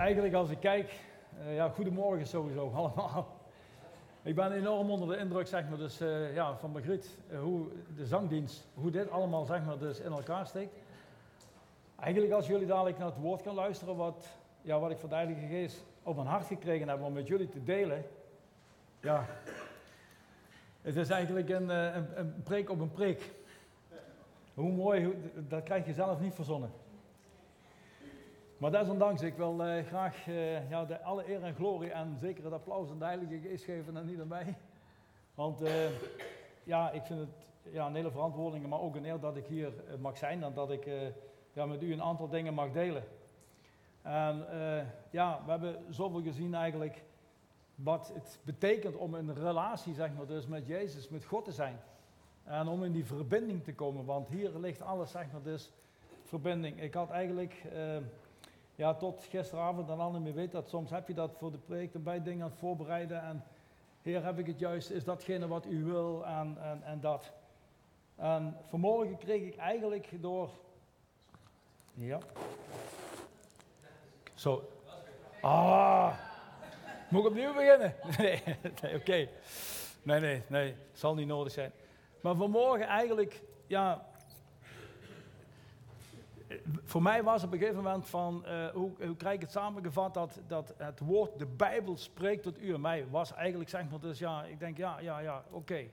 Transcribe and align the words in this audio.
eigenlijk 0.00 0.34
als 0.34 0.50
ik 0.50 0.60
kijk, 0.60 1.00
uh, 1.40 1.54
ja, 1.54 1.68
goedemorgen 1.68 2.26
sowieso 2.26 2.70
allemaal. 2.74 3.38
Ik 4.22 4.34
ben 4.34 4.52
enorm 4.52 4.90
onder 4.90 5.08
de 5.08 5.16
indruk, 5.16 5.46
zeg 5.46 5.68
maar, 5.68 5.78
dus, 5.78 6.00
uh, 6.00 6.34
ja, 6.34 6.56
van 6.56 6.70
Margriet, 6.70 7.18
uh, 7.30 7.40
hoe 7.40 7.66
de 7.96 8.06
zangdienst, 8.06 8.68
hoe 8.74 8.90
dit 8.90 9.10
allemaal, 9.10 9.44
zeg 9.44 9.64
maar, 9.64 9.78
dus 9.78 10.00
in 10.00 10.12
elkaar 10.12 10.46
steekt. 10.46 10.74
Eigenlijk 11.98 12.32
als 12.32 12.46
jullie 12.46 12.66
dadelijk 12.66 12.98
naar 12.98 13.06
het 13.06 13.20
woord 13.20 13.42
gaan 13.42 13.54
luisteren, 13.54 13.96
wat, 13.96 14.26
ja, 14.62 14.78
wat 14.78 14.90
ik 14.90 14.98
van 14.98 15.08
de 15.08 15.14
Heilige 15.14 15.46
Geest 15.46 15.84
op 16.02 16.16
mijn 16.16 16.28
hart 16.28 16.46
gekregen 16.46 16.88
heb 16.88 17.02
om 17.02 17.12
met 17.12 17.26
jullie 17.26 17.48
te 17.48 17.64
delen, 17.64 18.04
ja, 19.00 19.26
het 20.82 20.96
is 20.96 21.10
eigenlijk 21.10 21.48
een, 21.48 21.68
een, 21.68 22.18
een 22.18 22.42
preek 22.42 22.70
op 22.70 22.80
een 22.80 22.90
preek. 22.90 23.30
Hoe 24.54 24.72
mooi, 24.72 25.30
dat 25.48 25.62
krijg 25.62 25.86
je 25.86 25.92
zelf 25.92 26.20
niet 26.20 26.34
verzonnen. 26.34 26.70
Maar 28.60 28.70
desondanks, 28.70 29.22
ik 29.22 29.34
wil 29.34 29.66
uh, 29.66 29.84
graag 29.84 30.24
ja, 30.68 30.84
de 30.84 31.02
alle 31.02 31.28
eer 31.28 31.42
en 31.42 31.54
glorie 31.54 31.90
en 31.90 32.16
zeker 32.18 32.44
het 32.44 32.52
applaus 32.52 32.90
aan 32.90 32.98
de 32.98 33.04
Heilige 33.04 33.38
Geest 33.38 33.64
geven 33.64 33.96
aan 33.96 34.28
mij. 34.28 34.56
Want 35.34 35.62
uh, 35.62 35.70
ja, 36.64 36.90
ik 36.90 37.02
vind 37.02 37.20
het 37.20 37.48
ja, 37.72 37.86
een 37.86 37.94
hele 37.94 38.10
verantwoording, 38.10 38.66
maar 38.66 38.80
ook 38.80 38.96
een 38.96 39.04
eer 39.04 39.20
dat 39.20 39.36
ik 39.36 39.46
hier 39.46 39.72
mag 40.00 40.16
zijn 40.16 40.42
en 40.42 40.54
dat 40.54 40.70
ik 40.70 40.88
ja, 41.52 41.66
met 41.66 41.82
u 41.82 41.92
een 41.92 42.02
aantal 42.02 42.28
dingen 42.28 42.54
mag 42.54 42.72
delen. 42.72 43.04
En 44.02 44.46
ja, 45.10 45.42
we 45.44 45.50
hebben 45.50 45.84
zoveel 45.88 46.22
gezien 46.22 46.54
eigenlijk 46.54 47.04
wat 47.74 48.12
het 48.14 48.38
betekent 48.42 48.96
om 48.96 49.14
een 49.14 49.34
relatie, 49.34 49.94
zeg 49.94 50.10
maar, 50.16 50.26
dus 50.26 50.46
met 50.46 50.66
Jezus, 50.66 51.08
met 51.08 51.24
God 51.24 51.44
te 51.44 51.52
zijn. 51.52 51.80
En 52.44 52.68
om 52.68 52.84
in 52.84 52.92
die 52.92 53.04
verbinding 53.04 53.64
te 53.64 53.74
komen, 53.74 54.04
want 54.04 54.28
hier 54.28 54.50
ligt 54.58 54.82
alles, 54.82 55.10
zeg 55.10 55.32
maar, 55.32 55.42
dus 55.42 55.72
verbinding. 56.24 56.82
Ik 56.82 56.94
had 56.94 57.10
eigenlijk 57.10 57.62
ja, 58.80 58.94
tot 58.94 59.26
gisteravond 59.30 59.86
dan 59.86 60.12
niet 60.12 60.22
meer 60.22 60.34
weet 60.34 60.52
dat 60.52 60.68
soms 60.68 60.90
heb 60.90 61.08
je 61.08 61.14
dat 61.14 61.36
voor 61.38 61.50
de 61.50 61.58
preek 61.58 61.94
erbij 61.94 62.22
dingen 62.22 62.44
aan 62.44 62.50
het 62.50 62.58
voorbereiden 62.58 63.22
en 63.22 63.44
Heer, 64.02 64.24
heb 64.24 64.38
ik 64.38 64.46
het 64.46 64.58
juist, 64.58 64.90
is 64.90 65.04
datgene 65.04 65.48
wat 65.48 65.66
u 65.66 65.84
wil 65.84 66.26
en, 66.26 66.56
en, 66.60 66.82
en 66.82 67.00
dat. 67.00 67.32
En 68.16 68.56
vanmorgen 68.66 69.18
kreeg 69.18 69.42
ik 69.42 69.56
eigenlijk 69.56 70.22
door, 70.22 70.50
ja, 71.94 72.18
zo, 74.34 74.68
ah, 75.40 76.18
moet 77.08 77.20
ik 77.20 77.28
opnieuw 77.28 77.54
beginnen? 77.54 77.94
Nee, 78.18 78.42
nee 78.82 78.94
oké. 78.94 79.28
Nee, 80.02 80.20
nee, 80.20 80.42
nee, 80.48 80.76
zal 80.92 81.14
niet 81.14 81.26
nodig 81.26 81.52
zijn. 81.52 81.72
Maar 82.20 82.34
vanmorgen 82.34 82.86
eigenlijk, 82.86 83.42
ja, 83.66 84.09
voor 86.84 87.02
mij 87.02 87.22
was 87.22 87.44
op 87.44 87.52
een 87.52 87.58
gegeven 87.58 87.82
moment 87.82 88.08
van, 88.08 88.44
uh, 88.46 88.66
hoe, 88.68 88.90
hoe 89.06 89.16
krijg 89.16 89.34
ik 89.34 89.40
het 89.40 89.50
samengevat, 89.50 90.14
dat, 90.14 90.40
dat 90.46 90.74
het 90.76 91.00
woord, 91.00 91.38
de 91.38 91.46
Bijbel 91.46 91.96
spreekt 91.96 92.42
tot 92.42 92.62
u 92.62 92.74
en 92.74 92.80
mij, 92.80 93.06
was 93.10 93.34
eigenlijk 93.34 93.70
zeg 93.70 93.90
maar, 93.90 94.00
dus 94.00 94.18
ja, 94.18 94.44
ik 94.44 94.58
denk 94.58 94.76
ja, 94.76 94.98
ja, 95.00 95.18
ja, 95.18 95.44
oké. 95.50 95.84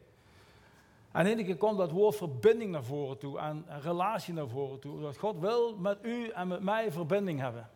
En 1.12 1.26
in 1.26 1.46
keer 1.46 1.58
komt 1.58 1.78
dat 1.78 1.92
woord 1.92 2.16
verbinding 2.16 2.72
naar 2.72 2.84
voren 2.84 3.18
toe 3.18 3.40
en 3.40 3.66
relatie 3.82 4.34
naar 4.34 4.48
voren 4.48 4.80
toe. 4.80 5.02
Dat 5.02 5.18
God 5.18 5.40
wil 5.40 5.76
met 5.78 5.98
u 6.02 6.30
en 6.30 6.48
met 6.48 6.62
mij 6.62 6.92
verbinding 6.92 7.40
hebben. 7.40 7.70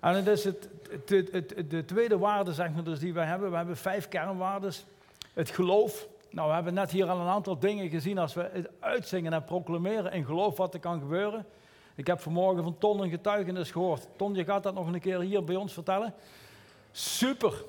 En 0.00 0.14
het 0.14 0.26
is 0.26 0.44
het, 0.44 0.68
de 1.70 1.84
tweede 1.84 2.18
waarde 2.18 2.52
zeg 2.52 2.70
maar, 2.70 2.84
dus 2.84 2.98
die 2.98 3.12
wij 3.12 3.26
hebben. 3.26 3.50
We 3.50 3.56
hebben 3.56 3.76
vijf 3.76 4.08
kernwaardes. 4.08 4.86
Het 5.32 5.50
geloof, 5.50 6.08
nou, 6.32 6.48
we 6.48 6.54
hebben 6.54 6.74
net 6.74 6.90
hier 6.90 7.08
al 7.08 7.20
een 7.20 7.26
aantal 7.26 7.58
dingen 7.58 7.88
gezien 7.88 8.18
als 8.18 8.34
we 8.34 8.50
het 8.52 8.68
uitzingen 8.80 9.32
en 9.32 9.44
proclameren 9.44 10.12
in 10.12 10.24
geloof 10.24 10.56
wat 10.56 10.74
er 10.74 10.80
kan 10.80 11.00
gebeuren. 11.00 11.46
Ik 11.94 12.06
heb 12.06 12.20
vanmorgen 12.20 12.62
van 12.62 12.78
Ton 12.78 13.00
een 13.00 13.10
getuigenis 13.10 13.70
gehoord. 13.70 14.08
Ton, 14.16 14.34
je 14.34 14.44
gaat 14.44 14.62
dat 14.62 14.74
nog 14.74 14.86
een 14.86 15.00
keer 15.00 15.20
hier 15.20 15.44
bij 15.44 15.56
ons 15.56 15.72
vertellen. 15.72 16.14
Super. 16.90 17.64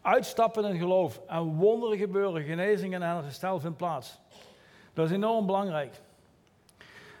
Uitstappen 0.00 0.64
in 0.64 0.78
geloof 0.78 1.20
en 1.26 1.42
wonderen 1.42 1.98
gebeuren, 1.98 2.42
genezingen 2.42 3.02
en 3.02 3.22
herstel 3.22 3.60
vindt 3.60 3.76
plaats. 3.76 4.18
Dat 4.94 5.06
is 5.06 5.12
enorm 5.12 5.46
belangrijk. 5.46 6.00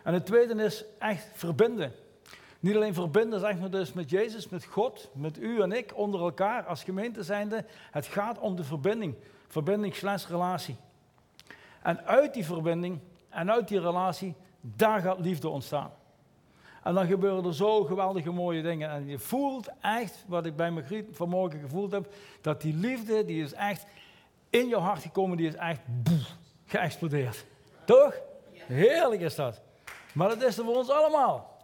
En 0.02 0.14
het 0.14 0.26
tweede 0.26 0.64
is 0.64 0.84
echt 0.98 1.28
verbinden. 1.32 1.92
Niet 2.60 2.76
alleen 2.76 2.94
verbinden, 2.94 3.40
zeg 3.40 3.58
maar 3.58 3.70
dus 3.70 3.92
met 3.92 4.10
Jezus, 4.10 4.48
met 4.48 4.64
God, 4.64 5.10
met 5.12 5.38
u 5.38 5.60
en 5.60 5.72
ik, 5.72 5.92
onder 5.94 6.20
elkaar 6.20 6.64
als 6.64 6.84
gemeente 6.84 7.22
zijnde. 7.22 7.64
Het 7.90 8.06
gaat 8.06 8.38
om 8.38 8.56
de 8.56 8.64
verbinding. 8.64 9.14
Verbinding 9.48 9.94
slash 9.94 10.26
relatie. 10.26 10.76
En 11.82 12.04
uit 12.04 12.34
die 12.34 12.44
verbinding 12.44 13.00
en 13.28 13.50
uit 13.50 13.68
die 13.68 13.80
relatie, 13.80 14.34
daar 14.60 15.00
gaat 15.00 15.18
liefde 15.18 15.48
ontstaan. 15.48 15.90
En 16.82 16.94
dan 16.94 17.06
gebeuren 17.06 17.44
er 17.44 17.54
zo 17.54 17.84
geweldige 17.84 18.30
mooie 18.30 18.62
dingen. 18.62 18.90
En 18.90 19.06
je 19.06 19.18
voelt 19.18 19.68
echt, 19.80 20.24
wat 20.28 20.46
ik 20.46 20.56
bij 20.56 20.70
Margriet 20.70 21.08
vanmorgen 21.10 21.60
gevoeld 21.60 21.92
heb, 21.92 22.12
dat 22.40 22.60
die 22.60 22.74
liefde, 22.74 23.24
die 23.24 23.42
is 23.42 23.52
echt 23.52 23.86
in 24.50 24.68
je 24.68 24.76
hart 24.76 25.02
gekomen, 25.02 25.36
die 25.36 25.46
is 25.46 25.54
echt 25.54 25.80
geëxplodeerd. 26.66 27.44
Toch? 27.84 28.20
Heerlijk 28.52 29.20
is 29.20 29.34
dat. 29.34 29.60
Maar 30.14 30.28
dat 30.28 30.42
is 30.42 30.58
er 30.58 30.64
voor 30.64 30.76
ons 30.76 30.90
allemaal. 30.90 31.56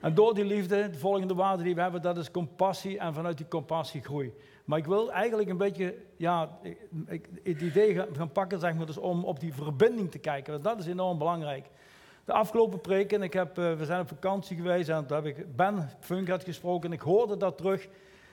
En 0.00 0.14
door 0.14 0.34
die 0.34 0.44
liefde, 0.44 0.90
de 0.90 0.98
volgende 0.98 1.34
waarde 1.34 1.62
die 1.62 1.74
we 1.74 1.80
hebben, 1.80 2.02
dat 2.02 2.16
is 2.16 2.30
compassie 2.30 2.98
en 2.98 3.14
vanuit 3.14 3.36
die 3.36 3.48
compassie 3.48 4.02
groei. 4.02 4.34
Maar 4.64 4.78
ik 4.78 4.86
wil 4.86 5.12
eigenlijk 5.12 5.48
een 5.48 5.56
beetje 5.56 5.94
ja, 6.16 6.58
het 7.42 7.60
idee 7.60 8.04
gaan 8.12 8.32
pakken 8.32 8.58
zeg 8.58 8.74
maar, 8.74 8.86
dus 8.86 8.96
om 8.96 9.24
op 9.24 9.40
die 9.40 9.54
verbinding 9.54 10.10
te 10.10 10.18
kijken. 10.18 10.52
Want 10.52 10.64
dat 10.64 10.78
is 10.78 10.86
enorm 10.86 11.18
belangrijk. 11.18 11.66
De 12.24 12.32
afgelopen 12.32 12.80
preken, 12.80 13.22
ik 13.22 13.32
heb, 13.32 13.58
uh, 13.58 13.72
we 13.74 13.84
zijn 13.84 14.00
op 14.00 14.08
vakantie 14.08 14.56
geweest 14.56 14.88
en 14.88 15.06
toen 15.06 15.16
heb 15.16 15.26
ik 15.26 15.56
Ben 15.56 15.90
Funk 16.00 16.28
had 16.28 16.44
gesproken 16.44 16.88
en 16.88 16.96
ik 16.96 17.02
hoorde 17.02 17.36
dat 17.36 17.56
terug. 17.56 17.88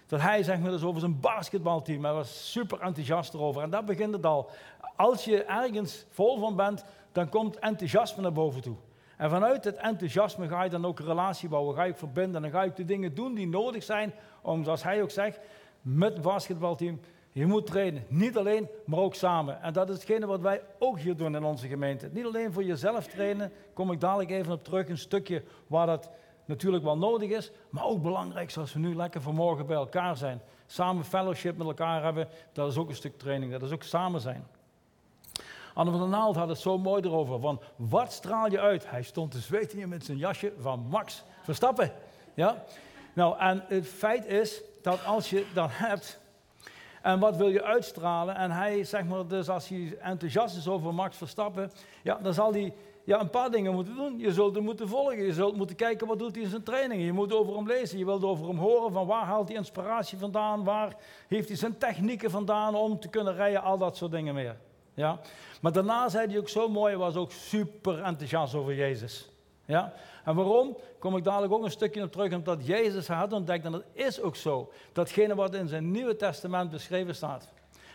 Dat 0.08 0.22
hij 0.22 0.44
zeg 0.44 0.60
maar, 0.60 0.72
dus 0.72 0.84
over 0.84 1.00
zijn 1.00 1.20
basketbalteam, 1.20 2.04
hij 2.04 2.14
was 2.14 2.52
super 2.52 2.82
enthousiast 2.82 3.34
erover. 3.34 3.62
En 3.62 3.70
dat 3.70 3.86
begint 3.86 4.14
het 4.14 4.26
al. 4.26 4.50
Als 4.96 5.26
je 5.26 5.44
ergens 5.44 6.06
vol 6.10 6.40
van 6.40 6.56
bent, 6.56 6.84
dan 7.12 7.30
komt 7.30 7.60
enthousiasme 7.60 8.22
naar 8.22 8.32
boven 8.32 8.62
toe. 8.62 8.76
En 9.18 9.30
vanuit 9.30 9.64
het 9.64 9.76
enthousiasme 9.76 10.48
ga 10.48 10.64
je 10.64 10.70
dan 10.70 10.86
ook 10.86 11.00
een 11.00 11.06
relatie 11.06 11.50
bouwen, 11.50 11.76
ga 11.76 11.84
je 11.84 11.94
verbinden. 11.94 12.36
En 12.36 12.42
dan 12.42 12.52
ga 12.52 12.62
je 12.62 12.72
de 12.76 12.86
dingen 12.86 13.16
doen 13.16 13.34
die 13.34 13.48
nodig 13.48 13.84
zijn 13.84 14.14
om, 14.42 14.64
zoals 14.64 14.84
hij 14.84 15.02
ook 15.02 15.12
zegt, 15.12 15.40
met 15.82 16.14
het 16.14 16.22
basketbalteam. 16.22 17.00
Je 17.32 17.46
moet 17.46 17.66
trainen. 17.66 18.06
Niet 18.08 18.38
alleen, 18.38 18.68
maar 18.86 19.00
ook 19.00 19.16
samen. 19.16 19.62
En 19.62 19.74
dat 19.74 19.90
is 19.90 19.96
hetgene 19.96 20.26
wat 20.26 20.42
wij 20.42 20.62
ook 20.80 21.00
hier 21.00 21.16
doen 21.16 21.36
in 21.36 21.44
onze 21.44 21.68
gemeente. 21.68 22.10
Niet 22.12 22.26
alleen 22.26 22.54
voor 22.54 22.64
jezelf 22.64 23.08
trainen, 23.08 23.52
kom 23.74 23.92
ik 23.92 24.00
dadelijk 24.00 24.30
even 24.30 24.54
op 24.54 24.64
terug. 24.64 24.90
Een 24.90 24.98
stukje 24.98 25.44
waar 25.68 25.86
dat 25.86 26.10
natuurlijk 26.46 26.84
wel 26.84 26.98
nodig 26.98 27.30
is, 27.30 27.52
maar 27.70 27.86
ook 27.86 28.02
belangrijk 28.02 28.50
zoals 28.50 28.74
we 28.74 28.80
nu 28.80 28.96
lekker 28.96 29.22
vanmorgen 29.22 29.66
bij 29.66 29.76
elkaar 29.76 30.18
zijn. 30.18 30.42
Samen 30.66 31.06
fellowship 31.06 31.58
met 31.58 31.68
elkaar 31.68 32.04
hebben, 32.04 32.28
dat 32.54 32.72
is 32.72 32.78
ook 32.78 32.90
een 32.90 32.96
stuk 32.96 33.18
training. 33.18 33.52
Dat 33.52 33.62
is 33.62 33.72
ook 33.72 33.84
samen 33.84 34.22
zijn. 34.22 34.48
Anne 35.74 35.92
van 35.92 36.00
der 36.00 36.10
Naald 36.10 36.36
had 36.36 36.48
het 36.48 36.60
zo 36.60 36.78
mooi 36.78 37.02
erover. 37.04 37.40
Van 37.40 37.62
wat 37.76 38.14
straal 38.14 38.52
je 38.52 38.60
uit? 38.60 38.90
Hij 38.90 39.04
stond 39.04 39.32
te 39.32 39.40
zweten 39.40 39.78
hier 39.78 39.88
met 39.88 40.06
zijn 40.06 40.18
jasje 40.18 40.54
van 40.60 40.86
Max 40.90 41.24
Verstappen. 41.42 41.92
Ja? 42.34 42.64
Nou, 43.14 43.38
en 43.40 43.64
het 43.68 43.88
feit 43.88 44.26
is 44.26 44.62
dat 44.82 45.06
als 45.06 45.30
je 45.30 45.46
dat 45.54 45.70
hebt. 45.72 46.20
En 47.02 47.20
wat 47.20 47.36
wil 47.36 47.50
je 47.50 47.64
uitstralen? 47.64 48.36
En 48.36 48.52
hij, 48.52 48.84
zeg 48.84 49.06
maar, 49.06 49.28
dus 49.28 49.50
als 49.50 49.68
hij 49.68 49.98
enthousiast 50.02 50.58
is 50.58 50.68
over 50.68 50.94
Max 50.94 51.18
Verstappen, 51.18 51.72
ja, 52.04 52.20
dan 52.22 52.34
zal 52.34 52.52
hij 52.52 52.74
ja, 53.10 53.20
een 53.20 53.30
paar 53.30 53.52
dingen 53.52 53.74
moeten 53.74 53.96
doen. 53.96 54.20
Je 54.20 54.34
zult 54.34 54.56
hem 54.56 54.64
moeten 54.64 54.88
volgen. 54.88 55.24
Je 55.24 55.34
zult 55.34 55.56
moeten 55.56 55.76
kijken 55.76 56.08
wat 56.08 56.20
doet 56.20 56.36
hij 56.36 56.44
in 56.44 56.50
zijn 56.50 56.64
trainingen. 56.64 57.06
Je 57.06 57.14
moet 57.14 57.34
over 57.34 57.56
hem 57.56 57.68
lezen. 57.68 57.98
Je 57.98 58.06
wilt 58.06 58.24
over 58.24 58.48
hem 58.48 58.58
horen 58.58 58.92
van 58.92 59.08
waar 59.08 59.26
haalt 59.26 59.48
hij 59.48 59.58
inspiratie 59.58 60.18
vandaan? 60.18 60.64
Waar 60.64 60.96
heeft 61.28 61.48
hij 61.48 61.58
zijn 61.58 61.78
technieken 61.78 62.32
vandaan 62.32 62.76
om 62.76 63.00
te 63.00 63.08
kunnen 63.08 63.36
rijden? 63.36 63.62
Al 63.62 63.78
dat 63.78 63.98
soort 63.98 64.12
dingen 64.12 64.34
meer. 64.34 64.58
Ja? 64.94 65.20
Maar 65.62 65.72
daarna 65.72 66.10
zei 66.10 66.28
hij 66.28 66.38
ook 66.38 66.50
zo 66.50 66.70
mooi, 66.70 66.96
was 66.96 67.16
ook 67.16 67.32
super 67.32 68.02
enthousiast 68.02 68.56
over 68.56 68.76
Jezus. 68.76 69.29
Ja? 69.70 69.94
En 70.24 70.36
waarom? 70.36 70.78
Kom 71.00 71.18
ik 71.18 71.24
dadelijk 71.24 71.54
ook 71.54 71.64
een 71.64 71.72
stukje 71.72 72.04
op 72.04 72.12
terug, 72.12 72.34
omdat 72.34 72.66
Jezus 72.66 73.08
had 73.08 73.34
ontdekt, 73.34 73.66
en 73.66 73.72
dat 73.72 73.84
is 73.94 74.22
ook 74.22 74.36
zo, 74.36 74.72
datgene 74.94 75.36
wat 75.36 75.54
in 75.56 75.68
zijn 75.68 75.92
Nieuwe 75.92 76.16
Testament 76.16 76.70
beschreven 76.70 77.16
staat. 77.16 77.48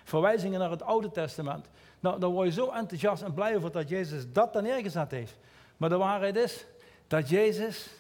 Verwijzingen 0.05 0.61
naar 0.61 0.71
het 0.71 0.83
Oude 0.83 1.11
Testament. 1.11 1.67
Nou, 2.01 2.21
dan 2.21 2.33
word 2.33 2.47
je 2.47 2.53
zo 2.53 2.71
enthousiast 2.71 3.23
en 3.23 3.35
blij 3.35 3.57
over 3.57 3.73
dat 3.73 3.89
Jezus 3.89 4.33
dat 4.33 4.53
dan 4.53 4.63
neergezet 4.63 5.11
heeft. 5.11 5.37
Maar 5.77 5.89
de 5.89 5.97
waarheid 5.97 6.37
is 6.37 6.67
dat 7.07 7.29
Jezus 7.29 7.91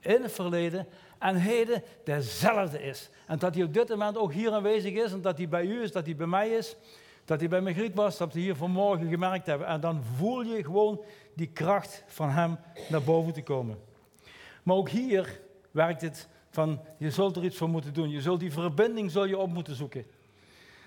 in 0.00 0.22
het 0.22 0.32
verleden 0.32 0.86
en 1.18 1.36
heden 1.36 1.82
dezelfde 2.04 2.82
is. 2.82 3.10
En 3.26 3.38
dat 3.38 3.54
hij 3.54 3.64
op 3.64 3.74
dit 3.74 3.88
moment 3.88 4.16
ook 4.16 4.32
hier 4.32 4.52
aanwezig 4.52 4.92
is 4.92 5.12
en 5.12 5.20
dat 5.20 5.36
hij 5.36 5.48
bij 5.48 5.64
u 5.64 5.82
is, 5.82 5.92
dat 5.92 6.04
hij 6.04 6.16
bij 6.16 6.26
mij 6.26 6.48
is. 6.50 6.76
Dat 7.24 7.40
hij 7.40 7.48
bij 7.48 7.60
Margriet 7.60 7.94
was, 7.94 8.16
dat 8.16 8.32
we 8.32 8.40
hier 8.40 8.56
vanmorgen 8.56 9.08
gemerkt 9.08 9.46
hebben. 9.46 9.66
En 9.66 9.80
dan 9.80 10.02
voel 10.16 10.42
je 10.42 10.64
gewoon 10.64 11.00
die 11.34 11.46
kracht 11.46 12.04
van 12.06 12.28
hem 12.28 12.58
naar 12.88 13.02
boven 13.02 13.32
te 13.32 13.42
komen. 13.42 13.78
Maar 14.62 14.76
ook 14.76 14.88
hier 14.88 15.40
werkt 15.70 16.00
het 16.00 16.28
van, 16.50 16.80
je 16.98 17.10
zult 17.10 17.36
er 17.36 17.44
iets 17.44 17.56
voor 17.56 17.68
moeten 17.68 17.94
doen. 17.94 18.10
Je 18.10 18.20
zult 18.20 18.40
die 18.40 18.52
verbinding 18.52 19.10
zul 19.10 19.24
je 19.24 19.38
op 19.38 19.52
moeten 19.52 19.74
zoeken. 19.74 20.06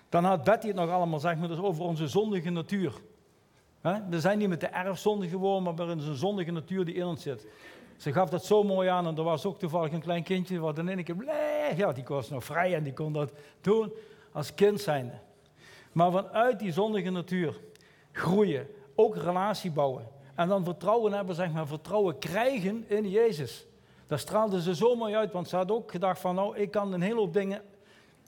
Dan 0.10 0.24
had 0.24 0.44
Betty 0.44 0.68
het 0.68 0.76
nog 0.76 0.90
allemaal, 0.90 1.20
zeg 1.20 1.38
maar, 1.38 1.48
dus 1.48 1.58
over 1.58 1.84
onze 1.84 2.08
zondige 2.08 2.50
natuur. 2.50 2.94
We 4.10 4.20
zijn 4.20 4.38
niet 4.38 4.50
met 4.50 4.60
de 4.60 4.68
erfzonde 4.68 5.28
gewoon, 5.28 5.64
maar 5.64 5.74
met 5.74 5.88
een 5.88 6.16
zondige 6.16 6.52
natuur 6.52 6.86
die 6.86 6.96
in 6.96 7.06
ons 7.06 7.22
zit. 7.22 7.48
Ze 7.98 8.12
gaf 8.12 8.30
dat 8.30 8.46
zo 8.46 8.64
mooi 8.64 8.90
aan 8.90 9.08
en 9.08 9.18
er 9.18 9.24
was 9.24 9.46
ook 9.46 9.60
toevallig 9.60 9.92
een 9.92 10.02
klein 10.02 10.24
kindje 10.24 10.60
wat 10.60 10.78
in 10.78 10.90
één 10.90 11.04
keer, 11.04 11.16
ja, 11.76 11.92
die 11.92 12.04
was 12.08 12.30
nog 12.30 12.44
vrij 12.44 12.76
en 12.76 12.84
die 12.84 12.94
kon 12.94 13.14
dat 13.14 13.32
doen 13.62 13.94
als 14.32 14.54
kind 14.54 14.82
zijnde. 14.82 15.14
Maar 15.92 16.12
vanuit 16.12 16.60
die 16.60 16.72
zondige 16.72 17.10
natuur 17.10 17.60
groeien, 18.12 18.68
ook 18.96 19.16
relatie 19.16 19.72
bouwen. 19.72 20.08
En 20.38 20.48
dan 20.48 20.64
vertrouwen 20.64 21.14
hebben, 21.14 21.36
zeg 21.36 21.52
maar, 21.52 21.68
vertrouwen 21.68 22.20
krijgen 22.20 22.86
in 22.88 23.10
Jezus. 23.10 23.66
Daar 24.08 24.20
straalde 24.20 24.62
ze 24.62 24.76
zo 24.76 24.96
mooi 24.96 25.16
uit, 25.16 25.32
want 25.32 25.48
ze 25.48 25.56
had 25.56 25.72
ook 25.72 25.92
gedacht 25.92 26.20
van, 26.20 26.36
nou, 26.36 26.58
ik 26.58 26.72
kan 26.72 26.94
een 26.94 27.02
hele 27.02 27.20
hoop 27.20 27.34
dingen, 27.34 27.62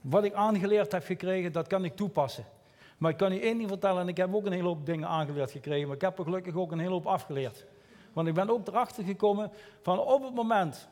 wat 0.04 0.24
ik 0.24 0.34
aangeleerd 0.34 0.92
heb 0.92 1.04
gekregen, 1.04 1.52
dat 1.52 1.68
kan 1.68 1.86
ik 1.86 1.96
toepassen. 1.96 2.46
Maar 2.98 3.12
ik 3.12 3.18
kan 3.18 3.34
je 3.34 3.40
één 3.40 3.58
ding 3.58 3.70
vertellen, 3.70 4.02
en 4.02 4.08
ik 4.08 4.18
heb 4.18 4.36
ook 4.36 4.46
een 4.46 4.52
hele 4.52 4.68
hoop 4.68 4.86
dingen 4.86 5.08
aangeleerd 5.08 5.52
gekregen, 5.52 5.88
maar 5.88 5.96
ik 5.96 6.02
heb 6.02 6.18
er 6.18 6.24
gelukkig 6.24 6.56
ook 6.56 6.72
een 6.72 6.80
hele 6.80 6.92
hoop 6.92 7.08
afgeleerd. 7.08 7.66
Want 8.14 8.28
ik 8.28 8.34
ben 8.34 8.50
ook 8.50 8.68
erachter 8.68 9.04
gekomen 9.04 9.52
van 9.82 10.00
op 10.00 10.24
het 10.24 10.34
moment 10.34 10.88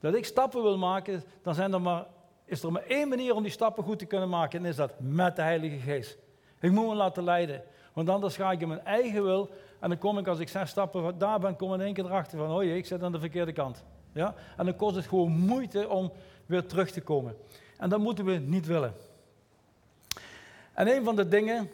dat 0.00 0.14
ik 0.14 0.24
stappen 0.24 0.62
wil 0.62 0.78
maken, 0.78 1.22
dan 1.42 1.54
zijn 1.54 1.72
er 1.72 1.80
maar, 1.80 2.06
is 2.44 2.62
er 2.62 2.72
maar 2.72 2.84
één 2.86 3.08
manier 3.08 3.34
om 3.34 3.42
die 3.42 3.52
stappen 3.52 3.84
goed 3.84 3.98
te 3.98 4.06
kunnen 4.06 4.28
maken, 4.28 4.58
en 4.58 4.64
is 4.64 4.76
dat 4.76 4.92
met 4.98 5.36
de 5.36 5.42
Heilige 5.42 5.78
Geest. 5.78 6.18
Ik 6.60 6.70
moet 6.70 6.88
me 6.88 6.94
laten 6.94 7.24
leiden, 7.24 7.62
want 7.92 8.08
anders 8.08 8.36
ga 8.36 8.52
ik 8.52 8.60
in 8.60 8.68
mijn 8.68 8.84
eigen 8.84 9.22
wil, 9.22 9.50
en 9.78 9.88
dan 9.88 9.98
kom 9.98 10.18
ik 10.18 10.26
als 10.26 10.38
ik 10.38 10.48
zes 10.48 10.70
stappen 10.70 11.18
daar 11.18 11.40
ben, 11.40 11.56
kom 11.56 11.68
ik 11.68 11.78
in 11.78 11.84
één 11.84 11.94
keer 11.94 12.04
erachter 12.04 12.38
van, 12.38 12.50
oh 12.50 12.62
jee, 12.62 12.76
ik 12.76 12.86
zit 12.86 13.02
aan 13.02 13.12
de 13.12 13.18
verkeerde 13.18 13.52
kant. 13.52 13.84
Ja? 14.12 14.34
En 14.56 14.64
dan 14.64 14.76
kost 14.76 14.96
het 14.96 15.06
gewoon 15.06 15.30
moeite 15.30 15.88
om 15.88 16.12
weer 16.46 16.66
terug 16.66 16.90
te 16.90 17.00
komen. 17.00 17.36
En 17.78 17.88
dat 17.88 18.00
moeten 18.00 18.24
we 18.24 18.32
niet 18.32 18.66
willen. 18.66 18.94
En 20.72 20.88
een 20.88 21.04
van 21.04 21.16
de 21.16 21.28
dingen, 21.28 21.70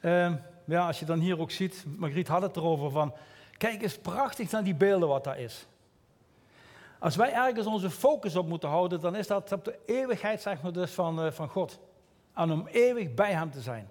uh, 0.00 0.32
ja, 0.64 0.86
als 0.86 0.98
je 0.98 1.04
dan 1.04 1.18
hier 1.18 1.40
ook 1.40 1.50
ziet, 1.50 1.84
Margriet 1.96 2.28
had 2.28 2.42
het 2.42 2.56
erover 2.56 2.90
van, 2.90 3.14
kijk 3.56 3.82
eens 3.82 3.98
prachtig 3.98 4.50
naar 4.50 4.64
die 4.64 4.74
beelden 4.74 5.08
wat 5.08 5.24
daar 5.24 5.38
is. 5.38 5.66
Als 6.98 7.16
wij 7.16 7.32
ergens 7.32 7.66
onze 7.66 7.90
focus 7.90 8.36
op 8.36 8.48
moeten 8.48 8.68
houden, 8.68 9.00
dan 9.00 9.16
is 9.16 9.26
dat 9.26 9.52
op 9.52 9.64
de 9.64 9.78
eeuwigheid 9.86 10.42
zeg 10.42 10.62
maar, 10.62 10.72
dus 10.72 10.90
van, 10.90 11.24
uh, 11.24 11.30
van 11.30 11.48
God. 11.48 11.80
En 12.34 12.50
om 12.50 12.66
eeuwig 12.66 13.14
bij 13.14 13.32
Hem 13.32 13.50
te 13.50 13.60
zijn. 13.60 13.88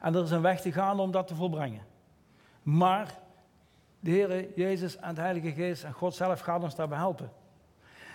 En 0.00 0.14
er 0.14 0.22
is 0.22 0.30
een 0.30 0.42
weg 0.42 0.60
te 0.60 0.72
gaan 0.72 1.00
om 1.00 1.10
dat 1.10 1.26
te 1.26 1.34
volbrengen. 1.34 1.82
Maar 2.62 3.18
de 4.00 4.10
Heer 4.10 4.54
Jezus 4.54 4.96
en 4.96 5.14
de 5.14 5.20
Heilige 5.20 5.52
Geest 5.52 5.84
en 5.84 5.92
God 5.92 6.14
zelf 6.14 6.40
gaat 6.40 6.62
ons 6.62 6.74
daarbij 6.74 6.98
helpen. 6.98 7.32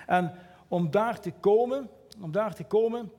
En 0.06 0.36
om 0.68 0.92
daar 0.92 1.20
te 1.20 1.32
komen, 1.32 1.90
om 2.22 2.32
daar 2.32 2.56
te 2.56 2.64
komen, 2.64 3.12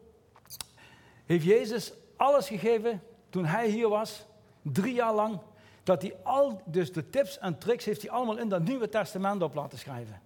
heeft 1.26 1.44
Jezus 1.44 1.92
alles 2.16 2.48
gegeven 2.48 3.02
toen 3.30 3.44
hij 3.44 3.68
hier 3.68 3.88
was, 3.88 4.26
drie 4.62 4.94
jaar 4.94 5.14
lang, 5.14 5.38
dat 5.82 6.02
hij 6.02 6.16
al, 6.22 6.60
dus 6.64 6.92
de 6.92 7.10
tips 7.10 7.38
en 7.38 7.58
tricks 7.58 7.84
heeft 7.84 8.02
hij 8.02 8.10
allemaal 8.10 8.38
in 8.38 8.48
dat 8.48 8.62
Nieuwe 8.62 8.88
Testament 8.88 9.42
op 9.42 9.54
laten 9.54 9.78
schrijven. 9.78 10.20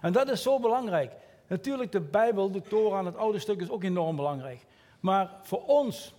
En 0.00 0.12
dat 0.12 0.28
is 0.28 0.42
zo 0.42 0.60
belangrijk. 0.60 1.12
Natuurlijk, 1.46 1.92
de 1.92 2.00
Bijbel, 2.00 2.50
de 2.50 2.62
Torah 2.62 2.98
en 2.98 3.04
het 3.04 3.16
oude 3.16 3.38
stuk 3.38 3.60
is 3.60 3.70
ook 3.70 3.82
enorm 3.82 4.16
belangrijk. 4.16 4.66
Maar 5.00 5.30
voor 5.42 5.64
ons, 5.64 6.14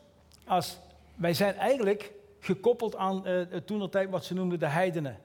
als, 0.45 0.79
wij 1.15 1.33
zijn 1.33 1.55
eigenlijk 1.55 2.11
gekoppeld 2.39 2.95
aan 2.95 3.27
uh, 3.27 3.41
toen 3.41 3.89
tijd 3.89 4.09
wat 4.09 4.25
ze 4.25 4.33
noemden 4.33 4.59
de 4.59 4.67
heidenen. 4.67 5.19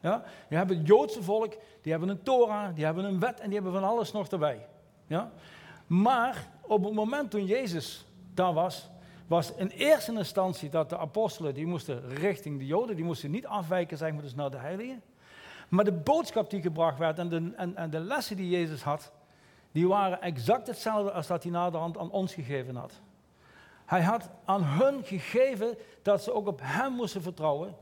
Ja? 0.00 0.24
Je 0.48 0.56
hebt 0.56 0.70
het 0.70 0.86
Joodse 0.86 1.22
volk, 1.22 1.56
die 1.82 1.92
hebben 1.92 2.08
een 2.08 2.22
Torah, 2.22 2.74
die 2.74 2.84
hebben 2.84 3.04
een 3.04 3.20
wet 3.20 3.40
en 3.40 3.44
die 3.44 3.54
hebben 3.54 3.80
van 3.80 3.90
alles 3.90 4.12
nog 4.12 4.28
erbij. 4.28 4.66
Ja? 5.06 5.32
Maar 5.86 6.48
op 6.60 6.84
het 6.84 6.94
moment 6.94 7.30
toen 7.30 7.44
Jezus 7.44 8.06
daar 8.34 8.52
was, 8.52 8.90
was 9.26 9.54
in 9.54 9.68
eerste 9.68 10.12
instantie 10.12 10.68
dat 10.68 10.90
de 10.90 10.98
apostelen, 10.98 11.54
die 11.54 11.66
moesten 11.66 12.08
richting 12.08 12.58
de 12.58 12.66
Joden, 12.66 12.96
die 12.96 13.04
moesten 13.04 13.30
niet 13.30 13.46
afwijken 13.46 13.96
zeg 13.96 14.12
maar, 14.12 14.22
dus 14.22 14.34
naar 14.34 14.50
de 14.50 14.56
heiligen. 14.56 15.02
Maar 15.68 15.84
de 15.84 15.92
boodschap 15.92 16.50
die 16.50 16.62
gebracht 16.62 16.98
werd 16.98 17.18
en 17.18 17.28
de, 17.28 17.52
en 17.74 17.90
de 17.90 18.00
lessen 18.00 18.36
die 18.36 18.48
Jezus 18.48 18.82
had, 18.82 19.12
die 19.72 19.88
waren 19.88 20.22
exact 20.22 20.66
hetzelfde 20.66 21.12
als 21.12 21.26
dat 21.26 21.42
hij 21.42 21.52
naderhand 21.52 21.98
aan 21.98 22.10
ons 22.10 22.34
gegeven 22.34 22.76
had. 22.76 23.00
Hij 23.84 24.02
had 24.02 24.28
aan 24.44 24.62
hun 24.64 25.04
gegeven 25.04 25.76
dat 26.02 26.22
ze 26.22 26.32
ook 26.32 26.46
op 26.46 26.60
hem 26.62 26.92
moesten 26.92 27.22
vertrouwen. 27.22 27.76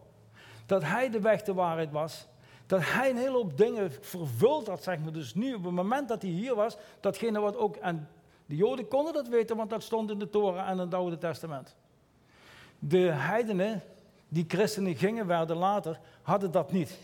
Dat 0.66 0.82
hij 0.82 1.10
de 1.10 1.20
weg 1.20 1.42
de 1.42 1.54
waarheid 1.54 1.90
was. 1.90 2.26
Dat 2.66 2.80
hij 2.84 3.10
een 3.10 3.16
hele 3.16 3.36
hoop 3.36 3.56
dingen 3.56 3.92
vervuld 4.00 4.66
had, 4.66 4.82
zeg 4.82 4.98
maar. 4.98 5.12
Dus 5.12 5.34
nu, 5.34 5.54
op 5.54 5.64
het 5.64 5.72
moment 5.72 6.08
dat 6.08 6.22
hij 6.22 6.30
hier 6.30 6.54
was, 6.54 6.76
datgene 7.00 7.40
wat 7.40 7.56
ook, 7.56 7.76
en 7.76 8.08
de 8.46 8.56
Joden 8.56 8.88
konden 8.88 9.12
dat 9.12 9.28
weten, 9.28 9.56
want 9.56 9.70
dat 9.70 9.82
stond 9.82 10.10
in 10.10 10.18
de 10.18 10.30
Torah 10.30 10.66
en 10.66 10.72
in 10.72 10.78
het 10.78 10.94
Oude 10.94 11.18
Testament. 11.18 11.76
De 12.78 12.98
heidenen, 12.98 13.82
die 14.28 14.44
christenen 14.48 14.96
gingen 14.96 15.26
werden 15.26 15.56
later, 15.56 16.00
hadden 16.22 16.50
dat 16.50 16.72
niet. 16.72 16.98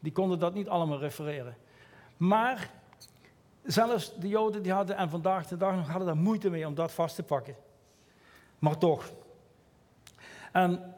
Die 0.00 0.12
konden 0.12 0.38
dat 0.38 0.54
niet 0.54 0.68
allemaal 0.68 0.98
refereren. 0.98 1.56
Maar 2.16 2.70
zelfs 3.62 4.14
de 4.18 4.28
Joden 4.28 4.62
die 4.62 4.72
hadden, 4.72 4.96
en 4.96 5.10
vandaag 5.10 5.46
de 5.46 5.56
dag 5.56 5.76
nog, 5.76 5.88
hadden 5.88 6.06
daar 6.06 6.16
moeite 6.16 6.50
mee 6.50 6.66
om 6.66 6.74
dat 6.74 6.92
vast 6.92 7.14
te 7.14 7.22
pakken. 7.22 7.56
Maar 8.62 8.78
toch. 8.78 9.10
En 10.52 10.94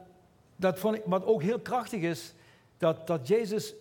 dat 0.55 0.79
vond 0.79 0.95
ik, 0.95 1.01
wat 1.05 1.25
ook 1.25 1.41
heel 1.41 1.59
krachtig 1.59 2.01
is, 2.01 2.33
dat, 2.77 3.07
dat 3.07 3.27
Jezus 3.27 3.73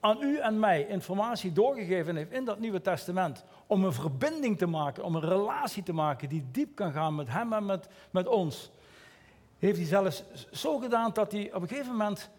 aan 0.00 0.22
u 0.22 0.38
en 0.38 0.58
mij 0.58 0.86
informatie 0.86 1.52
doorgegeven 1.52 2.16
heeft 2.16 2.32
in 2.32 2.44
dat 2.44 2.58
Nieuwe 2.58 2.80
Testament. 2.80 3.44
Om 3.66 3.84
een 3.84 3.92
verbinding 3.92 4.58
te 4.58 4.66
maken, 4.66 5.04
om 5.04 5.14
een 5.14 5.28
relatie 5.28 5.82
te 5.82 5.92
maken 5.92 6.28
die 6.28 6.44
diep 6.50 6.74
kan 6.74 6.92
gaan 6.92 7.14
met 7.14 7.28
Hem 7.28 7.52
en 7.52 7.66
met, 7.66 7.88
met 8.10 8.26
ons. 8.26 8.70
Heeft 9.58 9.76
hij 9.76 9.86
zelfs 9.86 10.24
zo 10.50 10.78
gedaan 10.78 11.10
dat 11.12 11.32
hij 11.32 11.54
op 11.54 11.62
een 11.62 11.68
gegeven 11.68 11.92
moment 11.92 12.30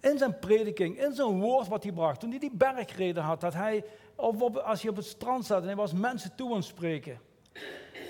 in 0.00 0.18
zijn 0.18 0.38
prediking, 0.38 0.98
in 1.04 1.14
zijn 1.14 1.40
woord 1.40 1.68
wat 1.68 1.82
hij 1.82 1.92
bracht, 1.92 2.20
toen 2.20 2.30
hij 2.30 2.38
die 2.38 2.54
bergreden 2.54 3.22
had, 3.22 3.40
dat 3.40 3.54
hij, 3.54 3.84
of 4.14 4.56
als 4.56 4.82
hij 4.82 4.90
op 4.90 4.96
het 4.96 5.06
strand 5.06 5.46
zat 5.46 5.60
en 5.60 5.66
hij 5.66 5.76
was 5.76 5.92
mensen 5.92 6.34
toe 6.34 6.50
aan 6.50 6.56
het 6.56 6.64
spreken, 6.64 7.20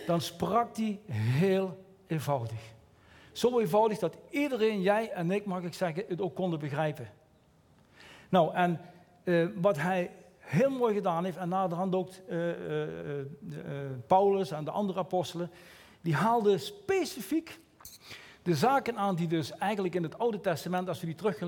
dan 0.06 0.20
sprak 0.20 0.76
hij 0.76 1.00
heel 1.10 1.84
eenvoudig. 2.06 2.70
Zo 3.32 3.60
eenvoudig 3.60 3.98
dat 3.98 4.16
iedereen, 4.30 4.80
jij 4.80 5.10
en 5.10 5.30
ik, 5.30 5.44
mag 5.44 5.62
ik 5.62 5.74
zeggen, 5.74 6.04
het 6.08 6.20
ook 6.20 6.34
konden 6.34 6.58
begrijpen. 6.58 7.10
Nou, 8.28 8.54
en 8.54 8.80
uh, 9.24 9.48
wat 9.54 9.78
hij 9.78 10.10
heel 10.38 10.70
mooi 10.70 10.94
gedaan 10.94 11.24
heeft, 11.24 11.36
en 11.36 11.48
naderhand 11.48 11.94
ook 11.94 12.10
uh, 12.28 12.48
uh, 12.48 12.54
Paulus 14.06 14.50
en 14.50 14.64
de 14.64 14.70
andere 14.70 14.98
apostelen, 14.98 15.50
die 16.00 16.14
haalden 16.14 16.60
specifiek 16.60 17.60
de 18.42 18.54
zaken 18.54 18.96
aan 18.96 19.14
die 19.14 19.26
dus 19.26 19.52
eigenlijk 19.52 19.94
in 19.94 20.02
het 20.02 20.18
Oude 20.18 20.40
Testament, 20.40 20.88
als 20.88 21.00
we 21.00 21.06
die 21.06 21.14
terug 21.14 21.38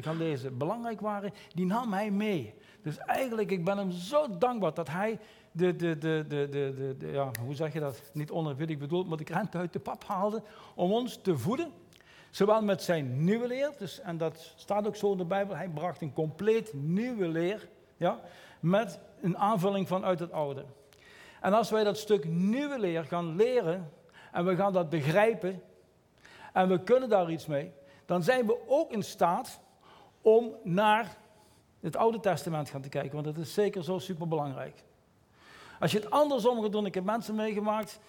gaan 0.00 0.16
lezen, 0.16 0.58
belangrijk 0.58 1.00
waren, 1.00 1.32
die 1.54 1.66
nam 1.66 1.92
hij 1.92 2.10
mee. 2.10 2.54
Dus 2.86 2.98
eigenlijk, 2.98 3.50
ik 3.50 3.64
ben 3.64 3.78
hem 3.78 3.90
zo 3.90 4.38
dankbaar 4.38 4.74
dat 4.74 4.88
hij 4.88 5.18
de, 5.52 5.76
de, 5.76 5.98
de, 5.98 6.24
de, 6.28 6.48
de, 6.48 6.94
de, 6.98 7.06
ja, 7.06 7.30
hoe 7.40 7.54
zeg 7.54 7.72
je 7.72 7.80
dat, 7.80 8.02
niet 8.12 8.30
onerbiedig 8.30 8.78
bedoeld, 8.78 9.08
maar 9.08 9.16
de 9.16 9.24
krent 9.24 9.54
uit 9.54 9.72
de 9.72 9.78
pap 9.78 10.04
haalde 10.04 10.42
om 10.74 10.92
ons 10.92 11.16
te 11.22 11.38
voeden. 11.38 11.72
Zowel 12.30 12.62
met 12.62 12.82
zijn 12.82 13.24
nieuwe 13.24 13.46
leer, 13.46 13.72
dus, 13.78 14.00
en 14.00 14.16
dat 14.16 14.52
staat 14.56 14.86
ook 14.86 14.96
zo 14.96 15.12
in 15.12 15.18
de 15.18 15.24
Bijbel, 15.24 15.56
hij 15.56 15.68
bracht 15.68 16.00
een 16.00 16.12
compleet 16.12 16.72
nieuwe 16.74 17.28
leer, 17.28 17.68
ja, 17.96 18.20
met 18.60 19.00
een 19.20 19.38
aanvulling 19.38 19.88
vanuit 19.88 20.18
het 20.18 20.32
oude. 20.32 20.64
En 21.40 21.52
als 21.52 21.70
wij 21.70 21.84
dat 21.84 21.98
stuk 21.98 22.24
nieuwe 22.24 22.78
leer 22.78 23.04
gaan 23.04 23.36
leren 23.36 23.92
en 24.32 24.44
we 24.44 24.56
gaan 24.56 24.72
dat 24.72 24.90
begrijpen 24.90 25.62
en 26.52 26.68
we 26.68 26.82
kunnen 26.82 27.08
daar 27.08 27.30
iets 27.30 27.46
mee, 27.46 27.72
dan 28.04 28.22
zijn 28.22 28.46
we 28.46 28.58
ook 28.66 28.92
in 28.92 29.02
staat 29.02 29.60
om 30.20 30.54
naar 30.62 31.16
het 31.86 31.96
Oude 31.96 32.20
Testament 32.20 32.70
gaan 32.70 32.80
te 32.80 32.88
kijken, 32.88 33.12
want 33.12 33.24
dat 33.24 33.36
is 33.36 33.54
zeker 33.54 33.84
zo 33.84 33.98
superbelangrijk. 33.98 34.82
Als 35.80 35.92
je 35.92 35.98
het 35.98 36.10
andersom 36.10 36.62
gaat 36.62 36.72
doen, 36.72 36.86
ik 36.86 36.94
heb 36.94 37.04
mensen 37.04 37.34
meegemaakt, 37.34 38.00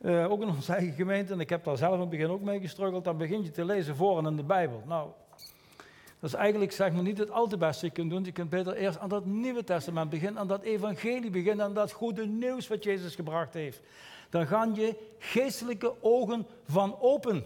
uh, 0.00 0.30
ook 0.30 0.42
in 0.42 0.48
onze 0.48 0.72
eigen 0.72 0.94
gemeente, 0.94 1.32
en 1.32 1.40
ik 1.40 1.50
heb 1.50 1.64
daar 1.64 1.76
zelf 1.76 1.94
in 1.94 2.00
het 2.00 2.08
begin 2.08 2.28
ook 2.28 2.40
mee 2.40 2.60
gestruggeld, 2.60 3.04
dan 3.04 3.16
begin 3.16 3.42
je 3.42 3.50
te 3.50 3.64
lezen 3.64 3.96
voor 3.96 4.26
in 4.26 4.36
de 4.36 4.42
Bijbel. 4.42 4.82
Nou, 4.86 5.08
dat 6.20 6.32
is 6.32 6.34
eigenlijk 6.34 6.72
zeg 6.72 6.92
maar 6.92 7.02
niet 7.02 7.18
het 7.18 7.30
al 7.30 7.46
te 7.46 7.56
beste 7.56 7.86
je 7.86 7.92
kunt 7.92 8.10
doen. 8.10 8.24
Je 8.24 8.32
kunt 8.32 8.50
beter 8.50 8.74
eerst 8.74 8.98
aan 8.98 9.08
dat 9.08 9.24
Nieuwe 9.24 9.64
Testament 9.64 10.10
beginnen, 10.10 10.40
aan 10.40 10.48
dat 10.48 10.62
evangelie 10.62 11.30
beginnen, 11.30 11.64
aan 11.64 11.74
dat 11.74 11.92
goede 11.92 12.26
nieuws 12.26 12.68
wat 12.68 12.84
Jezus 12.84 13.14
gebracht 13.14 13.54
heeft. 13.54 13.80
Dan 14.30 14.46
gaan 14.46 14.74
je 14.74 14.96
geestelijke 15.18 15.94
ogen 16.02 16.46
van 16.66 17.00
open. 17.00 17.44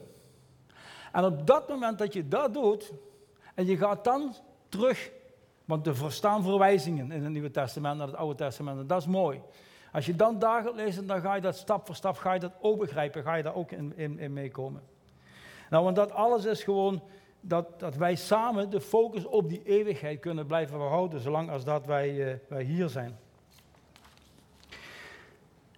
En 1.12 1.24
op 1.24 1.46
dat 1.46 1.68
moment 1.68 1.98
dat 1.98 2.12
je 2.12 2.28
dat 2.28 2.54
doet, 2.54 2.92
en 3.54 3.66
je 3.66 3.76
gaat 3.76 4.04
dan 4.04 4.34
terug, 4.68 5.10
want 5.68 5.86
er 5.86 5.96
verstaan 5.96 6.42
verwijzingen 6.42 7.12
in 7.12 7.22
het 7.22 7.32
Nieuwe 7.32 7.50
Testament 7.50 7.98
naar 7.98 8.06
het 8.06 8.16
Oude 8.16 8.34
Testament, 8.34 8.80
en 8.80 8.86
dat 8.86 9.00
is 9.00 9.06
mooi. 9.06 9.40
Als 9.92 10.06
je 10.06 10.16
dan 10.16 10.38
daar 10.38 10.62
gaat 10.62 10.74
lezen, 10.74 11.06
dan 11.06 11.20
ga 11.20 11.34
je 11.34 11.40
dat 11.40 11.56
stap 11.56 11.86
voor 11.86 11.94
stap 11.94 12.16
ga 12.16 12.32
je 12.32 12.40
dat 12.40 12.52
ook 12.60 12.78
begrijpen, 12.78 13.22
ga 13.22 13.34
je 13.34 13.42
daar 13.42 13.54
ook 13.54 13.72
in, 13.72 13.92
in, 13.96 14.18
in 14.18 14.32
meekomen. 14.32 14.82
Nou, 15.70 15.84
want 15.84 15.96
dat 15.96 16.12
alles 16.12 16.44
is 16.44 16.62
gewoon 16.62 17.02
dat, 17.40 17.80
dat 17.80 17.96
wij 17.96 18.14
samen 18.14 18.70
de 18.70 18.80
focus 18.80 19.24
op 19.24 19.48
die 19.48 19.62
eeuwigheid 19.64 20.20
kunnen 20.20 20.46
blijven 20.46 20.78
behouden, 20.78 21.20
zolang 21.20 21.50
als 21.50 21.64
dat 21.64 21.86
wij, 21.86 22.10
uh, 22.14 22.34
wij 22.48 22.62
hier 22.62 22.88
zijn. 22.88 23.18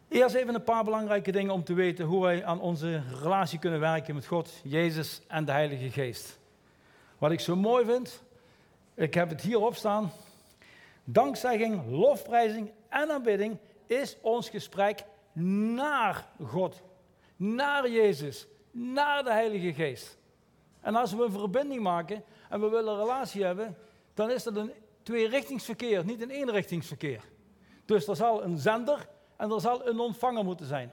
Eerst 0.08 0.34
even 0.34 0.54
een 0.54 0.64
paar 0.64 0.84
belangrijke 0.84 1.32
dingen 1.32 1.52
om 1.52 1.64
te 1.64 1.74
weten 1.74 2.04
hoe 2.04 2.22
wij 2.22 2.44
aan 2.44 2.60
onze 2.60 3.02
relatie 3.22 3.58
kunnen 3.58 3.80
werken 3.80 4.14
met 4.14 4.26
God, 4.26 4.60
Jezus 4.62 5.22
en 5.28 5.44
de 5.44 5.52
Heilige 5.52 5.90
Geest. 5.90 6.38
Wat 7.18 7.30
ik 7.30 7.40
zo 7.40 7.56
mooi 7.56 7.84
vind, 7.84 8.22
ik 9.00 9.14
heb 9.14 9.28
het 9.28 9.40
hierop 9.40 9.74
staan, 9.74 10.12
Dankzegging, 11.04 11.90
lofprijzing 11.90 12.70
en 12.88 13.10
aanbidding 13.10 13.58
is 13.86 14.16
ons 14.20 14.48
gesprek 14.48 15.04
naar 15.32 16.26
God, 16.42 16.82
naar 17.36 17.90
Jezus, 17.90 18.46
naar 18.70 19.24
de 19.24 19.32
Heilige 19.32 19.72
Geest. 19.72 20.18
En 20.80 20.94
als 20.94 21.12
we 21.12 21.24
een 21.24 21.32
verbinding 21.32 21.82
maken 21.82 22.24
en 22.48 22.60
we 22.60 22.68
willen 22.68 22.92
een 22.92 23.00
relatie 23.00 23.44
hebben, 23.44 23.76
dan 24.14 24.30
is 24.30 24.42
dat 24.42 24.56
een 24.56 24.72
tweerichtingsverkeer, 25.02 26.04
niet 26.04 26.22
een 26.22 26.30
eenrichtingsverkeer. 26.30 27.22
Dus 27.84 28.06
er 28.06 28.16
zal 28.16 28.44
een 28.44 28.58
zender 28.58 29.08
en 29.36 29.50
er 29.50 29.60
zal 29.60 29.86
een 29.88 29.98
ontvanger 29.98 30.44
moeten 30.44 30.66
zijn. 30.66 30.90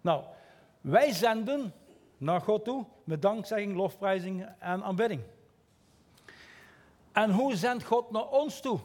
Nou, 0.00 0.24
wij 0.80 1.12
zenden 1.12 1.74
naar 2.16 2.40
God 2.40 2.64
toe 2.64 2.84
met 3.04 3.22
dankzegging, 3.22 3.76
lofprijzing 3.76 4.46
en 4.58 4.82
aanbidding. 4.82 5.20
En 7.14 7.30
hoe 7.30 7.56
zendt 7.56 7.84
God 7.84 8.10
naar 8.10 8.28
ons 8.28 8.60
toe? 8.60 8.78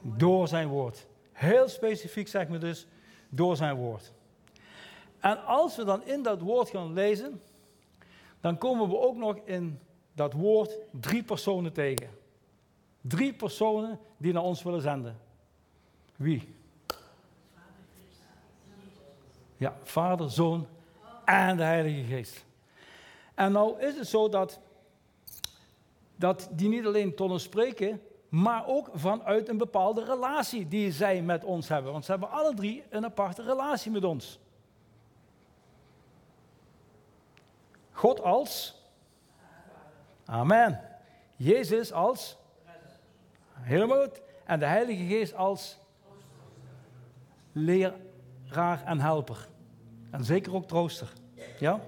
Door 0.00 0.48
zijn 0.48 0.68
woord. 0.68 1.06
Heel 1.32 1.68
specifiek 1.68 2.28
zeg 2.28 2.48
me 2.48 2.58
dus, 2.58 2.86
door 3.28 3.56
zijn 3.56 3.76
woord. 3.76 4.12
En 5.18 5.44
als 5.44 5.76
we 5.76 5.84
dan 5.84 6.04
in 6.04 6.22
dat 6.22 6.40
woord 6.40 6.68
gaan 6.68 6.92
lezen, 6.92 7.42
dan 8.40 8.58
komen 8.58 8.88
we 8.88 8.98
ook 8.98 9.16
nog 9.16 9.36
in 9.44 9.80
dat 10.12 10.32
woord 10.32 10.78
drie 11.00 11.22
personen 11.22 11.72
tegen. 11.72 12.10
Drie 13.00 13.32
personen 13.32 13.98
die 14.16 14.32
naar 14.32 14.42
ons 14.42 14.62
willen 14.62 14.80
zenden. 14.80 15.18
Wie? 16.16 16.54
Ja, 19.56 19.76
Vader, 19.82 20.30
Zoon 20.30 20.66
en 21.24 21.56
de 21.56 21.62
Heilige 21.62 22.02
Geest. 22.02 22.44
En 23.36 23.52
nou 23.52 23.80
is 23.80 23.96
het 23.96 24.08
zo 24.08 24.28
dat, 24.28 24.60
dat 26.16 26.48
die 26.50 26.68
niet 26.68 26.86
alleen 26.86 27.14
tot 27.14 27.30
ons 27.30 27.42
spreken, 27.42 28.02
maar 28.28 28.66
ook 28.66 28.90
vanuit 28.94 29.48
een 29.48 29.58
bepaalde 29.58 30.04
relatie 30.04 30.68
die 30.68 30.92
zij 30.92 31.22
met 31.22 31.44
ons 31.44 31.68
hebben. 31.68 31.92
Want 31.92 32.04
ze 32.04 32.10
hebben 32.10 32.30
alle 32.30 32.54
drie 32.54 32.84
een 32.90 33.04
aparte 33.04 33.42
relatie 33.42 33.90
met 33.90 34.04
ons. 34.04 34.38
God 37.92 38.22
als 38.22 38.76
Amen. 40.26 40.80
Jezus 41.36 41.92
als 41.92 42.36
helemaal 43.52 44.02
goed. 44.02 44.20
En 44.44 44.58
de 44.58 44.66
Heilige 44.66 45.04
Geest 45.04 45.34
als 45.34 45.78
leraar 47.52 48.84
en 48.84 49.00
helper. 49.00 49.48
En 50.10 50.24
zeker 50.24 50.54
ook 50.54 50.66
trooster. 50.66 51.12
Ja? 51.58 51.80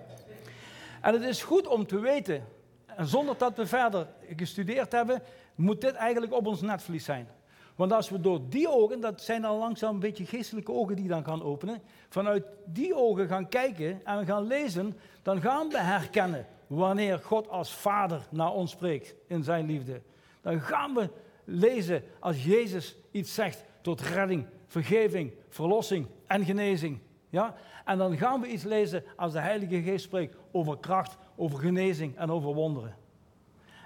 En 1.01 1.13
het 1.13 1.23
is 1.23 1.43
goed 1.43 1.67
om 1.67 1.87
te 1.87 1.99
weten, 1.99 2.45
en 2.87 3.07
zonder 3.07 3.39
dat 3.39 3.57
we 3.57 3.67
verder 3.67 4.07
gestudeerd 4.37 4.93
hebben, 4.93 5.23
moet 5.55 5.81
dit 5.81 5.95
eigenlijk 5.95 6.33
op 6.33 6.47
ons 6.47 6.61
netvlies 6.61 7.05
zijn. 7.05 7.29
Want 7.77 7.93
als 7.93 8.09
we 8.09 8.21
door 8.21 8.41
die 8.49 8.69
ogen, 8.69 9.01
dat 9.01 9.23
zijn 9.23 9.45
al 9.45 9.59
langzaam 9.59 9.95
een 9.95 10.01
beetje 10.01 10.27
geestelijke 10.27 10.73
ogen 10.73 10.97
die 10.97 11.09
dan 11.09 11.25
gaan 11.25 11.43
openen, 11.43 11.83
vanuit 12.09 12.45
die 12.65 12.95
ogen 12.95 13.29
gaan 13.29 13.49
kijken 13.49 14.01
en 14.05 14.19
we 14.19 14.25
gaan 14.25 14.47
lezen, 14.47 14.99
dan 15.23 15.41
gaan 15.41 15.69
we 15.69 15.79
herkennen 15.79 16.47
wanneer 16.67 17.19
God 17.19 17.49
als 17.49 17.75
Vader 17.75 18.27
naar 18.31 18.53
ons 18.53 18.71
spreekt 18.71 19.15
in 19.27 19.45
zijn 19.45 19.67
liefde. 19.67 20.01
Dan 20.41 20.61
gaan 20.61 20.95
we 20.95 21.11
lezen 21.45 22.03
als 22.19 22.45
Jezus 22.45 22.97
iets 23.11 23.35
zegt 23.35 23.65
tot 23.81 24.01
redding, 24.01 24.47
vergeving, 24.67 25.33
verlossing 25.49 26.07
en 26.27 26.45
genezing. 26.45 26.99
Ja? 27.29 27.55
En 27.85 27.99
dan 27.99 28.17
gaan 28.17 28.41
we 28.41 28.47
iets 28.47 28.63
lezen 28.63 29.05
als 29.17 29.33
de 29.33 29.41
Heilige 29.41 29.83
Geest 29.83 30.05
spreekt 30.05 30.37
over 30.51 30.79
kracht, 30.79 31.19
over 31.37 31.59
genezing 31.59 32.17
en 32.17 32.31
over 32.31 32.55
wonderen. 32.55 32.97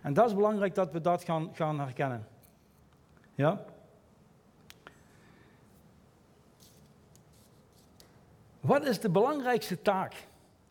En 0.02 0.14
dat 0.14 0.28
is 0.28 0.34
belangrijk 0.34 0.74
dat 0.74 0.92
we 0.92 1.00
dat 1.00 1.24
gaan, 1.24 1.50
gaan 1.52 1.80
herkennen. 1.80 2.26
Ja? 3.34 3.64
Wat 8.60 8.86
is 8.86 9.00
de 9.00 9.10
belangrijkste 9.10 9.82
taak 9.82 10.26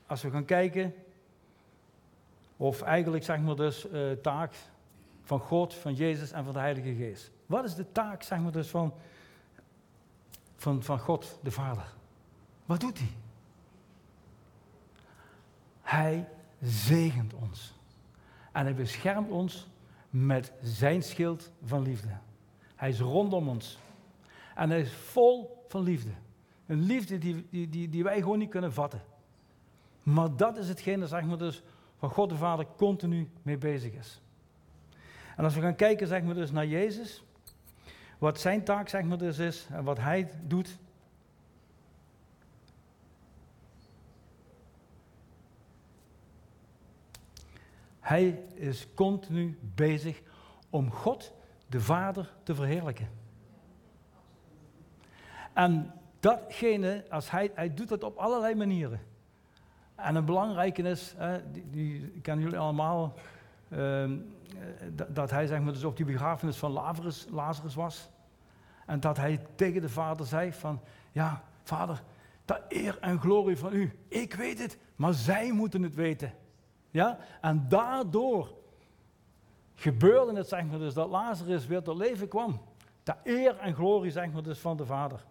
als 0.05 0.21
we 0.21 0.29
gaan 0.29 0.45
kijken, 0.45 0.93
of 2.57 2.81
eigenlijk 2.81 3.23
zeg 3.23 3.39
maar 3.39 3.55
dus 3.55 3.91
uh, 3.91 4.11
taak 4.11 4.53
van 5.23 5.39
God, 5.39 5.73
van 5.73 5.93
Jezus 5.93 6.31
en 6.31 6.43
van 6.43 6.53
de 6.53 6.59
Heilige 6.59 6.93
Geest? 6.93 7.31
Wat 7.45 7.63
is 7.63 7.75
de 7.75 7.91
taak 7.91 8.23
zeg 8.23 8.39
maar 8.39 8.51
dus 8.51 8.69
van, 8.69 8.93
van, 10.55 10.83
van 10.83 10.99
God 10.99 11.39
de 11.41 11.51
Vader? 11.51 11.99
Wat 12.71 12.79
doet 12.79 12.97
hij? 12.97 13.11
Hij 15.81 16.27
zegent 16.61 17.33
ons. 17.33 17.73
En 18.51 18.63
hij 18.63 18.75
beschermt 18.75 19.29
ons 19.29 19.67
met 20.09 20.51
zijn 20.61 21.03
schild 21.03 21.51
van 21.63 21.81
liefde. 21.81 22.17
Hij 22.75 22.89
is 22.89 22.99
rondom 22.99 23.49
ons. 23.49 23.79
En 24.55 24.69
hij 24.69 24.79
is 24.79 24.93
vol 24.93 25.63
van 25.67 25.83
liefde. 25.83 26.11
Een 26.65 26.81
liefde 26.81 27.17
die, 27.17 27.47
die, 27.49 27.69
die, 27.69 27.89
die 27.89 28.03
wij 28.03 28.21
gewoon 28.21 28.39
niet 28.39 28.49
kunnen 28.49 28.73
vatten. 28.73 29.01
Maar 30.03 30.35
dat 30.35 30.57
is 30.57 30.67
hetgene, 30.67 31.07
zeg 31.07 31.23
maar 31.23 31.37
dus, 31.37 31.63
waar 31.99 32.09
God 32.09 32.29
de 32.29 32.35
Vader 32.35 32.67
continu 32.77 33.29
mee 33.41 33.57
bezig 33.57 33.93
is. 33.93 34.21
En 35.35 35.43
als 35.43 35.55
we 35.55 35.61
gaan 35.61 35.75
kijken, 35.75 36.07
zeg 36.07 36.23
maar 36.23 36.35
dus, 36.35 36.51
naar 36.51 36.67
Jezus, 36.67 37.23
wat 38.17 38.39
zijn 38.39 38.63
taak, 38.63 38.89
zeg 38.89 39.03
maar 39.03 39.17
dus, 39.17 39.37
is, 39.37 39.67
en 39.71 39.83
wat 39.83 39.97
hij 39.97 40.31
doet, 40.43 40.77
Hij 48.01 48.43
is 48.53 48.87
continu 48.93 49.57
bezig 49.61 50.21
om 50.69 50.91
God, 50.91 51.33
de 51.67 51.81
Vader, 51.81 52.33
te 52.43 52.55
verheerlijken. 52.55 53.09
En 55.53 55.93
datgene, 56.19 57.05
als 57.09 57.31
hij, 57.31 57.51
hij 57.55 57.73
doet 57.73 57.89
dat 57.89 58.03
op 58.03 58.17
allerlei 58.17 58.55
manieren. 58.55 58.99
En 59.95 60.15
een 60.15 60.25
belangrijke 60.25 60.81
is, 60.81 61.15
die, 61.51 61.69
die 61.69 62.21
kennen 62.21 62.43
jullie 62.43 62.59
allemaal, 62.59 63.13
ehm, 63.69 64.17
dat 65.07 65.31
hij 65.31 65.47
zeg 65.47 65.59
maar, 65.59 65.73
dus 65.73 65.83
op 65.83 65.97
die 65.97 66.05
begrafenis 66.05 66.57
van 66.57 66.71
Lazarus, 66.71 67.27
Lazarus 67.29 67.75
was. 67.75 68.09
En 68.85 68.99
dat 68.99 69.17
hij 69.17 69.45
tegen 69.55 69.81
de 69.81 69.89
vader 69.89 70.25
zei 70.25 70.53
van, 70.53 70.79
ja, 71.11 71.43
vader, 71.63 72.03
de 72.45 72.61
eer 72.67 72.97
en 72.99 73.19
glorie 73.19 73.57
van 73.57 73.73
u. 73.73 73.99
Ik 74.07 74.33
weet 74.33 74.59
het, 74.59 74.77
maar 74.95 75.13
zij 75.13 75.51
moeten 75.51 75.83
het 75.83 75.95
weten. 75.95 76.33
Ja? 76.91 77.17
En 77.41 77.65
daardoor 77.69 78.53
gebeurde 79.75 80.35
het, 80.35 80.47
zeg 80.47 80.65
maar, 80.65 80.79
dus 80.79 80.93
dat 80.93 81.09
Lazarus 81.09 81.65
weer 81.65 81.81
tot 81.81 81.97
leven 81.97 82.27
kwam. 82.27 82.61
De 83.03 83.15
eer 83.23 83.57
en 83.57 83.73
glorie, 83.73 84.11
zeg 84.11 84.31
maar, 84.31 84.43
dus 84.43 84.59
van 84.59 84.77
de 84.77 84.85
Vader. 84.85 85.25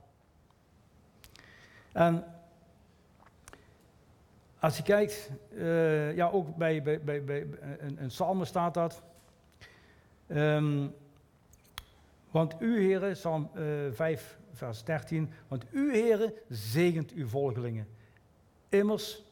En 1.93 2.25
als 4.59 4.77
je 4.77 4.83
kijkt, 4.83 5.31
uh, 5.53 6.17
ja, 6.17 6.29
ook 6.31 6.57
bij, 6.57 6.83
bij, 6.83 7.01
bij, 7.01 7.25
bij 7.25 7.47
een, 7.79 8.03
een 8.03 8.09
psalm 8.09 8.45
staat 8.45 8.75
dat. 8.75 9.03
Um, 10.29 10.95
want 12.31 12.55
u, 12.59 12.81
heren, 12.81 13.13
Psalm 13.13 13.51
uh, 13.55 13.87
eh, 13.87 13.93
5, 13.93 14.39
vers 14.53 14.85
13. 14.85 15.31
Want 15.49 15.65
u, 15.71 15.93
heren, 15.93 16.33
zegent 16.49 17.13
uw 17.13 17.27
volgelingen. 17.27 17.89
Immers 18.69 19.23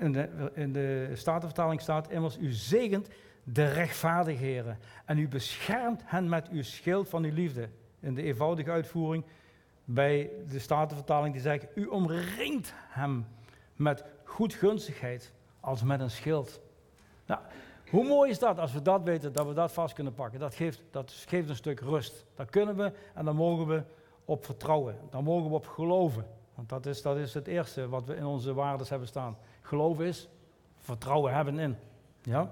in 0.00 0.12
de, 0.12 0.50
in 0.54 0.72
de 0.72 1.10
Statenvertaling 1.14 1.80
staat 1.80 2.10
immers, 2.10 2.38
u 2.38 2.52
zegent 2.52 3.08
de 3.42 3.64
rechtvaardige 3.64 4.44
heren 4.44 4.78
en 5.04 5.18
u 5.18 5.28
beschermt 5.28 6.02
hen 6.04 6.28
met 6.28 6.48
uw 6.48 6.62
schild 6.62 7.08
van 7.08 7.24
uw 7.24 7.32
liefde. 7.32 7.68
In 8.00 8.14
de 8.14 8.22
eenvoudige 8.22 8.70
uitvoering 8.70 9.24
bij 9.84 10.30
de 10.50 10.58
Statenvertaling 10.58 11.32
die 11.32 11.42
zegt, 11.42 11.66
u 11.74 11.86
omringt 11.86 12.72
hem 12.76 13.26
met 13.76 14.04
goedgunstigheid 14.24 15.32
als 15.60 15.82
met 15.82 16.00
een 16.00 16.10
schild. 16.10 16.60
Nou, 17.26 17.40
hoe 17.90 18.04
mooi 18.04 18.30
is 18.30 18.38
dat 18.38 18.58
als 18.58 18.72
we 18.72 18.82
dat 18.82 19.02
weten, 19.02 19.32
dat 19.32 19.46
we 19.46 19.54
dat 19.54 19.72
vast 19.72 19.94
kunnen 19.94 20.14
pakken? 20.14 20.40
Dat 20.40 20.54
geeft, 20.54 20.82
dat 20.90 21.24
geeft 21.26 21.48
een 21.48 21.56
stuk 21.56 21.80
rust. 21.80 22.24
Daar 22.34 22.46
kunnen 22.46 22.76
we 22.76 22.92
en 23.14 23.24
daar 23.24 23.34
mogen 23.34 23.66
we 23.66 23.82
op 24.24 24.44
vertrouwen. 24.44 24.96
Daar 25.10 25.22
mogen 25.22 25.48
we 25.48 25.54
op 25.54 25.66
geloven. 25.66 26.26
Want 26.54 26.68
dat 26.68 26.86
is, 26.86 27.02
dat 27.02 27.16
is 27.16 27.34
het 27.34 27.46
eerste 27.46 27.88
wat 27.88 28.04
we 28.04 28.14
in 28.14 28.24
onze 28.24 28.54
waarden 28.54 28.86
hebben 28.88 29.08
staan. 29.08 29.36
Geloof 29.70 30.00
is 30.00 30.28
vertrouwen 30.78 31.34
hebben 31.34 31.58
in. 31.58 31.76
Ja? 32.22 32.50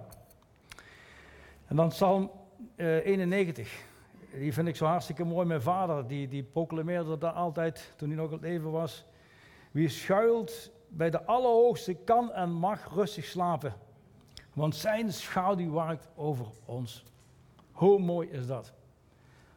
En 1.66 1.76
dan 1.76 1.88
Psalm 1.88 2.30
uh, 2.76 3.06
91. 3.06 3.84
Die 4.32 4.52
vind 4.52 4.68
ik 4.68 4.76
zo 4.76 4.86
hartstikke 4.86 5.24
mooi. 5.24 5.46
Mijn 5.46 5.62
vader 5.62 6.06
die, 6.06 6.28
die 6.28 6.42
proclameerde 6.42 7.18
dat 7.18 7.34
altijd 7.34 7.92
toen 7.96 8.08
hij 8.08 8.18
nog 8.18 8.30
het 8.30 8.40
leven 8.40 8.70
was. 8.70 9.04
Wie 9.70 9.88
schuilt 9.88 10.70
bij 10.88 11.10
de 11.10 11.24
Allerhoogste 11.24 11.94
kan 11.94 12.32
en 12.32 12.50
mag 12.50 12.94
rustig 12.94 13.24
slapen. 13.24 13.74
Want 14.52 14.76
zijn 14.76 15.12
schaduw 15.12 15.70
waakt 15.70 16.08
over 16.14 16.46
ons. 16.64 17.04
Hoe 17.72 17.98
mooi 17.98 18.28
is 18.28 18.46
dat? 18.46 18.72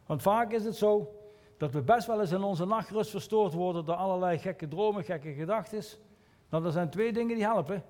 Want 0.06 0.22
vaak 0.22 0.52
is 0.52 0.64
het 0.64 0.76
zo 0.76 1.14
dat 1.56 1.72
we 1.72 1.82
best 1.82 2.06
wel 2.06 2.20
eens 2.20 2.32
in 2.32 2.42
onze 2.42 2.64
nachtrust 2.64 3.10
verstoord 3.10 3.52
worden 3.52 3.84
door 3.84 3.94
allerlei 3.94 4.38
gekke 4.38 4.68
dromen, 4.68 5.04
gekke 5.04 5.32
gedachten. 5.32 5.82
Nou, 6.52 6.64
er 6.64 6.72
zijn 6.72 6.90
twee 6.90 7.12
dingen 7.12 7.34
die 7.34 7.44
helpen. 7.44 7.84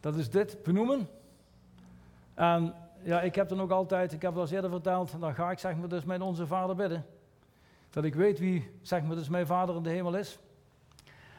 Dat 0.00 0.16
is 0.16 0.30
dit 0.30 0.62
benoemen. 0.62 1.08
En 2.34 2.74
ja, 3.02 3.20
ik 3.20 3.34
heb 3.34 3.48
dan 3.48 3.60
ook 3.60 3.70
altijd, 3.70 4.12
ik 4.12 4.22
heb 4.22 4.34
het 4.34 4.40
al 4.50 4.54
eerder 4.54 4.70
verteld, 4.70 5.20
dan 5.20 5.34
ga 5.34 5.50
ik 5.50 5.58
zeg 5.58 5.76
maar 5.76 5.88
dus 5.88 6.04
met 6.04 6.20
onze 6.20 6.46
vader 6.46 6.76
bidden. 6.76 7.06
Dat 7.90 8.04
ik 8.04 8.14
weet 8.14 8.38
wie 8.38 8.70
zeg 8.80 9.02
maar 9.02 9.16
dus 9.16 9.28
mijn 9.28 9.46
vader 9.46 9.76
in 9.76 9.82
de 9.82 9.90
hemel 9.90 10.16
is. 10.16 10.38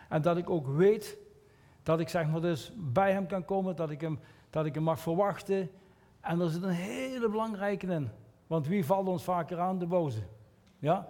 En 0.10 0.22
dat 0.22 0.38
ik 0.38 0.50
ook 0.50 0.68
weet 0.68 1.18
dat 1.84 2.00
ik 2.00 2.10
zeg 2.10 2.28
maar 2.28 2.42
dus 2.42 2.72
bij 2.76 3.12
hem 3.12 3.28
kan 3.28 3.46
komen, 3.46 3.76
dat 3.76 3.90
ik 3.90 4.02
hem, 4.02 4.20
dat 4.50 4.66
ik 4.66 4.74
hem 4.74 4.84
mag 4.84 5.00
verwachten. 5.00 5.70
En 6.22 6.40
er 6.40 6.50
zit 6.50 6.64
een 6.64 6.70
hele 6.70 7.30
belangrijke 7.30 7.88
in. 7.88 8.10
Want 8.48 8.68
wie 8.68 8.86
valt 8.86 9.08
ons 9.08 9.24
vaker 9.24 9.60
aan? 9.60 9.80
De 9.80 9.88
boze. 9.88 10.22
Ja? 10.80 11.08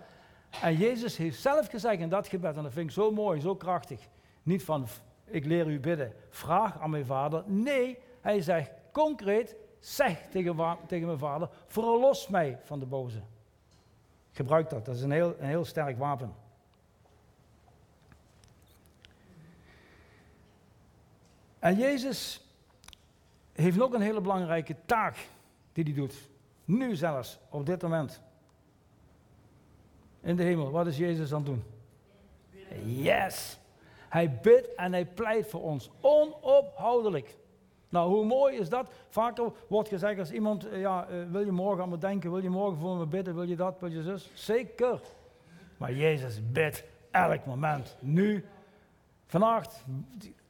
En 0.61 0.77
Jezus 0.77 1.17
heeft 1.17 1.41
zelf 1.41 1.67
gezegd 1.67 1.99
in 1.99 2.09
dat 2.09 2.27
gebed, 2.27 2.57
en 2.57 2.63
dat 2.63 2.73
vind 2.73 2.85
ik 2.85 2.91
zo 2.91 3.11
mooi, 3.11 3.39
zo 3.39 3.55
krachtig. 3.55 4.07
Niet 4.43 4.63
van, 4.63 4.87
ik 5.33 5.45
leer 5.45 5.67
u 5.67 5.79
bidden, 5.79 6.13
vraag 6.29 6.79
aan 6.79 6.89
mijn 6.89 7.05
vader. 7.05 7.43
Nee, 7.45 7.97
hij 8.21 8.41
zegt 8.41 8.71
concreet, 8.91 9.55
zeg 9.79 10.27
tegen, 10.29 10.55
mijn 10.87 11.17
vader, 11.17 11.49
verlos 11.65 12.27
mij 12.27 12.59
van 12.63 12.79
de 12.79 12.85
boze. 12.85 13.21
Gebruik 14.31 14.69
dat, 14.69 14.85
dat 14.85 14.95
is 14.95 15.01
een 15.01 15.11
heel, 15.11 15.35
een 15.39 15.47
heel 15.47 15.65
sterk 15.65 15.97
wapen. 15.97 16.33
En 21.59 21.77
Jezus 21.77 22.47
heeft 23.53 23.77
nog 23.77 23.93
een 23.93 24.01
hele 24.01 24.21
belangrijke 24.21 24.75
taak 24.85 25.27
die 25.71 25.83
hij 25.83 25.93
doet. 25.93 26.29
Nu 26.65 26.95
zelfs, 26.95 27.39
op 27.49 27.65
dit 27.65 27.81
moment. 27.81 28.21
In 30.21 30.35
de 30.35 30.43
hemel, 30.43 30.71
wat 30.71 30.87
is 30.87 30.97
Jezus 30.97 31.33
aan 31.33 31.37
het 31.37 31.45
doen? 31.45 31.63
Yes! 32.85 33.61
Hij 34.13 34.39
bidt 34.41 34.75
en 34.75 34.93
hij 34.93 35.05
pleit 35.05 35.47
voor 35.47 35.61
ons, 35.61 35.89
onophoudelijk. 36.01 37.37
Nou, 37.89 38.09
hoe 38.09 38.25
mooi 38.25 38.57
is 38.57 38.69
dat? 38.69 38.89
Vaker 39.09 39.51
wordt 39.67 39.89
gezegd 39.89 40.19
als 40.19 40.31
iemand, 40.31 40.67
eh, 40.69 40.79
ja, 40.79 41.07
eh, 41.07 41.15
wil 41.31 41.45
je 41.45 41.51
morgen 41.51 41.83
aan 41.83 41.89
me 41.89 41.97
denken, 41.97 42.31
wil 42.31 42.41
je 42.41 42.49
morgen 42.49 42.79
voor 42.79 42.97
me 42.97 43.05
bidden, 43.05 43.35
wil 43.35 43.43
je 43.43 43.55
dat, 43.55 43.79
wil 43.79 43.91
je 43.91 44.01
zus? 44.01 44.31
Zeker. 44.33 45.01
Maar 45.77 45.93
Jezus 45.93 46.51
bidt 46.51 46.83
elk 47.11 47.45
moment, 47.45 47.97
nu, 47.99 48.45
vannacht, 49.25 49.85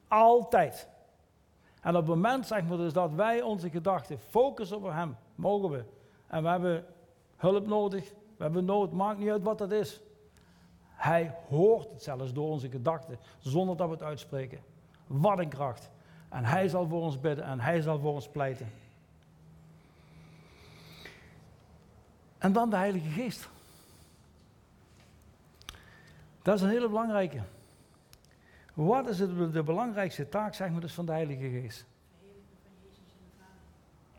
altijd. 0.08 0.88
En 1.80 1.90
op 1.90 2.06
het 2.06 2.14
moment, 2.14 2.46
zeg 2.46 2.66
dus, 2.66 2.92
dat 2.92 3.12
wij 3.12 3.42
onze 3.42 3.70
gedachten 3.70 4.18
focussen 4.18 4.76
op 4.76 4.90
Hem, 4.90 5.16
mogen 5.34 5.70
we. 5.70 5.84
En 6.26 6.42
we 6.42 6.48
hebben 6.48 6.84
hulp 7.36 7.66
nodig, 7.66 8.12
we 8.36 8.42
hebben 8.42 8.64
nood, 8.64 8.92
maakt 8.92 9.18
niet 9.18 9.30
uit 9.30 9.42
wat 9.42 9.58
dat 9.58 9.72
is. 9.72 10.00
Hij 11.04 11.34
hoort 11.48 11.90
het 11.90 12.02
zelfs 12.02 12.32
door 12.32 12.48
onze 12.48 12.68
gedachten, 12.68 13.18
zonder 13.38 13.76
dat 13.76 13.86
we 13.86 13.92
het 13.92 14.02
uitspreken. 14.02 14.58
Wat 15.06 15.38
een 15.38 15.48
kracht. 15.48 15.90
En 16.28 16.44
Hij 16.44 16.68
zal 16.68 16.88
voor 16.88 17.00
ons 17.00 17.20
bidden 17.20 17.44
en 17.44 17.60
Hij 17.60 17.80
zal 17.80 17.98
voor 17.98 18.12
ons 18.12 18.28
pleiten. 18.28 18.72
En 22.38 22.52
dan 22.52 22.70
de 22.70 22.76
Heilige 22.76 23.08
Geest. 23.08 23.48
Dat 26.42 26.54
is 26.54 26.62
een 26.62 26.68
hele 26.68 26.88
belangrijke. 26.88 27.42
Wat 28.74 29.08
is 29.08 29.18
het, 29.18 29.52
de 29.52 29.62
belangrijkste 29.62 30.28
taak, 30.28 30.54
zeg 30.54 30.70
maar, 30.70 30.80
dus 30.80 30.94
van 30.94 31.06
de 31.06 31.12
Heilige 31.12 31.48
Geest? 31.48 31.86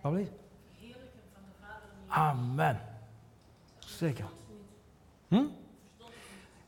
Wat 0.01 0.13
van 0.13 0.13
de 0.13 0.29
Vader. 1.61 1.89
Amen. 2.07 2.79
Zeker. 3.77 4.25
Hm? 5.27 5.45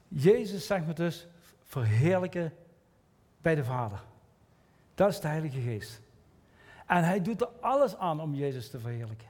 Jezus 0.08 0.66
zegt 0.66 0.86
me 0.86 0.94
dus, 0.94 1.28
verheerlijken 1.64 2.54
bij 3.42 3.56
de 3.56 3.64
Vader. 3.64 4.04
Dat 4.96 5.10
is 5.10 5.20
de 5.20 5.28
Heilige 5.28 5.62
Geest. 5.62 6.02
En 6.86 7.04
hij 7.04 7.22
doet 7.22 7.42
er 7.42 7.50
alles 7.60 7.96
aan 7.98 8.22
om 8.22 8.36
Jezus 8.36 8.70
te 8.70 8.80
verheerlijken. 8.80 9.28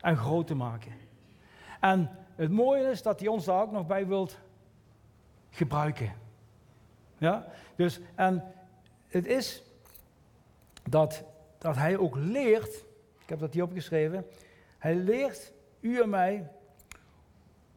En 0.00 0.16
groot 0.16 0.46
te 0.46 0.54
maken. 0.54 0.92
En 1.80 2.10
het 2.34 2.50
mooie 2.50 2.90
is 2.90 3.02
dat 3.02 3.20
hij 3.20 3.28
ons 3.28 3.44
daar 3.44 3.62
ook 3.62 3.72
nog 3.72 3.86
bij 3.86 4.06
wilt 4.06 4.38
gebruiken. 5.50 6.12
Ja? 7.18 7.46
Dus, 7.76 8.00
en 8.14 8.54
het 9.06 9.26
is 9.26 9.62
dat, 10.88 11.24
dat 11.58 11.76
hij 11.76 11.96
ook 11.96 12.16
leert, 12.16 12.84
ik 13.18 13.28
heb 13.28 13.38
dat 13.38 13.52
hier 13.52 13.62
opgeschreven, 13.62 14.26
hij 14.78 14.94
leert 14.94 15.52
u 15.80 16.00
en 16.00 16.08
mij 16.08 16.50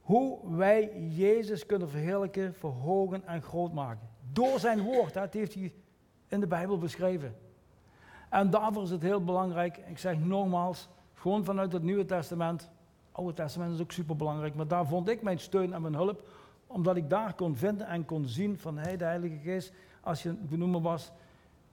hoe 0.06 0.56
wij 0.56 1.08
Jezus 1.10 1.66
kunnen 1.66 1.90
verheerlijken, 1.90 2.54
verhogen 2.54 3.28
en 3.28 3.42
groot 3.42 3.74
maken. 3.74 4.08
Door 4.32 4.60
zijn 4.60 4.82
woord, 4.82 5.14
dat 5.14 5.34
heeft 5.34 5.54
hij 5.54 5.74
in 6.28 6.40
de 6.40 6.48
Bijbel 6.48 6.78
beschreven. 6.78 7.36
En 8.30 8.50
daarvoor 8.50 8.84
is 8.84 8.90
het 8.90 9.02
heel 9.02 9.24
belangrijk, 9.24 9.78
ik 9.78 9.98
zeg 9.98 10.20
nogmaals, 10.20 10.90
gewoon 11.14 11.44
vanuit 11.44 11.72
het 11.72 11.84
Nieuwe 11.84 12.06
Testament. 12.06 12.62
Het 12.62 12.70
Oude 13.12 13.34
Testament 13.34 13.74
is 13.74 13.82
ook 13.82 13.92
super 13.92 14.16
belangrijk, 14.16 14.56
maar 14.56 14.68
daar 14.68 14.88
vond 14.88 15.10
ik 15.10 15.22
mijn 15.22 15.40
steun 15.40 15.74
en 15.74 15.82
mijn 15.82 15.96
hulp, 15.96 16.28
omdat 16.68 16.96
ik 16.96 17.10
daar 17.10 17.34
kon 17.34 17.56
vinden 17.56 17.88
en 17.88 18.06
kon 18.06 18.28
zien 18.28 18.58
van 18.58 18.78
hey, 18.78 18.98
de 18.98 19.04
Heilige 19.06 19.38
Geest, 19.38 19.74
als 20.02 20.24
je 20.24 20.34
benoemen 20.34 20.82
was, 20.82 21.12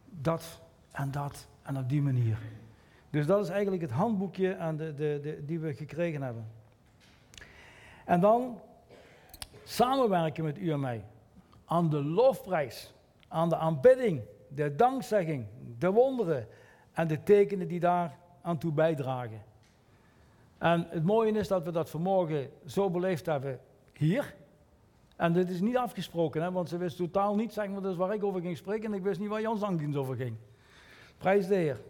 dat 0.05 0.61
en 0.92 1.11
dat 1.11 1.47
en 1.62 1.79
op 1.79 1.88
die 1.88 2.03
manier. 2.03 2.38
Dus 3.11 3.27
dat 3.27 3.45
is 3.45 3.49
eigenlijk 3.49 3.83
het 3.83 3.90
handboekje 3.90 4.57
aan 4.57 4.77
de, 4.77 4.95
de, 4.95 5.18
de, 5.23 5.45
die 5.45 5.59
we 5.61 5.75
gekregen 5.75 6.23
hebben. 6.23 6.47
En 8.05 8.21
dan 8.21 8.61
samenwerken 9.65 10.45
met 10.45 10.59
u 10.59 10.73
en 10.73 10.81
mij 10.81 11.05
aan 11.65 11.91
de 11.91 12.05
lofprijs, 12.05 12.95
aan 13.29 13.49
de 13.49 13.57
aanbidding, 13.57 14.23
de 14.49 14.75
dankzegging, 14.75 15.47
de 15.79 15.91
wonderen 15.91 16.49
en 16.93 17.09
de 17.09 17.23
tekenen 17.23 17.69
die 17.69 17.81
daar 17.81 18.19
aan 18.43 18.59
toe 18.59 18.73
bijdragen. 18.73 19.43
En 20.59 20.87
het 20.88 21.05
mooie 21.05 21.33
is 21.33 21.49
dat 21.49 21.65
we 21.65 21.71
dat 21.71 21.91
vanmorgen 21.91 22.51
zo 22.67 22.91
beleefd 22.91 23.27
hebben 23.27 23.61
hier. 23.93 24.35
En 25.17 25.33
dit 25.33 25.51
is 25.51 25.61
niet 25.61 25.77
afgesproken, 25.77 26.43
hè, 26.43 26.53
want 26.53 26.69
ze 26.69 26.77
wist 26.77 26.97
totaal 26.97 27.35
niet 27.35 27.53
zeg 27.53 27.69
maar, 27.69 27.83
dus 27.83 27.97
waar 27.97 28.15
ik 28.15 28.25
over 28.25 28.41
ging 28.41 28.57
spreken 28.57 28.85
en 28.85 28.99
ik 28.99 29.03
wist 29.03 29.21
niet 29.21 29.29
waar 29.29 29.41
Jans 29.41 29.61
Zangdienst 29.61 29.99
over 29.99 30.17
ging. 30.17 30.37
Prijs 31.19 31.47
de 31.47 31.55
Heer. 31.55 31.81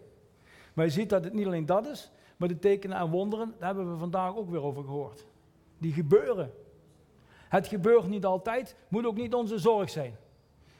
Maar 0.73 0.85
je 0.85 0.91
ziet 0.91 1.09
dat 1.09 1.23
het 1.23 1.33
niet 1.33 1.45
alleen 1.45 1.65
dat 1.65 1.85
is, 1.85 2.11
maar 2.37 2.47
de 2.47 2.59
tekenen 2.59 2.97
en 2.97 3.09
wonderen, 3.09 3.53
daar 3.59 3.67
hebben 3.67 3.91
we 3.91 3.97
vandaag 3.97 4.35
ook 4.35 4.49
weer 4.49 4.61
over 4.61 4.83
gehoord. 4.83 5.25
Die 5.83 5.93
gebeuren. 5.93 6.53
Het 7.49 7.67
gebeurt 7.67 8.07
niet 8.07 8.25
altijd, 8.25 8.75
moet 8.87 9.05
ook 9.05 9.15
niet 9.15 9.33
onze 9.33 9.57
zorg 9.57 9.89
zijn. 9.89 10.15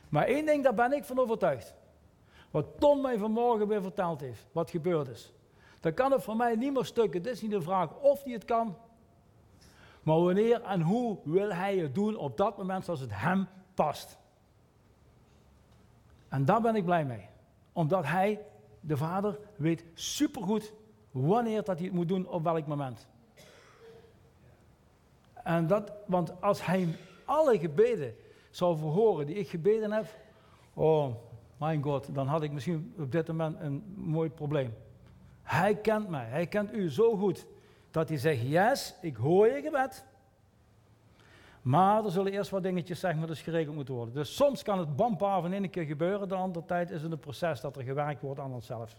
Maar 0.09 0.25
één 0.25 0.45
ding, 0.45 0.63
daar 0.63 0.73
ben 0.73 0.93
ik 0.93 1.03
van 1.03 1.19
overtuigd. 1.19 1.75
Wat 2.51 2.65
Ton 2.79 3.01
mij 3.01 3.17
vanmorgen 3.17 3.67
weer 3.67 3.81
verteld 3.81 4.21
heeft, 4.21 4.47
wat 4.51 4.69
gebeurd 4.69 5.07
is. 5.07 5.33
Dan 5.79 5.93
kan 5.93 6.11
het 6.11 6.23
voor 6.23 6.35
mij 6.35 6.55
niet 6.55 6.73
meer 6.73 6.85
stukken. 6.85 7.21
Het 7.21 7.29
is 7.29 7.41
niet 7.41 7.51
de 7.51 7.61
vraag 7.61 7.99
of 7.99 8.23
hij 8.23 8.33
het 8.33 8.45
kan, 8.45 8.77
maar 10.03 10.19
wanneer 10.19 10.61
en 10.61 10.81
hoe 10.81 11.17
wil 11.23 11.53
hij 11.53 11.77
het 11.77 11.95
doen 11.95 12.15
op 12.17 12.37
dat 12.37 12.57
moment 12.57 12.85
zoals 12.85 12.99
het 12.99 13.11
hem 13.13 13.47
past. 13.73 14.17
En 16.29 16.45
daar 16.45 16.61
ben 16.61 16.75
ik 16.75 16.85
blij 16.85 17.05
mee. 17.05 17.29
Omdat 17.71 18.05
hij, 18.05 18.45
de 18.79 18.97
vader, 18.97 19.39
weet 19.55 19.85
supergoed 19.93 20.73
wanneer 21.11 21.63
dat 21.63 21.77
hij 21.77 21.85
het 21.85 21.95
moet 21.95 22.07
doen 22.07 22.27
op 22.27 22.43
welk 22.43 22.67
moment. 22.67 23.07
En 25.43 25.67
dat, 25.67 25.91
want 26.05 26.41
als 26.41 26.65
hij 26.65 26.87
alle 27.25 27.59
gebeden 27.59 28.15
zou 28.49 28.77
verhoren 28.77 29.25
die 29.25 29.35
ik 29.35 29.49
gebeden 29.49 29.91
heb, 29.91 30.05
oh 30.73 31.15
mijn 31.57 31.83
God, 31.83 32.15
dan 32.15 32.27
had 32.27 32.43
ik 32.43 32.51
misschien 32.51 32.93
op 32.99 33.11
dit 33.11 33.27
moment 33.27 33.59
een 33.59 33.83
mooi 33.95 34.29
probleem. 34.29 34.73
Hij 35.41 35.75
kent 35.75 36.09
mij, 36.09 36.25
hij 36.25 36.47
kent 36.47 36.73
u 36.73 36.89
zo 36.89 37.17
goed 37.17 37.45
dat 37.91 38.09
hij 38.09 38.17
zegt, 38.17 38.41
yes, 38.41 38.95
ik 39.01 39.15
hoor 39.15 39.47
je 39.47 39.61
gebed. 39.61 40.05
Maar 41.61 42.05
er 42.05 42.11
zullen 42.11 42.31
eerst 42.31 42.49
wat 42.49 42.63
dingetjes 42.63 42.99
zeg 42.99 43.15
maar, 43.15 43.27
dus 43.27 43.41
geregeld 43.41 43.75
moeten 43.75 43.93
worden. 43.93 44.13
Dus 44.13 44.35
soms 44.35 44.63
kan 44.63 44.79
het 44.79 44.95
bampa 44.95 45.41
van 45.41 45.53
één 45.53 45.69
keer 45.69 45.83
gebeuren, 45.83 46.27
de 46.27 46.35
andere 46.35 46.65
tijd 46.65 46.89
is 46.89 47.01
het 47.01 47.11
een 47.11 47.19
proces 47.19 47.61
dat 47.61 47.75
er 47.75 47.83
gewerkt 47.83 48.21
wordt 48.21 48.39
aan 48.39 48.53
onszelf. 48.53 48.97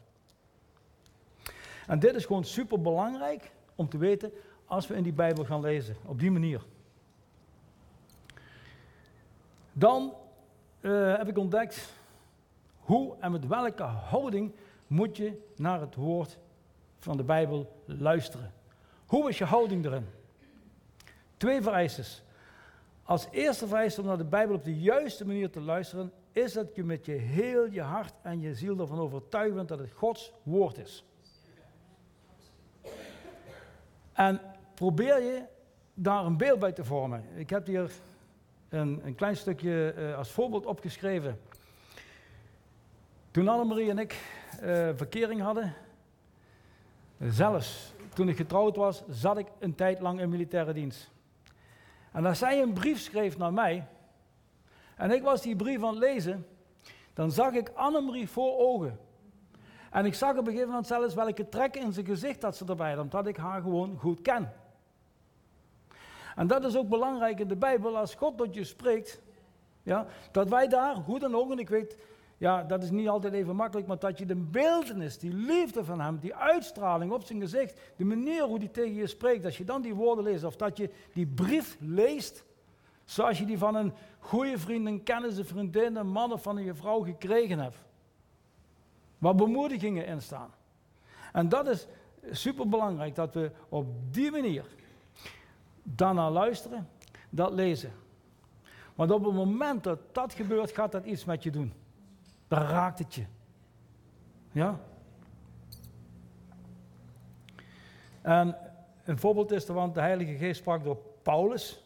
En 1.86 1.98
dit 1.98 2.14
is 2.14 2.26
gewoon 2.26 2.44
super 2.44 2.80
belangrijk 2.80 3.50
om 3.74 3.88
te 3.88 3.98
weten 3.98 4.32
als 4.66 4.86
we 4.86 4.94
in 4.94 5.02
die 5.02 5.12
Bijbel 5.12 5.44
gaan 5.44 5.60
lezen, 5.60 5.96
op 6.04 6.18
die 6.18 6.30
manier. 6.30 6.62
Dan 9.72 10.14
uh, 10.80 11.16
heb 11.16 11.28
ik 11.28 11.38
ontdekt 11.38 11.92
hoe 12.78 13.16
en 13.20 13.32
met 13.32 13.46
welke 13.46 13.82
houding 13.82 14.52
moet 14.86 15.16
je 15.16 15.42
naar 15.56 15.80
het 15.80 15.94
woord 15.94 16.38
van 16.98 17.16
de 17.16 17.22
Bijbel 17.22 17.82
luisteren. 17.84 18.52
Hoe 19.06 19.28
is 19.28 19.38
je 19.38 19.44
houding 19.44 19.84
erin? 19.84 20.06
Twee 21.36 21.62
vereistes. 21.62 22.22
Als 23.02 23.28
eerste 23.30 23.66
vereiste 23.66 24.00
om 24.00 24.06
naar 24.06 24.18
de 24.18 24.24
Bijbel 24.24 24.54
op 24.54 24.64
de 24.64 24.80
juiste 24.80 25.26
manier 25.26 25.50
te 25.50 25.60
luisteren, 25.60 26.12
is 26.32 26.52
dat 26.52 26.74
je 26.74 26.84
met 26.84 27.06
je 27.06 27.12
heel 27.12 27.70
je 27.70 27.80
hart 27.80 28.14
en 28.22 28.40
je 28.40 28.54
ziel 28.54 28.78
ervan 28.78 28.98
overtuigd 28.98 29.54
bent 29.54 29.68
dat 29.68 29.78
het 29.78 29.92
Gods 29.92 30.32
woord 30.42 30.78
is. 30.78 31.04
En 34.12 34.40
probeer 34.74 35.22
je 35.22 35.42
daar 35.94 36.24
een 36.24 36.36
beeld 36.36 36.58
bij 36.58 36.72
te 36.72 36.84
vormen. 36.84 37.24
Ik 37.34 37.50
heb 37.50 37.66
hier 37.66 37.90
een, 38.68 39.00
een 39.04 39.14
klein 39.14 39.36
stukje 39.36 39.94
uh, 39.98 40.16
als 40.16 40.30
voorbeeld 40.30 40.66
opgeschreven. 40.66 41.40
Toen 43.30 43.48
Annemarie 43.48 43.90
en 43.90 43.98
ik 43.98 44.12
uh, 44.62 44.88
verkering 44.94 45.40
hadden, 45.40 45.74
Zelfs 47.18 47.94
toen 48.14 48.28
ik 48.28 48.36
getrouwd 48.36 48.76
was, 48.76 49.02
zat 49.08 49.38
ik 49.38 49.46
een 49.58 49.74
tijd 49.74 50.00
lang 50.00 50.20
in 50.20 50.28
militaire 50.28 50.72
dienst. 50.72 51.10
En 52.12 52.26
als 52.26 52.38
zij 52.38 52.62
een 52.62 52.72
brief 52.72 53.00
schreef 53.00 53.38
naar 53.38 53.52
mij, 53.52 53.86
en 54.96 55.10
ik 55.10 55.22
was 55.22 55.42
die 55.42 55.56
brief 55.56 55.82
aan 55.82 55.88
het 55.88 55.98
lezen, 55.98 56.46
dan 57.12 57.30
zag 57.30 57.52
ik 57.52 57.70
Annemarie 57.74 58.28
voor 58.28 58.58
ogen. 58.58 58.98
En 59.90 60.04
ik 60.04 60.14
zag 60.14 60.30
op 60.30 60.38
een 60.38 60.44
gegeven 60.44 60.68
moment 60.68 60.86
zelfs 60.86 61.14
welke 61.14 61.48
trekken 61.48 61.82
in 61.82 61.92
zijn 61.92 62.06
gezicht 62.06 62.40
dat 62.40 62.56
ze 62.56 62.64
erbij 62.64 62.90
had, 62.90 63.02
omdat 63.02 63.26
ik 63.26 63.36
haar 63.36 63.62
gewoon 63.62 63.98
goed 63.98 64.20
ken. 64.20 64.52
En 66.34 66.46
dat 66.46 66.64
is 66.64 66.76
ook 66.76 66.88
belangrijk 66.88 67.40
in 67.40 67.48
de 67.48 67.56
Bijbel, 67.56 67.98
als 67.98 68.14
God 68.14 68.36
tot 68.36 68.54
je 68.54 68.64
spreekt, 68.64 69.20
ja, 69.82 70.06
dat 70.32 70.48
wij 70.48 70.68
daar, 70.68 70.96
hoe 70.96 71.18
dan 71.18 71.34
ook, 71.34 71.50
en 71.50 71.58
ik 71.58 71.68
weet, 71.68 71.96
ja, 72.38 72.62
dat 72.62 72.82
is 72.82 72.90
niet 72.90 73.08
altijd 73.08 73.32
even 73.32 73.56
makkelijk, 73.56 73.86
maar 73.86 73.98
dat 73.98 74.18
je 74.18 74.26
de 74.26 74.36
beeldenis, 74.36 75.18
die 75.18 75.34
liefde 75.34 75.84
van 75.84 76.00
hem, 76.00 76.18
die 76.18 76.34
uitstraling 76.34 77.12
op 77.12 77.24
zijn 77.24 77.40
gezicht, 77.40 77.80
de 77.96 78.04
manier 78.04 78.42
hoe 78.42 78.58
hij 78.58 78.68
tegen 78.68 78.94
je 78.94 79.06
spreekt, 79.06 79.44
als 79.44 79.56
je 79.56 79.64
dan 79.64 79.82
die 79.82 79.94
woorden 79.94 80.24
leest, 80.24 80.44
of 80.44 80.56
dat 80.56 80.76
je 80.76 80.90
die 81.12 81.26
brief 81.26 81.76
leest, 81.80 82.44
zoals 83.04 83.38
je 83.38 83.44
die 83.44 83.58
van 83.58 83.74
een 83.74 83.92
goede 84.18 84.58
vriend, 84.58 84.86
een 84.86 85.02
kennis, 85.02 85.36
een 85.36 85.44
vriendin, 85.44 85.96
een 85.96 86.08
man 86.08 86.32
of 86.32 86.42
van 86.42 86.56
een 86.56 86.76
vrouw 86.76 87.00
gekregen 87.00 87.58
hebt. 87.58 87.76
Waar 89.18 89.34
bemoedigingen 89.34 90.06
in 90.06 90.22
staan. 90.22 90.50
En 91.32 91.48
dat 91.48 91.66
is 91.66 91.86
super 92.30 92.68
belangrijk 92.68 93.14
dat 93.14 93.34
we 93.34 93.50
op 93.68 93.86
die 94.10 94.30
manier 94.30 94.64
daarna 95.84 96.30
luisteren, 96.30 96.88
dat 97.30 97.52
lezen. 97.52 97.92
Want 98.94 99.10
op 99.10 99.24
het 99.24 99.34
moment 99.34 99.84
dat 99.84 99.98
dat 100.12 100.32
gebeurt, 100.32 100.70
gaat 100.70 100.92
dat 100.92 101.04
iets 101.04 101.24
met 101.24 101.42
je 101.42 101.50
doen. 101.50 101.72
Dan 102.48 102.62
raakt 102.62 102.98
het 102.98 103.14
je. 103.14 103.24
Ja? 104.52 104.80
En 108.22 108.56
een 109.04 109.18
voorbeeld 109.18 109.50
is 109.50 109.68
er, 109.68 109.74
want 109.74 109.94
de 109.94 110.00
Heilige 110.00 110.36
Geest 110.36 110.60
sprak 110.60 110.84
door 110.84 110.98
Paulus. 111.22 111.84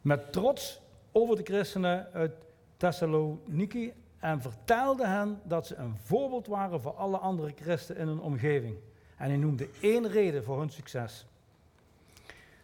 Met 0.00 0.32
trots 0.32 0.80
over 1.12 1.36
de 1.36 1.42
christenen 1.42 2.08
uit 2.12 2.32
Thessaloniki 2.76 3.92
en 4.18 4.42
vertelde 4.42 5.06
hen 5.06 5.40
dat 5.44 5.66
ze 5.66 5.74
een 5.74 5.96
voorbeeld 5.96 6.46
waren 6.46 6.80
voor 6.80 6.94
alle 6.94 7.16
andere 7.16 7.52
christenen 7.56 8.02
in 8.02 8.08
hun 8.08 8.20
omgeving. 8.20 8.76
En 9.16 9.28
hij 9.28 9.36
noemde 9.36 9.68
één 9.80 10.08
reden 10.08 10.44
voor 10.44 10.58
hun 10.58 10.70
succes. 10.70 11.26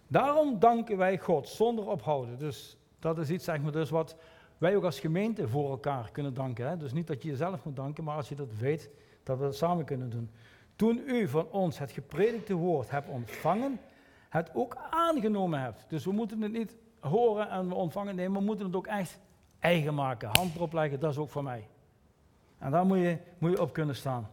Daarom 0.08 0.58
danken 0.58 0.96
wij 0.96 1.18
God 1.18 1.48
zonder 1.48 1.88
ophouden. 1.88 2.38
Dus 2.38 2.76
dat 2.98 3.18
is 3.18 3.30
iets 3.30 3.44
zeg 3.44 3.60
maar, 3.60 3.72
dus 3.72 3.90
wat 3.90 4.16
wij 4.58 4.76
ook 4.76 4.84
als 4.84 5.00
gemeente 5.00 5.48
voor 5.48 5.70
elkaar 5.70 6.10
kunnen 6.12 6.34
danken. 6.34 6.68
Hè? 6.68 6.76
Dus 6.76 6.92
niet 6.92 7.06
dat 7.06 7.22
je 7.22 7.28
jezelf 7.28 7.64
moet 7.64 7.76
danken, 7.76 8.04
maar 8.04 8.16
als 8.16 8.28
je 8.28 8.34
dat 8.34 8.54
weet, 8.58 8.90
dat 9.22 9.38
we 9.38 9.44
dat 9.44 9.56
samen 9.56 9.84
kunnen 9.84 10.10
doen. 10.10 10.30
Toen 10.76 11.02
u 11.06 11.28
van 11.28 11.50
ons 11.50 11.78
het 11.78 11.90
gepredikte 11.90 12.54
woord 12.54 12.90
hebt 12.90 13.08
ontvangen, 13.08 13.80
het 14.28 14.50
ook 14.54 14.76
aangenomen 14.90 15.60
hebt. 15.60 15.84
Dus 15.88 16.04
we 16.04 16.12
moeten 16.12 16.42
het 16.42 16.52
niet 16.52 16.76
horen 17.00 17.50
en 17.50 17.68
we 17.68 17.74
ontvangen, 17.74 18.14
nee, 18.14 18.30
we 18.30 18.40
moeten 18.40 18.66
het 18.66 18.76
ook 18.76 18.86
echt 18.86 19.18
eigen 19.58 19.94
maken. 19.94 20.30
Hand 20.32 20.54
erop 20.54 20.72
leggen, 20.72 21.00
dat 21.00 21.10
is 21.10 21.18
ook 21.18 21.30
voor 21.30 21.42
mij. 21.42 21.68
En 22.58 22.70
daar 22.70 22.86
moet 22.86 22.98
je, 22.98 23.18
moet 23.38 23.50
je 23.50 23.60
op 23.60 23.72
kunnen 23.72 23.96
staan. 23.96 24.28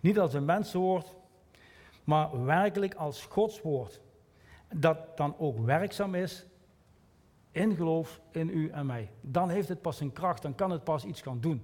Niet 0.00 0.18
als 0.18 0.34
een 0.34 0.44
mensenwoord, 0.44 1.14
maar 2.04 2.44
werkelijk 2.44 2.94
als 2.94 3.24
Gods 3.24 3.62
woord. 3.62 4.00
Dat 4.74 5.16
dan 5.16 5.34
ook 5.38 5.58
werkzaam 5.58 6.14
is 6.14 6.46
in 7.50 7.74
geloof 7.74 8.20
in 8.30 8.48
u 8.48 8.68
en 8.68 8.86
mij. 8.86 9.10
Dan 9.20 9.48
heeft 9.48 9.68
het 9.68 9.82
pas 9.82 10.00
een 10.00 10.12
kracht, 10.12 10.42
dan 10.42 10.54
kan 10.54 10.70
het 10.70 10.84
pas 10.84 11.04
iets 11.04 11.20
gaan 11.20 11.40
doen. 11.40 11.62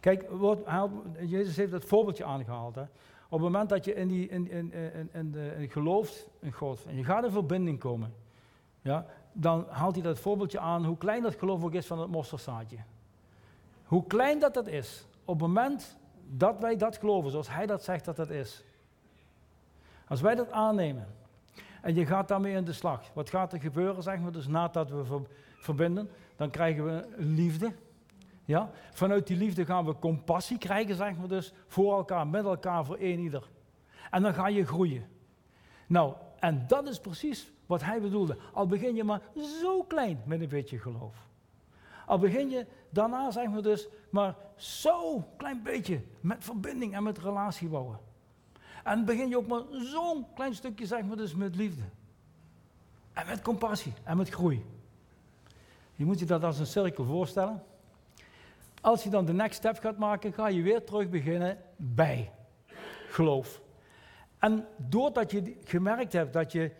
Kijk, 0.00 0.30
wat, 0.30 0.60
Jezus 1.26 1.56
heeft 1.56 1.72
het 1.72 1.84
voorbeeldje 1.84 2.24
aangehaald. 2.24 2.74
Hè. 2.74 2.82
Op 2.82 3.40
het 3.40 3.40
moment 3.40 3.68
dat 3.68 3.84
je 3.84 3.94
in, 3.94 4.08
die, 4.08 4.28
in, 4.28 4.50
in, 4.50 4.72
in, 5.12 5.34
in, 5.34 5.70
gelooft 5.70 6.28
in 6.40 6.52
God 6.52 6.84
en 6.84 6.96
je 6.96 7.04
gaat 7.04 7.24
in 7.24 7.30
verbinding 7.30 7.78
komen, 7.78 8.14
ja, 8.82 9.06
dan 9.32 9.66
haalt 9.68 9.94
hij 9.94 10.02
dat 10.02 10.18
voorbeeldje 10.18 10.58
aan 10.58 10.84
hoe 10.84 10.96
klein 10.96 11.22
dat 11.22 11.34
geloof 11.34 11.64
ook 11.64 11.74
is 11.74 11.86
van 11.86 11.98
het 11.98 12.10
mosterdzaadje. 12.10 12.78
Hoe 13.84 14.06
klein 14.06 14.38
dat 14.38 14.54
dat 14.54 14.66
is, 14.66 15.06
op 15.24 15.40
het 15.40 15.48
moment 15.48 15.96
dat 16.28 16.58
wij 16.58 16.76
dat 16.76 16.96
geloven, 16.96 17.30
zoals 17.30 17.50
hij 17.50 17.66
dat 17.66 17.84
zegt 17.84 18.04
dat 18.04 18.16
dat 18.16 18.30
is. 18.30 18.64
Als 20.08 20.20
wij 20.20 20.34
dat 20.34 20.50
aannemen, 20.50 21.06
en 21.84 21.94
je 21.94 22.06
gaat 22.06 22.28
daarmee 22.28 22.54
in 22.54 22.64
de 22.64 22.72
slag. 22.72 23.10
Wat 23.12 23.30
gaat 23.30 23.52
er 23.52 23.60
gebeuren, 23.60 24.02
zeggen 24.02 24.24
we, 24.24 24.30
dus 24.30 24.46
nadat 24.46 24.90
we 24.90 25.22
verbinden, 25.58 26.10
dan 26.36 26.50
krijgen 26.50 26.84
we 26.84 27.08
liefde. 27.16 27.72
Ja? 28.44 28.70
Vanuit 28.92 29.26
die 29.26 29.36
liefde 29.36 29.64
gaan 29.64 29.84
we 29.84 29.98
compassie 29.98 30.58
krijgen, 30.58 30.94
zeggen 30.94 31.22
we 31.22 31.28
dus, 31.28 31.52
voor 31.66 31.96
elkaar, 31.96 32.26
met 32.26 32.44
elkaar, 32.44 32.84
voor 32.84 32.96
één 32.96 33.18
ieder. 33.18 33.48
En 34.10 34.22
dan 34.22 34.34
ga 34.34 34.48
je 34.48 34.66
groeien. 34.66 35.08
Nou, 35.86 36.14
en 36.38 36.64
dat 36.66 36.88
is 36.88 37.00
precies 37.00 37.52
wat 37.66 37.82
hij 37.82 38.00
bedoelde. 38.00 38.36
Al 38.52 38.66
begin 38.66 38.94
je 38.94 39.04
maar 39.04 39.20
zo 39.60 39.82
klein 39.82 40.22
met 40.24 40.40
een 40.40 40.48
beetje 40.48 40.78
geloof. 40.78 41.28
Al 42.06 42.18
begin 42.18 42.50
je 42.50 42.66
daarna, 42.90 43.30
zeggen 43.30 43.54
we 43.54 43.62
dus, 43.62 43.88
maar 44.10 44.36
zo 44.56 45.24
klein 45.36 45.62
beetje 45.62 46.00
met 46.20 46.44
verbinding 46.44 46.94
en 46.94 47.02
met 47.02 47.18
relatie 47.18 47.68
bouwen. 47.68 47.98
En 48.84 49.04
begin 49.04 49.28
je 49.28 49.36
ook 49.36 49.46
maar 49.46 49.62
zo'n 49.70 50.26
klein 50.34 50.54
stukje, 50.54 50.86
zeg 50.86 51.04
maar, 51.04 51.16
dus 51.16 51.34
met 51.34 51.56
liefde. 51.56 51.82
En 53.12 53.26
met 53.26 53.42
compassie 53.42 53.92
en 54.02 54.16
met 54.16 54.28
groei. 54.28 54.64
Je 55.94 56.04
moet 56.04 56.18
je 56.18 56.24
dat 56.24 56.44
als 56.44 56.58
een 56.58 56.66
cirkel 56.66 57.04
voorstellen. 57.04 57.62
Als 58.80 59.02
je 59.02 59.10
dan 59.10 59.24
de 59.24 59.32
next 59.32 59.56
step 59.56 59.78
gaat 59.78 59.98
maken, 59.98 60.32
ga 60.32 60.48
je 60.48 60.62
weer 60.62 60.84
terug 60.84 61.08
beginnen 61.08 61.58
bij 61.76 62.30
geloof. 63.08 63.60
En 64.38 64.66
doordat 64.76 65.30
je 65.30 65.56
gemerkt 65.64 66.12
hebt 66.12 66.32
dat 66.32 66.52
je 66.52 66.70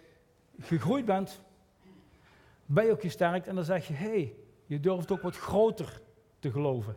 gegroeid 0.61 1.05
bent, 1.05 1.41
ben 2.67 2.85
je 2.85 2.93
ook 2.93 3.01
gesterkt 3.01 3.47
en 3.47 3.55
dan 3.55 3.65
zeg 3.65 3.87
je, 3.87 3.95
hé, 3.95 4.09
hey, 4.09 4.35
je 4.67 4.81
durft 4.81 5.11
ook 5.11 5.23
wat 5.23 5.37
groter 5.37 6.01
te 6.39 6.51
geloven. 6.51 6.97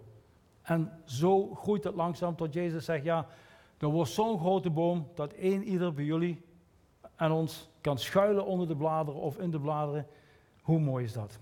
En 0.61 1.01
zo 1.05 1.55
groeit 1.55 1.83
het 1.83 1.95
langzaam 1.95 2.35
tot 2.35 2.53
Jezus 2.53 2.85
zegt, 2.85 3.03
ja, 3.03 3.27
er 3.77 3.87
wordt 3.87 4.11
zo'n 4.11 4.39
grote 4.39 4.69
boom 4.69 5.07
dat 5.15 5.33
één 5.33 5.63
ieder 5.63 5.93
bij 5.93 6.03
jullie 6.03 6.41
en 7.15 7.31
ons 7.31 7.69
kan 7.81 7.97
schuilen 7.97 8.45
onder 8.45 8.67
de 8.67 8.75
bladeren 8.75 9.21
of 9.21 9.37
in 9.37 9.51
de 9.51 9.59
bladeren. 9.59 10.07
Hoe 10.61 10.79
mooi 10.79 11.03
is 11.03 11.13
dat? 11.13 11.39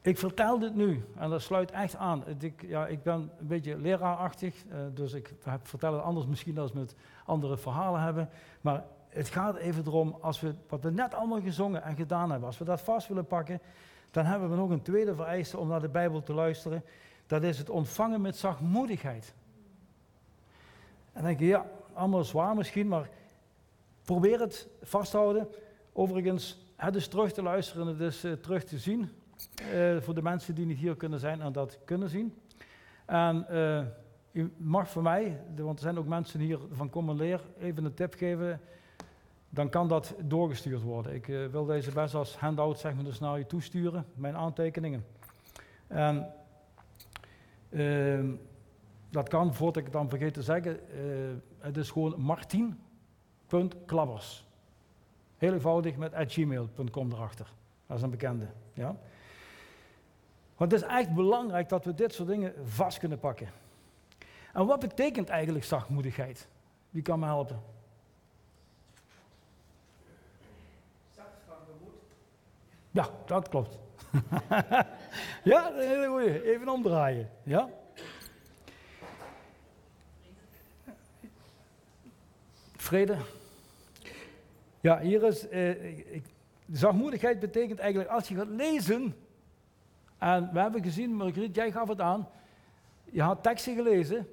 Ik 0.00 0.18
vertel 0.18 0.58
dit 0.58 0.74
nu 0.74 1.04
en 1.16 1.30
dat 1.30 1.42
sluit 1.42 1.70
echt 1.70 1.96
aan. 1.96 2.24
Ik, 2.38 2.62
ja, 2.66 2.86
ik 2.86 3.02
ben 3.02 3.30
een 3.38 3.46
beetje 3.46 3.78
leraarachtig, 3.78 4.64
uh, 4.64 4.76
dus 4.94 5.12
ik 5.12 5.34
vertel 5.62 5.92
het 5.92 6.02
anders 6.02 6.26
misschien 6.26 6.58
als 6.58 6.72
we 6.72 6.78
met 6.78 6.96
andere 7.24 7.56
verhalen 7.56 8.00
hebben. 8.00 8.28
Maar 8.60 8.84
het 9.08 9.28
gaat 9.28 9.56
even 9.56 9.86
erom, 9.86 10.16
als 10.20 10.40
we 10.40 10.54
wat 10.68 10.82
we 10.82 10.90
net 10.90 11.14
allemaal 11.14 11.40
gezongen 11.40 11.82
en 11.82 11.96
gedaan 11.96 12.30
hebben, 12.30 12.48
als 12.48 12.58
we 12.58 12.64
dat 12.64 12.80
vast 12.80 13.08
willen 13.08 13.26
pakken, 13.26 13.60
dan 14.10 14.24
hebben 14.24 14.50
we 14.50 14.56
nog 14.56 14.70
een 14.70 14.82
tweede 14.82 15.14
vereiste 15.14 15.58
om 15.58 15.68
naar 15.68 15.80
de 15.80 15.88
Bijbel 15.88 16.22
te 16.22 16.34
luisteren 16.34 16.84
dat 17.26 17.42
is 17.42 17.58
het 17.58 17.70
ontvangen 17.70 18.20
met 18.20 18.36
zachtmoedigheid. 18.36 19.34
En 21.12 21.22
dan 21.22 21.24
denk 21.24 21.38
je, 21.38 21.46
ja, 21.46 21.66
allemaal 21.92 22.24
zwaar 22.24 22.56
misschien, 22.56 22.88
maar 22.88 23.08
probeer 24.02 24.40
het 24.40 24.68
vasthouden. 24.82 25.48
Overigens, 25.92 26.66
het 26.76 26.94
is 26.94 27.08
terug 27.08 27.32
te 27.32 27.42
luisteren, 27.42 27.86
het 27.86 28.00
is 28.00 28.24
uh, 28.24 28.32
terug 28.32 28.64
te 28.64 28.78
zien. 28.78 29.10
Uh, 29.72 30.00
voor 30.00 30.14
de 30.14 30.22
mensen 30.22 30.54
die 30.54 30.66
niet 30.66 30.78
hier 30.78 30.96
kunnen 30.96 31.18
zijn 31.18 31.40
en 31.40 31.52
dat 31.52 31.78
kunnen 31.84 32.08
zien. 32.08 32.34
En 33.04 33.46
uh, 33.50 33.80
u 34.32 34.52
mag 34.56 34.88
voor 34.88 35.02
mij, 35.02 35.40
want 35.56 35.76
er 35.76 35.84
zijn 35.84 35.98
ook 35.98 36.06
mensen 36.06 36.40
hier 36.40 36.58
van 36.72 36.90
Kom 36.90 37.08
en 37.08 37.16
Leer, 37.16 37.40
even 37.58 37.84
een 37.84 37.94
tip 37.94 38.14
geven. 38.14 38.60
Dan 39.48 39.68
kan 39.68 39.88
dat 39.88 40.14
doorgestuurd 40.22 40.82
worden. 40.82 41.14
Ik 41.14 41.26
wil 41.26 41.64
deze 41.64 41.92
best 41.92 42.14
als 42.14 42.36
handout 42.36 42.78
zeg 42.78 42.94
maar, 42.94 43.04
dus 43.04 43.18
naar 43.18 43.38
u 43.38 43.44
toesturen, 43.44 44.06
mijn 44.14 44.36
aantekeningen. 44.36 45.04
En 45.86 46.32
Ehm, 47.74 48.34
dat 49.10 49.28
kan, 49.28 49.54
voordat 49.54 49.76
ik 49.76 49.84
het 49.84 49.92
dan 49.92 50.08
vergeet 50.08 50.34
te 50.34 50.42
zeggen, 50.42 50.80
uh, 50.96 51.32
het 51.58 51.76
is 51.76 51.90
gewoon 51.90 52.20
martien.klabbers. 52.20 54.46
Heel 55.36 55.52
eenvoudig 55.52 55.96
met 55.96 56.12
gmail.com 56.16 57.12
erachter. 57.12 57.52
Dat 57.86 57.96
is 57.96 58.02
een 58.02 58.10
bekende. 58.10 58.46
Ja? 58.72 58.96
Want 60.56 60.72
het 60.72 60.82
is 60.82 60.88
echt 60.88 61.14
belangrijk 61.14 61.68
dat 61.68 61.84
we 61.84 61.94
dit 61.94 62.14
soort 62.14 62.28
dingen 62.28 62.54
vast 62.64 62.98
kunnen 62.98 63.18
pakken. 63.18 63.48
En 64.52 64.66
wat 64.66 64.80
betekent 64.80 65.28
eigenlijk 65.28 65.64
zachtmoedigheid? 65.64 66.48
Wie 66.90 67.02
kan 67.02 67.18
me 67.18 67.26
helpen? 67.26 67.62
Ja, 72.90 73.08
dat 73.24 73.48
klopt. 73.48 73.78
ja. 75.52 75.72
Even 75.74 76.68
omdraaien. 76.68 77.30
Ja? 77.42 77.68
Vrede. 82.76 83.16
Ja, 84.80 85.00
hier 85.00 85.22
is. 85.22 85.48
Eh, 85.48 85.70
zachtmoedigheid 86.72 87.40
betekent 87.40 87.78
eigenlijk 87.78 88.10
als 88.10 88.28
je 88.28 88.34
gaat 88.34 88.48
lezen. 88.48 89.16
En 90.18 90.50
we 90.52 90.60
hebben 90.60 90.82
gezien, 90.82 91.14
Margriet, 91.14 91.54
jij 91.54 91.72
gaf 91.72 91.88
het 91.88 92.00
aan. 92.00 92.28
je 93.04 93.22
had 93.22 93.42
teksten 93.42 93.74
gelezen 93.74 94.28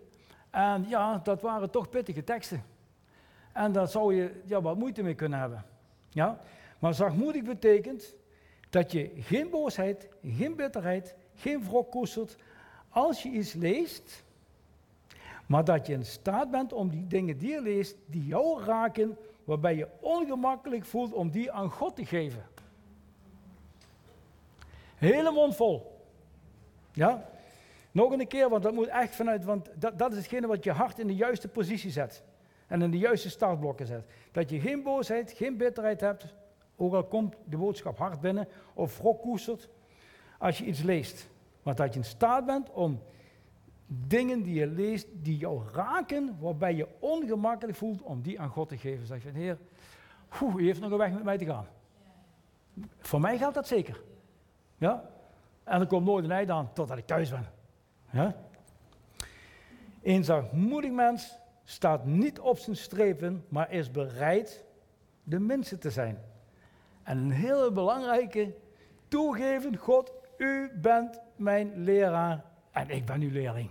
en 0.50 0.86
ja, 0.88 1.18
dat 1.24 1.42
waren 1.42 1.70
toch 1.70 1.90
pittige 1.90 2.24
teksten. 2.24 2.64
En 3.54 3.72
daar 3.72 3.88
zou 3.88 4.16
je 4.16 4.42
ja, 4.46 4.62
wat 4.62 4.78
moeite 4.78 5.04
mee 5.04 5.16
kunnen 5.16 5.40
hebben. 5.40 5.66
Ja? 6.10 6.40
Maar 6.80 6.94
zachtmoedig 6.94 7.44
betekent 7.44 8.16
dat 8.72 8.92
je 8.92 9.12
geen 9.16 9.50
boosheid, 9.50 10.08
geen 10.24 10.56
bitterheid, 10.56 11.16
geen 11.36 11.64
wrok 11.64 11.92
koestert 11.92 12.36
als 12.90 13.24
je 13.24 13.30
iets 13.30 13.54
leest, 13.54 14.24
maar 15.46 15.64
dat 15.64 15.88
je 15.88 15.94
in 15.94 16.06
staat 16.06 16.52
bent 16.52 16.74
om 16.74 16.90
die 16.90 17.08
dingen 17.08 17.38
die 17.38 17.50
je 17.50 17.62
leest, 17.62 17.96
die 18.06 18.26
jou 18.26 18.64
raken, 18.64 19.18
waarbij 19.44 19.76
je 19.76 19.88
ongemakkelijk 20.00 20.86
voelt 20.86 21.14
om 21.14 21.30
die 21.30 21.52
aan 21.52 21.70
God 21.70 21.96
te 21.96 22.06
geven. 22.06 22.44
Hele 24.96 25.32
mond 25.32 25.56
vol. 25.56 26.00
Ja? 26.94 27.30
Nog 27.92 28.12
een 28.12 28.28
keer, 28.28 28.50
want 28.50 28.64
dat 28.64 28.74
moet 28.74 28.88
echt 28.88 29.16
vanuit, 29.16 29.44
want 29.44 29.70
dat, 29.76 29.98
dat 29.98 30.12
is 30.12 30.18
hetgene 30.18 30.48
wat 30.48 30.64
je 30.64 30.72
hart 30.72 31.00
in 31.00 31.08
de 31.08 31.16
juiste 31.16 31.48
positie 31.48 31.92
zet. 31.92 32.24
En 32.68 32.82
in 32.82 32.92
de 32.92 32.98
juiste 32.98 33.30
startblokken 33.30 33.86
zet. 33.86 34.06
Dat 34.32 34.50
je 34.50 34.60
geen 34.60 34.84
boosheid, 34.84 35.32
geen 35.32 35.58
bitterheid 35.58 36.02
hebt, 36.02 36.26
ook 36.82 36.94
al 36.94 37.04
komt 37.04 37.36
de 37.46 37.58
boodschap 37.58 37.98
hard 37.98 38.22
binnen, 38.22 38.48
of 38.74 38.98
wrok 38.98 39.22
koestert, 39.22 39.70
als 40.38 40.58
je 40.58 40.66
iets 40.66 40.82
leest. 40.82 41.30
Maar 41.64 41.76
dat 41.76 41.94
je 41.94 42.00
in 42.00 42.06
staat 42.06 42.46
bent 42.46 42.70
om 42.70 43.02
dingen 43.88 44.44
die 44.44 44.54
je 44.54 44.68
leest, 44.68 45.08
die 45.14 45.38
jou 45.38 45.62
raken, 45.74 46.38
waarbij 46.40 46.76
je 46.76 46.88
ongemakkelijk 47.00 47.78
voelt, 47.78 48.02
om 48.02 48.22
die 48.22 48.40
aan 48.40 48.50
God 48.50 48.70
te 48.70 48.78
geven. 48.78 49.06
Zeg 49.06 49.24
je, 49.24 49.30
Heer, 49.30 49.58
u 50.58 50.66
heeft 50.66 50.80
nog 50.80 50.92
een 50.92 50.98
weg 50.98 51.12
met 51.14 51.24
mij 51.24 51.38
te 51.38 51.46
gaan. 51.46 51.68
Voor 53.00 53.20
mij 53.20 53.38
geldt 53.38 53.56
dat 53.56 53.68
zeker. 53.68 54.02
Ja? 54.78 55.10
En 55.64 55.80
er 55.80 55.88
komt 55.88 56.06
nooit 56.06 56.24
een 56.24 56.32
einde 56.32 56.54
aan 56.54 56.74
totdat 56.74 56.98
ik 56.98 57.06
thuis 57.06 57.30
ben. 57.30 57.46
Ja? 58.10 58.36
Een 60.02 60.24
zachtmoedig 60.24 60.92
mens 60.92 61.38
staat 61.64 62.06
niet 62.06 62.40
op 62.40 62.58
zijn 62.58 62.76
strepen, 62.76 63.46
maar 63.50 63.72
is 63.72 63.92
bereid 63.92 64.66
de 65.24 65.40
minste 65.40 65.78
te 65.78 65.90
zijn. 65.90 66.31
En 67.04 67.18
een 67.18 67.32
hele 67.32 67.72
belangrijke, 67.72 68.54
toegeven, 69.08 69.78
God, 69.78 70.14
u 70.38 70.72
bent 70.82 71.20
mijn 71.36 71.84
leraar 71.84 72.44
en 72.72 72.90
ik 72.90 73.06
ben 73.06 73.22
uw 73.22 73.32
leerling. 73.32 73.70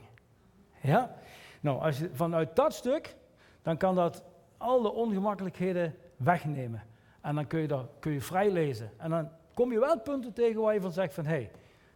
Ja? 0.80 1.14
Nou, 1.60 1.80
als 1.82 1.98
je, 1.98 2.10
vanuit 2.12 2.56
dat 2.56 2.74
stuk, 2.74 3.16
dan 3.62 3.76
kan 3.76 3.94
dat 3.94 4.24
al 4.56 4.82
de 4.82 4.92
ongemakkelijkheden 4.92 5.94
wegnemen. 6.16 6.82
En 7.20 7.34
dan 7.34 7.46
kun 7.46 7.60
je, 7.60 7.68
dat, 7.68 7.88
kun 7.98 8.12
je 8.12 8.20
vrij 8.20 8.50
lezen. 8.50 8.90
En 8.96 9.10
dan 9.10 9.28
kom 9.54 9.72
je 9.72 9.78
wel 9.78 10.00
punten 10.00 10.32
tegen 10.32 10.60
waar 10.60 10.74
je 10.74 10.80
van 10.80 10.92
zegt 10.92 11.14
van, 11.14 11.24
hé, 11.24 11.30
hey, 11.30 11.50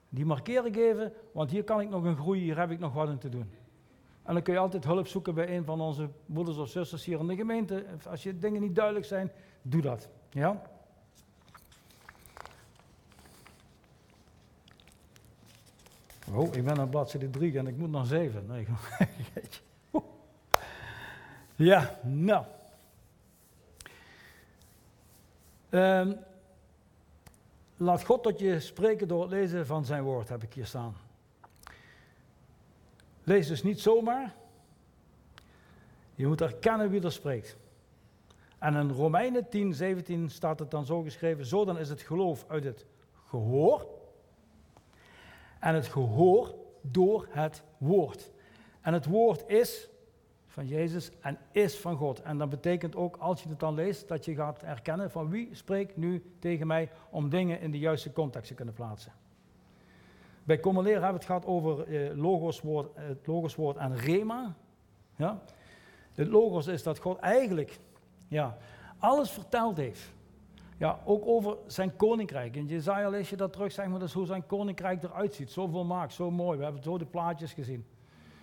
die 0.08 0.24
markeer 0.24 0.66
ik 0.66 0.76
even, 0.76 1.12
want 1.32 1.50
hier 1.50 1.64
kan 1.64 1.80
ik 1.80 1.88
nog 1.88 2.04
een 2.04 2.16
groei, 2.16 2.40
hier 2.40 2.58
heb 2.58 2.70
ik 2.70 2.78
nog 2.78 2.92
wat 2.92 3.08
in 3.08 3.18
te 3.18 3.28
doen. 3.28 3.50
En 4.22 4.34
dan 4.34 4.42
kun 4.42 4.52
je 4.52 4.58
altijd 4.58 4.84
hulp 4.84 5.06
zoeken 5.06 5.34
bij 5.34 5.56
een 5.56 5.64
van 5.64 5.80
onze 5.80 6.08
broeders 6.26 6.56
of 6.56 6.68
zusters 6.68 7.04
hier 7.04 7.18
in 7.18 7.26
de 7.26 7.36
gemeente. 7.36 7.84
Als 8.08 8.22
je 8.22 8.38
dingen 8.38 8.60
niet 8.60 8.74
duidelijk 8.74 9.06
zijn, 9.06 9.32
doe 9.62 9.82
dat. 9.82 10.08
Ja? 10.30 10.62
Oh, 16.34 16.54
ik 16.54 16.64
ben 16.64 16.78
aan 16.78 16.88
bladzijde 16.88 17.30
3 17.30 17.58
en 17.58 17.66
ik 17.66 17.76
moet 17.76 17.90
naar 17.90 18.06
7. 18.06 18.46
Nee, 18.46 18.66
ja, 21.70 21.98
nou. 22.02 22.44
Um, 25.70 26.16
laat 27.76 28.04
God 28.04 28.22
tot 28.22 28.38
je 28.38 28.60
spreken 28.60 29.08
door 29.08 29.22
het 29.22 29.30
lezen 29.30 29.66
van 29.66 29.84
zijn 29.84 30.02
woord, 30.02 30.28
heb 30.28 30.42
ik 30.42 30.54
hier 30.54 30.66
staan. 30.66 30.96
Lees 33.22 33.46
dus 33.46 33.62
niet 33.62 33.80
zomaar. 33.80 34.34
Je 36.14 36.26
moet 36.26 36.40
erkennen 36.40 36.90
wie 36.90 37.02
er 37.02 37.12
spreekt. 37.12 37.56
En 38.58 38.74
in 38.74 38.90
Romeinen 38.90 39.48
10, 39.48 39.74
17 39.74 40.30
staat 40.30 40.58
het 40.58 40.70
dan 40.70 40.84
zo 40.84 41.02
geschreven: 41.02 41.46
Zo 41.46 41.64
dan 41.64 41.78
is 41.78 41.88
het 41.88 42.02
geloof 42.02 42.44
uit 42.48 42.64
het 42.64 42.86
gehoor. 43.26 43.93
En 45.64 45.74
het 45.74 45.86
gehoor 45.86 46.54
door 46.80 47.26
het 47.30 47.62
woord. 47.78 48.30
En 48.80 48.92
het 48.92 49.06
woord 49.06 49.48
is 49.48 49.88
van 50.46 50.66
Jezus 50.66 51.10
en 51.20 51.38
is 51.52 51.78
van 51.78 51.96
God. 51.96 52.22
En 52.22 52.38
dat 52.38 52.48
betekent 52.48 52.96
ook, 52.96 53.16
als 53.16 53.42
je 53.42 53.48
het 53.48 53.60
dan 53.60 53.74
leest, 53.74 54.08
dat 54.08 54.24
je 54.24 54.34
gaat 54.34 54.62
erkennen 54.62 55.10
van 55.10 55.30
wie 55.30 55.48
spreekt 55.52 55.96
nu 55.96 56.22
tegen 56.38 56.66
mij 56.66 56.90
om 57.10 57.28
dingen 57.28 57.60
in 57.60 57.70
de 57.70 57.78
juiste 57.78 58.12
context 58.12 58.48
te 58.48 58.54
kunnen 58.54 58.74
plaatsen. 58.74 59.12
Bij 60.42 60.60
Common 60.60 60.84
hebben 60.84 61.08
we 61.08 61.14
het 61.14 61.24
gehad 61.24 61.46
over 61.46 61.82
eh, 61.82 62.16
logoswoord, 62.16 62.90
het 62.94 63.26
logoswoord 63.26 63.76
en 63.76 63.96
rema. 63.96 64.54
Ja? 65.16 65.42
Het 66.14 66.28
logos 66.28 66.66
is 66.66 66.82
dat 66.82 66.98
God 66.98 67.18
eigenlijk 67.18 67.78
ja, 68.28 68.56
alles 68.98 69.30
verteld 69.30 69.76
heeft. 69.76 70.12
Ja, 70.76 71.00
ook 71.04 71.26
over 71.26 71.56
zijn 71.66 71.96
koninkrijk. 71.96 72.56
In 72.56 72.66
Jezaja 72.66 73.08
lees 73.08 73.30
je 73.30 73.36
dat 73.36 73.52
terug, 73.52 73.72
zeg 73.72 73.86
maar, 73.86 73.98
dat 73.98 74.08
is 74.08 74.14
hoe 74.14 74.26
zijn 74.26 74.46
koninkrijk 74.46 75.02
eruit 75.02 75.34
ziet. 75.34 75.50
Zo 75.50 75.66
volmaakt, 75.66 76.12
zo 76.12 76.30
mooi. 76.30 76.58
We 76.58 76.64
hebben 76.64 76.82
zo 76.82 76.98
de 76.98 77.06
plaatjes 77.06 77.52
gezien. 77.52 77.86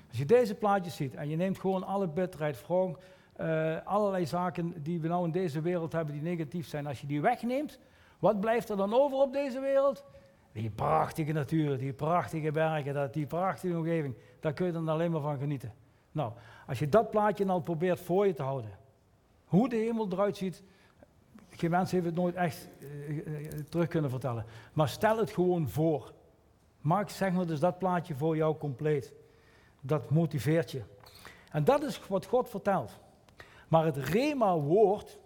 Als 0.10 0.18
je 0.20 0.26
deze 0.26 0.56
plaatjes 0.56 0.96
ziet 0.96 1.16
en 1.16 1.30
je 1.30 1.36
neemt 1.36 1.60
gewoon 1.60 1.84
alle 1.84 2.08
bitterheid, 2.08 2.66
wrong, 2.68 2.98
uh, 3.42 3.78
allerlei 3.84 4.26
zaken 4.26 4.84
die 4.84 5.02
we 5.02 5.08
nou 5.08 5.26
in 5.26 5.32
deze 5.32 5.62
wereld 5.62 5.92
hebben 5.92 6.14
die 6.14 6.24
negatief 6.24 6.68
zijn, 6.68 6.88
als 6.88 7.02
je 7.02 7.08
die 7.08 7.22
wegneemt, 7.22 7.80
wat 8.20 8.40
blijft 8.40 8.70
er 8.70 8.78
dan 8.78 8.94
over 8.94 9.18
op 9.18 9.34
deze 9.34 9.60
wereld? 9.60 10.06
Die 10.52 10.70
prachtige 10.70 11.32
natuur, 11.32 11.78
die 11.78 11.94
prachtige 11.94 12.52
bergen, 12.52 12.94
dat, 12.94 13.14
die 13.14 13.26
prachtige 13.26 13.78
omgeving, 13.78 14.16
daar 14.40 14.54
kun 14.54 14.66
je 14.66 14.72
dan 14.72 14.90
alleen 14.90 15.12
maar 15.12 15.22
van 15.22 15.38
genieten. 15.38 15.74
Nou, 16.12 16.32
als 16.68 16.80
je 16.80 16.90
dat 16.90 17.10
plaatje 17.10 17.46
nou 17.46 17.62
probeert 17.62 18.00
voor 18.00 18.28
je 18.28 18.34
te 18.34 18.44
houden, 18.44 18.72
hoe 19.46 19.70
de 19.70 19.76
hemel 19.76 20.08
eruit 20.12 20.38
ziet, 20.38 20.64
geen 21.52 21.70
mens 21.70 21.92
heeft 21.92 22.06
het 22.06 22.16
nooit 22.16 22.36
echt 22.36 22.68
uh, 22.80 23.10
uh, 23.10 23.50
terug 23.70 23.88
kunnen 23.88 24.10
vertellen. 24.10 24.46
Maar 24.74 24.90
stel 24.90 25.18
het 25.18 25.32
gewoon 25.32 25.70
voor. 25.70 26.14
Maak 26.82 27.10
zeg 27.10 27.32
maar 27.32 27.46
dus 27.46 27.60
dat 27.60 27.78
plaatje 27.78 28.16
voor 28.16 28.36
jou 28.36 28.58
compleet. 28.58 29.14
Dat 29.82 30.10
motiveert 30.10 30.72
je. 30.72 30.82
En 31.52 31.64
dat 31.64 31.84
is 31.84 32.08
wat 32.08 32.26
God 32.26 32.50
vertelt. 32.50 33.00
Maar 33.68 33.86
het 33.86 33.98
Rema-woord, 33.98 35.20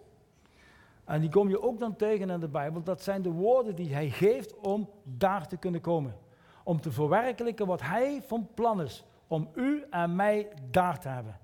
en 1.04 1.20
die 1.20 1.30
kom 1.30 1.48
je 1.48 1.62
ook 1.62 1.78
dan 1.78 1.96
tegen 1.96 2.30
in 2.30 2.40
de 2.40 2.48
Bijbel, 2.48 2.82
dat 2.82 3.02
zijn 3.02 3.22
de 3.22 3.30
woorden 3.30 3.74
die 3.74 3.94
hij 3.94 4.10
geeft 4.10 4.56
om 4.56 4.90
daar 5.02 5.48
te 5.48 5.56
kunnen 5.56 5.80
komen. 5.80 6.16
Om 6.64 6.80
te 6.80 6.92
verwerkelijken 6.92 7.66
wat 7.66 7.82
hij 7.82 8.22
van 8.26 8.48
plan 8.54 8.82
is. 8.82 9.04
Om 9.26 9.48
u 9.54 9.84
en 9.90 10.16
mij 10.16 10.48
daar 10.70 11.00
te 11.00 11.08
hebben. 11.08 11.38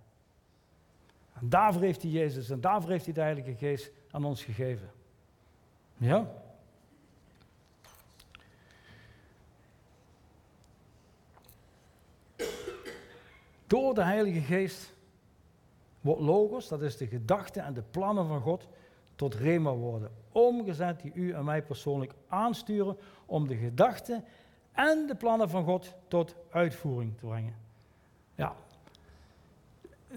En 1.32 1.48
daarvoor 1.48 1.82
heeft 1.82 2.02
hij 2.02 2.10
Jezus 2.10 2.50
en 2.50 2.60
daarvoor 2.60 2.90
heeft 2.90 3.04
hij 3.04 3.14
de 3.14 3.20
Heilige 3.20 3.54
Geest 3.54 3.90
aan 4.10 4.24
ons 4.24 4.42
gegeven. 4.42 4.90
Ja? 5.96 6.30
Door 13.66 13.94
de 13.94 14.02
Heilige 14.02 14.40
Geest 14.40 14.92
wordt 16.00 16.20
logos, 16.20 16.68
dat 16.68 16.82
is 16.82 16.96
de 16.96 17.06
gedachten 17.06 17.64
en 17.64 17.74
de 17.74 17.82
plannen 17.90 18.26
van 18.26 18.40
God, 18.40 18.68
tot 19.14 19.34
rema 19.34 19.72
worden. 19.72 20.10
Omgezet 20.32 21.00
die 21.00 21.12
u 21.14 21.32
en 21.32 21.44
mij 21.44 21.62
persoonlijk 21.62 22.12
aansturen 22.28 22.96
om 23.26 23.48
de 23.48 23.56
gedachten 23.56 24.24
en 24.72 25.06
de 25.06 25.14
plannen 25.14 25.50
van 25.50 25.64
God 25.64 25.94
tot 26.08 26.34
uitvoering 26.50 27.18
te 27.18 27.26
brengen. 27.26 27.54
Ja. 28.34 28.54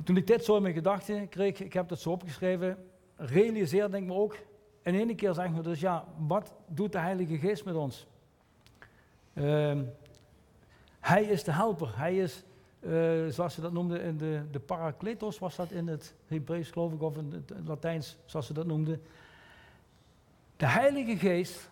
Toen 0.04 0.18
ik 0.18 0.28
dit 0.28 0.46
zo 0.46 0.56
in 0.56 0.62
mijn 0.62 0.74
gedachten 0.74 1.30
kreeg, 1.30 1.60
ik 1.60 1.74
heb 1.74 1.88
dat 1.88 2.00
zo 2.00 2.10
opgeschreven, 2.12 2.78
realiseerde 3.16 3.98
ik 3.98 4.04
me 4.04 4.14
ook 4.14 4.38
in 4.82 4.96
één 4.96 5.16
keer 5.16 5.34
zeg 5.34 5.50
maar 5.50 5.64
dus 5.64 5.80
ja, 5.80 6.06
wat 6.18 6.54
doet 6.68 6.92
de 6.92 7.00
Heilige 7.00 7.38
Geest 7.38 7.66
met 7.66 7.76
ons? 7.76 8.08
Uh, 9.34 9.80
hij 11.00 11.24
is 11.24 11.44
de 11.44 11.52
helper, 11.52 11.98
hij 11.98 12.18
is 12.18 12.44
uh, 12.80 13.28
zoals 13.28 13.54
ze 13.54 13.62
dat 13.62 13.72
noemden 13.72 14.02
in 14.02 14.18
de, 14.18 14.42
de 14.52 14.60
Parakletos, 14.60 15.40
was 15.40 15.56
dat 15.56 15.72
in 15.72 15.88
het 15.88 16.14
Hebreeuws 16.28 16.70
geloof 16.72 16.94
ik, 16.94 17.02
of 17.02 17.18
in 17.18 17.32
het 17.32 17.52
Latijns, 17.66 18.18
zoals 18.26 18.46
ze 18.46 18.54
dat 18.54 18.66
noemden. 18.66 19.02
De 20.58 20.68
Heilige 20.68 21.18
Geest 21.18 21.70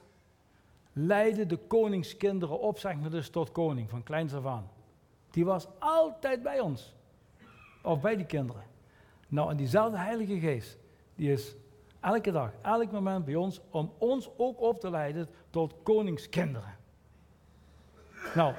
leidde 0.93 1.45
de 1.45 1.57
koningskinderen 1.57 2.59
op, 2.59 2.79
zeg 2.79 2.95
maar 2.95 3.09
dus, 3.09 3.29
tot 3.29 3.51
koning, 3.51 3.89
van 3.89 4.03
kleins 4.03 4.33
af 4.33 4.45
aan. 4.45 4.69
Die 5.31 5.45
was 5.45 5.67
altijd 5.79 6.43
bij 6.43 6.59
ons. 6.59 6.93
Of 7.83 8.01
bij 8.01 8.15
die 8.15 8.25
kinderen. 8.25 8.63
Nou, 9.27 9.49
en 9.49 9.57
diezelfde 9.57 9.97
Heilige 9.97 10.39
Geest, 10.39 10.77
die 11.15 11.31
is 11.31 11.55
elke 11.99 12.31
dag, 12.31 12.51
elk 12.61 12.91
moment 12.91 13.25
bij 13.25 13.35
ons, 13.35 13.61
om 13.69 13.93
ons 13.97 14.29
ook 14.37 14.61
op 14.61 14.79
te 14.79 14.89
leiden 14.89 15.29
tot 15.49 15.73
koningskinderen. 15.83 16.75
Nou, 18.35 18.53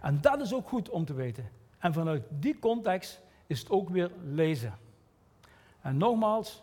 en 0.00 0.20
dat 0.20 0.40
is 0.40 0.54
ook 0.54 0.68
goed 0.68 0.88
om 0.88 1.04
te 1.04 1.14
weten. 1.14 1.48
En 1.78 1.92
vanuit 1.92 2.22
die 2.28 2.58
context 2.58 3.20
is 3.46 3.60
het 3.60 3.70
ook 3.70 3.88
weer 3.88 4.10
lezen. 4.22 4.74
En 5.80 5.96
nogmaals, 5.96 6.62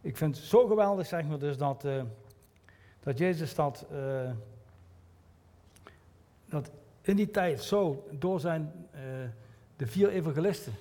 ik 0.00 0.16
vind 0.16 0.36
het 0.36 0.44
zo 0.44 0.66
geweldig, 0.66 1.06
zeg 1.06 1.24
maar, 1.24 1.38
dus 1.38 1.56
dat, 1.56 1.84
uh, 1.84 2.02
dat 3.00 3.18
Jezus 3.18 3.54
dat, 3.54 3.86
uh, 3.92 4.30
dat 6.48 6.70
in 7.02 7.16
die 7.16 7.30
tijd 7.30 7.62
zo 7.62 8.08
door 8.10 8.40
zijn 8.40 8.72
uh, 8.94 9.00
de 9.76 9.86
vier 9.86 10.08
evangelisten. 10.08 10.72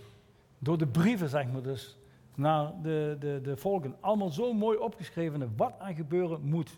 Door 0.59 0.77
de 0.77 0.87
brieven, 0.87 1.29
zeg 1.29 1.51
maar 1.51 1.61
dus, 1.61 1.97
naar 2.35 2.73
de, 2.81 3.15
de, 3.19 3.39
de 3.43 3.57
volken. 3.57 3.95
Allemaal 3.99 4.29
zo 4.29 4.53
mooi 4.53 4.77
opgeschreven 4.77 5.53
wat 5.55 5.73
er 5.79 5.93
gebeuren 5.93 6.41
moet. 6.41 6.77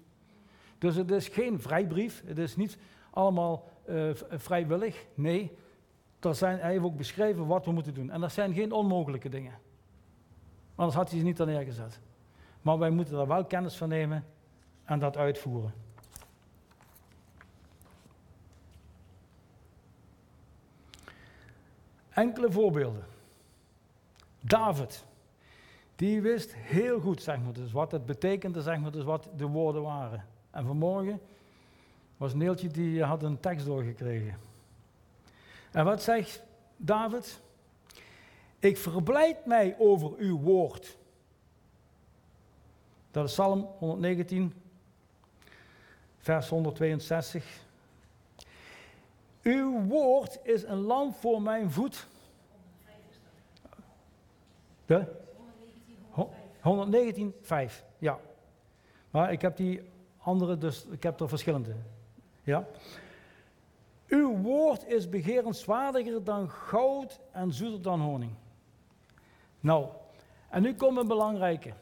Dus 0.78 0.96
het 0.96 1.12
is 1.12 1.28
geen 1.28 1.60
vrijbrief, 1.60 2.24
het 2.26 2.38
is 2.38 2.56
niet 2.56 2.78
allemaal 3.10 3.70
uh, 3.90 4.10
vrijwillig. 4.30 5.06
Nee, 5.14 5.52
er 6.20 6.36
zijn, 6.36 6.60
hij 6.60 6.72
heeft 6.72 6.84
ook 6.84 6.98
beschreven 6.98 7.48
wat 7.48 7.66
we 7.66 7.72
moeten 7.72 7.94
doen. 7.94 8.10
En 8.10 8.22
dat 8.22 8.32
zijn 8.32 8.54
geen 8.54 8.72
onmogelijke 8.72 9.30
dingen. 9.30 9.54
Anders 10.76 10.98
had 10.98 11.10
hij 11.10 11.20
ze 11.20 11.26
niet 11.26 11.42
aan 11.42 11.48
neergezet. 11.48 12.00
Maar 12.62 12.78
wij 12.78 12.90
moeten 12.90 13.20
er 13.20 13.28
wel 13.28 13.46
kennis 13.46 13.76
van 13.76 13.90
nemen 13.90 14.26
en 14.84 15.00
dat 15.00 15.18
uitvoeren. 15.18 15.74
Enkele 22.10 22.52
voorbeelden. 22.52 23.04
David, 24.42 25.06
die 25.96 26.22
wist 26.22 26.54
heel 26.54 27.00
goed 27.00 27.22
zeg 27.22 27.40
maar, 27.40 27.54
dus 27.54 27.72
wat 27.72 27.92
het 27.92 28.06
betekende, 28.06 28.62
zeg 28.62 28.80
maar, 28.80 28.92
dus 28.92 29.04
wat 29.04 29.30
de 29.38 29.46
woorden 29.46 29.82
waren. 29.82 30.26
En 30.52 30.66
vanmorgen 30.66 31.22
was 32.18 32.34
Neeltje 32.34 32.68
die 32.68 33.04
had 33.04 33.24
een 33.24 33.40
tekst 33.40 33.66
doorgekregen. 33.66 34.38
En 35.72 35.86
wat 35.86 36.04
zegt 36.04 36.44
David? 36.78 37.42
Ik 38.60 38.78
verblijd 38.78 39.46
mij 39.46 39.76
over 39.80 40.14
uw 40.18 40.40
woord. 40.40 40.98
Dat 43.12 43.26
is 43.26 43.32
Psalm 43.32 43.68
119, 43.78 44.54
vers 46.18 46.50
162. 46.50 47.62
Uw 49.42 49.82
woord 49.82 50.40
is 50.44 50.64
een 50.64 50.82
lamp 50.82 51.16
voor 51.16 51.42
mijn 51.42 51.72
voet. 51.72 52.08
De? 54.92 55.06
119, 56.62 57.34
5. 57.42 57.86
Ja. 57.98 58.20
Maar 59.12 59.32
ik 59.32 59.42
heb 59.42 59.58
die 59.58 59.82
andere, 60.18 60.58
dus 60.58 60.86
ik 60.86 61.04
heb 61.04 61.20
er 61.20 61.30
verschillende. 61.30 61.76
Ja. 62.44 62.68
Uw 64.08 64.38
woord 64.38 64.88
is 64.88 65.10
begerenswaardiger 65.10 66.24
dan 66.24 66.50
goud 66.50 67.20
en 67.32 67.54
zoeter 67.54 67.82
dan 67.82 68.00
honing. 68.00 68.32
Nou, 69.60 69.88
en 70.50 70.62
nu 70.62 70.76
komt 70.76 70.98
een 70.98 71.08
belangrijke. 71.08 71.74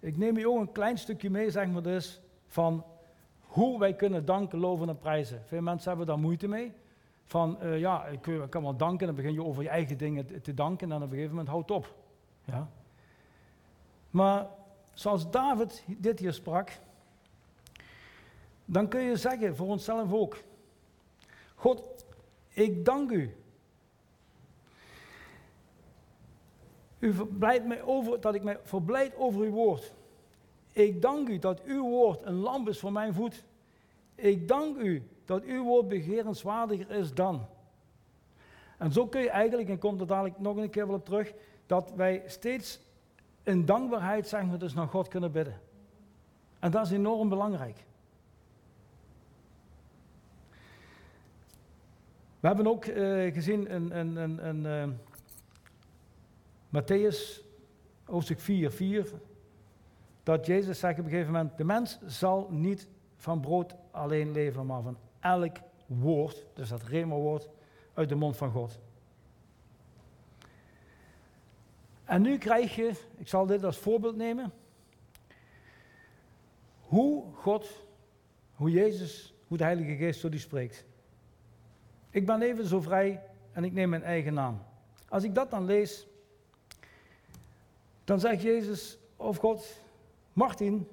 Ik 0.00 0.16
neem 0.16 0.36
u 0.36 0.46
ook 0.46 0.60
een 0.60 0.72
klein 0.72 0.98
stukje 0.98 1.30
mee, 1.30 1.50
zeg 1.50 1.68
maar 1.68 1.82
dus, 1.82 2.20
van 2.46 2.84
hoe 3.40 3.78
wij 3.78 3.94
kunnen 3.94 4.24
danken, 4.24 4.58
loven 4.58 4.88
en 4.88 4.98
prijzen. 4.98 5.42
Veel 5.44 5.62
mensen 5.62 5.88
hebben 5.88 6.06
daar 6.06 6.18
moeite 6.18 6.48
mee. 6.48 6.72
Van, 7.24 7.58
uh, 7.62 7.78
ja, 7.78 8.06
ik, 8.06 8.26
ik, 8.26 8.50
kan 8.50 8.62
wel 8.62 8.76
danken, 8.76 9.06
dan 9.06 9.16
begin 9.16 9.32
je 9.32 9.44
over 9.44 9.62
je 9.62 9.68
eigen 9.68 9.98
dingen 9.98 10.42
te 10.42 10.54
danken 10.54 10.92
en 10.92 10.96
op 10.96 11.02
een 11.02 11.08
gegeven 11.08 11.30
moment 11.30 11.48
houdt 11.48 11.70
op. 11.70 12.00
Ja. 12.44 12.68
Maar 14.10 14.46
zoals 14.94 15.30
David 15.30 15.84
dit 15.86 16.18
hier 16.18 16.32
sprak, 16.32 16.78
dan 18.64 18.88
kun 18.88 19.00
je 19.00 19.16
zeggen 19.16 19.56
voor 19.56 19.66
onszelf 19.66 20.12
ook, 20.12 20.42
God, 21.54 21.82
ik 22.48 22.84
dank 22.84 23.10
u. 23.10 23.36
U 26.98 27.12
verblijdt 27.12 27.66
mij 27.66 27.82
over, 27.82 28.20
dat 28.20 28.34
ik 28.34 28.42
mij 28.42 28.58
verblijd 28.62 29.16
over 29.16 29.40
uw 29.40 29.50
woord. 29.50 29.92
Ik 30.72 31.02
dank 31.02 31.28
u 31.28 31.38
dat 31.38 31.62
uw 31.62 31.88
woord 31.88 32.22
een 32.22 32.34
lamp 32.34 32.68
is 32.68 32.78
voor 32.78 32.92
mijn 32.92 33.14
voet. 33.14 33.44
Ik 34.14 34.48
dank 34.48 34.76
u 34.76 35.08
dat 35.24 35.42
uw 35.42 35.64
woord 35.64 35.88
begerenswaardiger 35.88 36.90
is 36.90 37.14
dan. 37.14 37.46
En 38.78 38.92
zo 38.92 39.06
kun 39.06 39.20
je 39.20 39.30
eigenlijk, 39.30 39.68
en 39.68 39.78
komt 39.78 40.00
er 40.00 40.06
dadelijk 40.06 40.38
nog 40.38 40.56
een 40.56 40.70
keer 40.70 40.86
wel 40.86 40.96
op 40.96 41.04
terug, 41.04 41.32
dat 41.72 41.92
wij 41.96 42.22
steeds 42.26 42.80
in 43.42 43.64
dankbaarheid, 43.64 44.28
zeggen 44.28 44.50
we 44.50 44.56
dus, 44.56 44.74
naar 44.74 44.88
God 44.88 45.08
kunnen 45.08 45.32
bidden. 45.32 45.60
En 46.58 46.70
dat 46.70 46.86
is 46.86 46.92
enorm 46.92 47.28
belangrijk. 47.28 47.84
We 52.40 52.46
hebben 52.46 52.66
ook 52.66 52.86
uh, 52.86 53.32
gezien 53.32 53.68
in, 53.68 53.92
in, 53.92 54.64
uh, 54.66 54.84
Matthäus 56.68 57.42
hoofdstuk 58.04 58.40
4, 58.40 58.70
4, 58.70 59.12
dat 60.22 60.46
Jezus 60.46 60.78
zegt 60.78 60.98
op 60.98 61.04
een 61.04 61.10
gegeven 61.10 61.32
moment, 61.32 61.56
de 61.56 61.64
mens 61.64 61.98
zal 62.06 62.48
niet 62.50 62.88
van 63.16 63.40
brood 63.40 63.74
alleen 63.90 64.32
leven, 64.32 64.66
maar 64.66 64.82
van 64.82 64.96
elk 65.20 65.56
woord, 65.86 66.46
dus 66.54 66.68
dat 66.68 66.82
rema-woord, 66.82 67.48
uit 67.94 68.08
de 68.08 68.14
mond 68.14 68.36
van 68.36 68.50
God. 68.50 68.78
En 72.12 72.22
nu 72.22 72.38
krijg 72.38 72.74
je, 72.74 72.92
ik 73.16 73.28
zal 73.28 73.46
dit 73.46 73.64
als 73.64 73.76
voorbeeld 73.76 74.16
nemen, 74.16 74.52
hoe 76.80 77.24
God, 77.34 77.86
hoe 78.54 78.70
Jezus, 78.70 79.34
hoe 79.46 79.56
de 79.56 79.64
Heilige 79.64 79.96
Geest 79.96 80.20
zo 80.20 80.28
die 80.28 80.40
spreekt. 80.40 80.84
Ik 82.10 82.26
ben 82.26 82.42
even 82.42 82.66
zo 82.66 82.80
vrij 82.80 83.22
en 83.52 83.64
ik 83.64 83.72
neem 83.72 83.88
mijn 83.88 84.02
eigen 84.02 84.34
naam. 84.34 84.62
Als 85.08 85.24
ik 85.24 85.34
dat 85.34 85.50
dan 85.50 85.64
lees, 85.64 86.06
dan 88.04 88.20
zegt 88.20 88.42
Jezus 88.42 88.98
of 89.16 89.36
God, 89.36 89.82
Martin, 90.32 90.88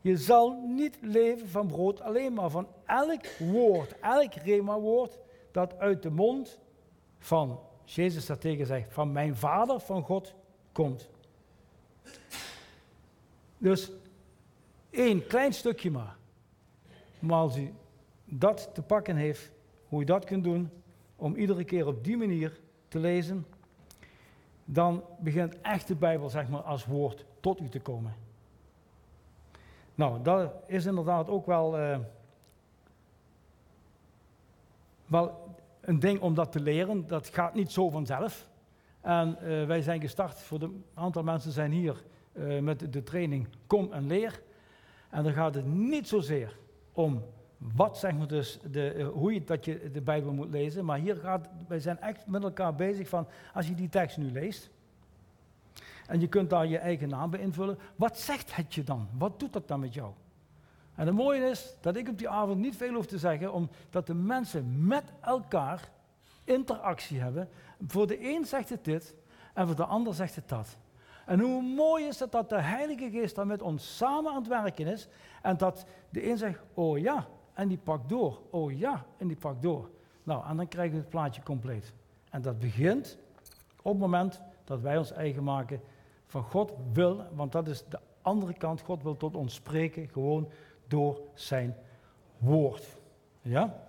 je 0.00 0.16
zal 0.16 0.60
niet 0.66 0.98
leven 1.00 1.48
van 1.48 1.66
brood 1.66 2.00
alleen, 2.00 2.32
maar 2.32 2.50
van 2.50 2.68
elk 2.86 3.26
woord, 3.38 3.98
elk 3.98 4.34
rema-woord 4.34 5.18
dat 5.50 5.78
uit 5.78 6.02
de 6.02 6.10
mond 6.10 6.58
van 7.18 7.60
Jezus 7.84 8.26
daartegen 8.26 8.66
zegt, 8.66 8.92
van 8.92 9.12
mijn 9.12 9.36
Vader, 9.36 9.80
van 9.80 10.02
God 10.02 10.34
komt. 10.74 11.08
Dus 13.58 13.90
één 14.90 15.26
klein 15.26 15.52
stukje 15.52 15.90
maar. 15.90 16.16
Maar 17.18 17.38
als 17.38 17.56
u 17.56 17.74
dat 18.24 18.70
te 18.74 18.82
pakken 18.82 19.16
heeft, 19.16 19.50
hoe 19.88 20.00
je 20.00 20.06
dat 20.06 20.24
kunt 20.24 20.44
doen, 20.44 20.70
om 21.16 21.34
iedere 21.34 21.64
keer 21.64 21.86
op 21.86 22.04
die 22.04 22.16
manier 22.16 22.60
te 22.88 22.98
lezen, 22.98 23.46
dan 24.64 25.04
begint 25.18 25.60
echt 25.60 25.88
de 25.88 25.94
Bijbel 25.94 26.28
zeg 26.28 26.48
maar, 26.48 26.60
als 26.60 26.86
woord 26.86 27.24
tot 27.40 27.60
u 27.60 27.68
te 27.68 27.80
komen. 27.80 28.14
Nou, 29.94 30.22
dat 30.22 30.52
is 30.66 30.86
inderdaad 30.86 31.28
ook 31.28 31.46
wel, 31.46 31.78
uh, 31.78 31.98
wel 35.06 35.56
een 35.80 35.98
ding 35.98 36.20
om 36.20 36.34
dat 36.34 36.52
te 36.52 36.60
leren. 36.60 37.06
Dat 37.06 37.28
gaat 37.28 37.54
niet 37.54 37.72
zo 37.72 37.90
vanzelf. 37.90 38.48
En 39.04 39.38
uh, 39.42 39.66
wij 39.66 39.82
zijn 39.82 40.00
gestart, 40.00 40.40
voor 40.40 40.62
een 40.62 40.84
aantal 40.94 41.22
mensen 41.22 41.52
zijn 41.52 41.70
hier 41.70 42.02
uh, 42.32 42.60
met 42.60 42.92
de 42.92 43.02
training 43.02 43.48
Kom 43.66 43.92
en 43.92 44.06
Leer. 44.06 44.42
En 45.10 45.22
dan 45.22 45.32
gaat 45.32 45.54
het 45.54 45.66
niet 45.66 46.08
zozeer 46.08 46.56
om 46.92 47.22
wat 47.58 47.98
zeg 47.98 48.14
maar 48.14 48.26
dus, 48.26 48.58
de, 48.70 49.10
hoe 49.14 49.34
je, 49.34 49.44
dat 49.44 49.64
je 49.64 49.90
de 49.90 50.00
Bijbel 50.00 50.32
moet 50.32 50.50
lezen. 50.50 50.84
Maar 50.84 50.98
hier 50.98 51.16
gaat, 51.16 51.48
wij 51.68 51.78
zijn 51.78 52.00
echt 52.00 52.26
met 52.26 52.42
elkaar 52.42 52.74
bezig 52.74 53.08
van, 53.08 53.26
als 53.54 53.68
je 53.68 53.74
die 53.74 53.88
tekst 53.88 54.16
nu 54.16 54.30
leest, 54.30 54.70
en 56.06 56.20
je 56.20 56.28
kunt 56.28 56.50
daar 56.50 56.66
je 56.66 56.78
eigen 56.78 57.08
naam 57.08 57.30
bij 57.30 57.40
invullen. 57.40 57.78
Wat 57.96 58.18
zegt 58.18 58.56
het 58.56 58.74
je 58.74 58.84
dan? 58.84 59.08
Wat 59.18 59.40
doet 59.40 59.52
dat 59.52 59.68
dan 59.68 59.80
met 59.80 59.94
jou? 59.94 60.12
En 60.94 61.06
het 61.06 61.16
mooie 61.16 61.48
is 61.50 61.74
dat 61.80 61.96
ik 61.96 62.08
op 62.08 62.18
die 62.18 62.28
avond 62.28 62.60
niet 62.60 62.76
veel 62.76 62.94
hoef 62.94 63.06
te 63.06 63.18
zeggen, 63.18 63.52
omdat 63.52 64.06
de 64.06 64.14
mensen 64.14 64.86
met 64.86 65.04
elkaar 65.20 65.92
interactie 66.44 67.20
hebben. 67.20 67.48
Voor 67.86 68.06
de 68.06 68.30
een 68.34 68.44
zegt 68.44 68.68
het 68.68 68.84
dit 68.84 69.14
en 69.54 69.66
voor 69.66 69.76
de 69.76 69.84
ander 69.84 70.14
zegt 70.14 70.34
het 70.34 70.48
dat. 70.48 70.76
En 71.26 71.40
hoe 71.40 71.62
mooi 71.62 72.04
is 72.04 72.20
het 72.20 72.32
dat 72.32 72.48
de 72.48 72.60
Heilige 72.60 73.10
Geest 73.10 73.34
dan 73.34 73.46
met 73.46 73.62
ons 73.62 73.96
samen 73.96 74.30
aan 74.30 74.38
het 74.38 74.48
werken 74.48 74.86
is 74.86 75.08
en 75.42 75.56
dat 75.56 75.86
de 76.10 76.28
een 76.30 76.38
zegt, 76.38 76.60
oh 76.74 76.98
ja, 76.98 77.26
en 77.54 77.68
die 77.68 77.78
pakt 77.78 78.08
door, 78.08 78.40
oh 78.50 78.78
ja, 78.78 79.04
en 79.16 79.26
die 79.26 79.36
pakt 79.36 79.62
door. 79.62 79.90
Nou, 80.22 80.46
en 80.46 80.56
dan 80.56 80.68
krijgen 80.68 80.94
we 80.94 81.00
het 81.00 81.08
plaatje 81.08 81.42
compleet. 81.42 81.92
En 82.30 82.42
dat 82.42 82.58
begint 82.58 83.18
op 83.82 83.92
het 83.92 84.00
moment 84.00 84.40
dat 84.64 84.80
wij 84.80 84.98
ons 84.98 85.12
eigen 85.12 85.44
maken 85.44 85.80
van 86.26 86.42
God 86.42 86.72
wil, 86.92 87.24
want 87.34 87.52
dat 87.52 87.68
is 87.68 87.84
de 87.88 87.98
andere 88.22 88.52
kant, 88.54 88.80
God 88.80 89.02
wil 89.02 89.16
tot 89.16 89.36
ons 89.36 89.54
spreken, 89.54 90.08
gewoon 90.08 90.48
door 90.86 91.20
zijn 91.34 91.76
woord. 92.38 92.96
Ja? 93.40 93.83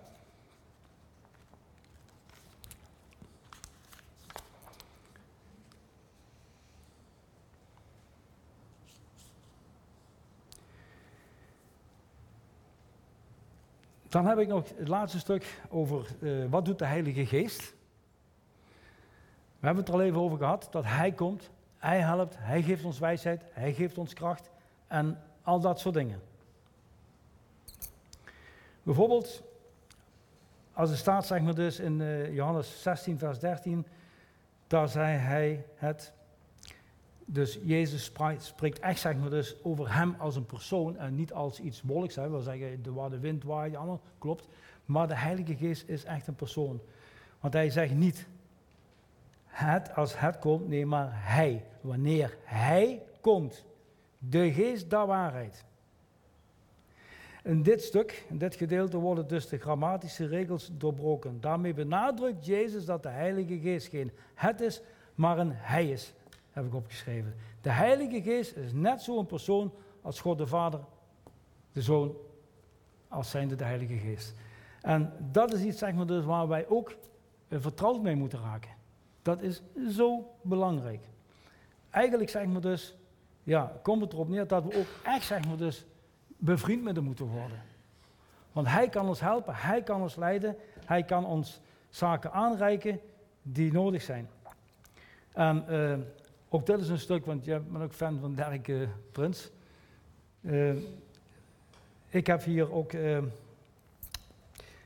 Dan 14.16 14.26
heb 14.26 14.38
ik 14.38 14.48
nog 14.48 14.68
het 14.76 14.88
laatste 14.88 15.18
stuk 15.18 15.60
over 15.68 16.06
uh, 16.20 16.44
wat 16.50 16.64
doet 16.64 16.78
de 16.78 16.84
Heilige 16.84 17.26
Geest. 17.26 17.74
We 19.58 19.66
hebben 19.66 19.84
het 19.84 19.88
er 19.88 19.94
al 19.94 20.06
even 20.06 20.20
over 20.20 20.38
gehad, 20.38 20.68
dat 20.70 20.84
Hij 20.84 21.12
komt, 21.12 21.50
hij 21.78 22.00
helpt, 22.00 22.34
Hij 22.38 22.62
geeft 22.62 22.84
ons 22.84 22.98
wijsheid, 22.98 23.42
Hij 23.50 23.72
geeft 23.72 23.98
ons 23.98 24.12
kracht 24.12 24.50
en 24.86 25.22
al 25.42 25.60
dat 25.60 25.80
soort 25.80 25.94
dingen. 25.94 26.22
Bijvoorbeeld, 28.82 29.42
als 30.72 30.90
er 30.90 30.96
staat, 30.96 31.26
zeg 31.26 31.40
maar 31.40 31.54
dus 31.54 31.78
in 31.78 32.00
uh, 32.00 32.34
Johannes 32.34 32.82
16, 32.82 33.18
vers 33.18 33.38
13, 33.38 33.86
daar 34.66 34.88
zei 34.88 35.16
hij 35.16 35.66
het. 35.74 36.12
Dus 37.28 37.58
Jezus 37.62 38.12
spreekt 38.38 38.78
echt 38.78 39.00
zeg 39.00 39.16
maar, 39.16 39.30
dus 39.30 39.56
over 39.62 39.94
hem 39.94 40.14
als 40.18 40.36
een 40.36 40.46
persoon 40.46 40.96
en 40.96 41.14
niet 41.14 41.32
als 41.32 41.60
iets 41.60 41.82
wolks. 41.82 42.14
Hè. 42.14 42.30
We 42.30 42.42
zeggen 42.42 42.82
de, 42.82 42.92
waar 42.92 43.10
de 43.10 43.18
wind 43.18 43.44
waait, 43.44 43.76
allemaal 43.76 44.00
klopt. 44.18 44.48
Maar 44.84 45.08
de 45.08 45.16
Heilige 45.16 45.56
Geest 45.56 45.88
is 45.88 46.04
echt 46.04 46.26
een 46.26 46.34
persoon. 46.34 46.80
Want 47.40 47.52
hij 47.52 47.70
zegt 47.70 47.94
niet 47.94 48.26
het 49.56 49.94
als 49.94 50.18
het 50.18 50.38
komt, 50.38 50.68
nee, 50.68 50.86
maar 50.86 51.08
hij. 51.12 51.64
Wanneer 51.80 52.36
hij 52.44 53.02
komt, 53.20 53.64
de 54.18 54.52
geest 54.52 54.90
der 54.90 55.06
waarheid. 55.06 55.64
In 57.42 57.62
dit 57.62 57.82
stuk, 57.82 58.24
in 58.28 58.38
dit 58.38 58.54
gedeelte, 58.54 58.96
worden 58.96 59.28
dus 59.28 59.48
de 59.48 59.58
grammatische 59.58 60.26
regels 60.26 60.70
doorbroken. 60.72 61.40
Daarmee 61.40 61.74
benadrukt 61.74 62.46
Jezus 62.46 62.84
dat 62.84 63.02
de 63.02 63.08
Heilige 63.08 63.58
Geest 63.58 63.88
geen 63.88 64.12
het 64.34 64.60
is, 64.60 64.80
maar 65.14 65.38
een 65.38 65.52
hij 65.52 65.90
is, 65.90 66.12
heb 66.56 66.66
ik 66.66 66.74
opgeschreven. 66.74 67.34
De 67.60 67.70
Heilige 67.70 68.22
Geest 68.22 68.56
is 68.56 68.72
net 68.72 69.02
zo'n 69.02 69.26
persoon 69.26 69.72
als 70.02 70.20
God 70.20 70.38
de 70.38 70.46
Vader, 70.46 70.80
de 71.72 71.82
Zoon, 71.82 72.16
als 73.08 73.30
zijnde 73.30 73.54
de 73.54 73.64
Heilige 73.64 73.96
Geest. 73.96 74.34
En 74.80 75.12
dat 75.32 75.52
is 75.52 75.62
iets 75.62 75.78
zeg 75.78 75.94
maar, 75.94 76.06
dus 76.06 76.24
waar 76.24 76.48
wij 76.48 76.68
ook 76.68 76.96
eh, 77.48 77.58
vertrouwd 77.60 78.02
mee 78.02 78.16
moeten 78.16 78.40
raken. 78.40 78.70
Dat 79.22 79.42
is 79.42 79.62
zo 79.90 80.30
belangrijk. 80.42 81.04
Eigenlijk 81.90 82.30
zeg 82.30 82.46
maar 82.46 82.60
dus, 82.60 82.96
ja, 83.42 83.80
komt 83.82 84.00
het 84.00 84.12
erop 84.12 84.28
neer 84.28 84.46
dat 84.46 84.64
we 84.64 84.78
ook 84.78 85.14
echt 85.14 85.26
zeg 85.26 85.46
maar 85.46 85.56
dus 85.56 85.84
bevriend 86.26 86.82
met 86.82 86.96
hem 86.96 87.04
moeten 87.04 87.26
worden. 87.26 87.62
Want 88.52 88.68
hij 88.68 88.88
kan 88.88 89.08
ons 89.08 89.20
helpen, 89.20 89.54
hij 89.54 89.82
kan 89.82 90.02
ons 90.02 90.16
leiden, 90.16 90.56
hij 90.84 91.02
kan 91.02 91.24
ons 91.24 91.60
zaken 91.88 92.32
aanreiken 92.32 93.00
die 93.42 93.72
nodig 93.72 94.02
zijn. 94.02 94.28
En 95.32 95.64
uh, 95.68 95.96
ook 96.56 96.66
dit 96.66 96.80
is 96.80 96.88
een 96.88 96.98
stuk, 96.98 97.26
want 97.26 97.44
jij 97.44 97.62
bent 97.62 97.84
ook 97.84 97.92
fan 97.92 98.18
van 98.20 98.34
Dirk 98.34 98.68
uh, 98.68 98.88
Prins. 99.12 99.50
Uh, 100.40 100.74
ik 102.08 102.26
heb 102.26 102.42
hier 102.44 102.72
ook 102.72 102.92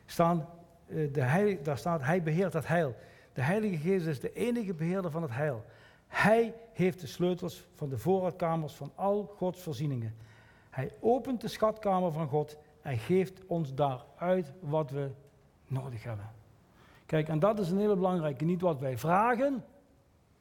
staan, 0.06 0.46
de 0.86 1.58
daar 1.62 1.78
staat, 1.78 2.02
hij 2.02 2.22
beheert 2.22 2.52
het 2.52 2.66
heil. 2.66 2.96
De 3.32 3.42
Heilige 3.42 3.76
Geest 3.76 4.06
is 4.06 4.20
de 4.20 4.32
enige 4.32 4.74
beheerder 4.74 5.10
van 5.10 5.22
het 5.22 5.30
heil. 5.30 5.64
Hij 6.06 6.54
heeft 6.72 7.00
de 7.00 7.06
sleutels 7.06 7.66
van 7.74 7.88
de 7.88 7.98
voorraadkamers 7.98 8.74
van 8.74 8.92
al 8.94 9.34
Gods 9.36 9.62
voorzieningen. 9.62 10.14
Hij 10.70 10.92
opent 11.00 11.40
de 11.40 11.48
schatkamer 11.48 12.12
van 12.12 12.28
God 12.28 12.56
en 12.82 12.98
geeft 12.98 13.46
ons 13.46 13.74
daaruit 13.74 14.52
wat 14.60 14.90
we 14.90 15.10
nodig 15.66 16.02
hebben. 16.02 16.30
Kijk, 17.06 17.28
en 17.28 17.38
dat 17.38 17.58
is 17.58 17.70
een 17.70 17.78
hele 17.78 17.96
belangrijke. 17.96 18.44
Niet 18.44 18.60
wat 18.60 18.80
wij 18.80 18.98
vragen, 18.98 19.64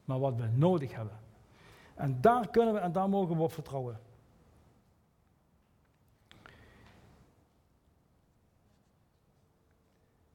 maar 0.10 0.20
wat 0.20 0.36
we 0.36 0.48
nodig 0.48 0.96
hebben. 0.96 1.20
En 1.96 2.22
daar 2.22 2.50
kunnen 2.50 2.74
we 2.74 2.80
en 2.80 2.92
daar 2.92 3.10
mogen 3.10 3.36
we 3.36 3.42
op 3.42 3.54
vertrouwen. 3.54 4.00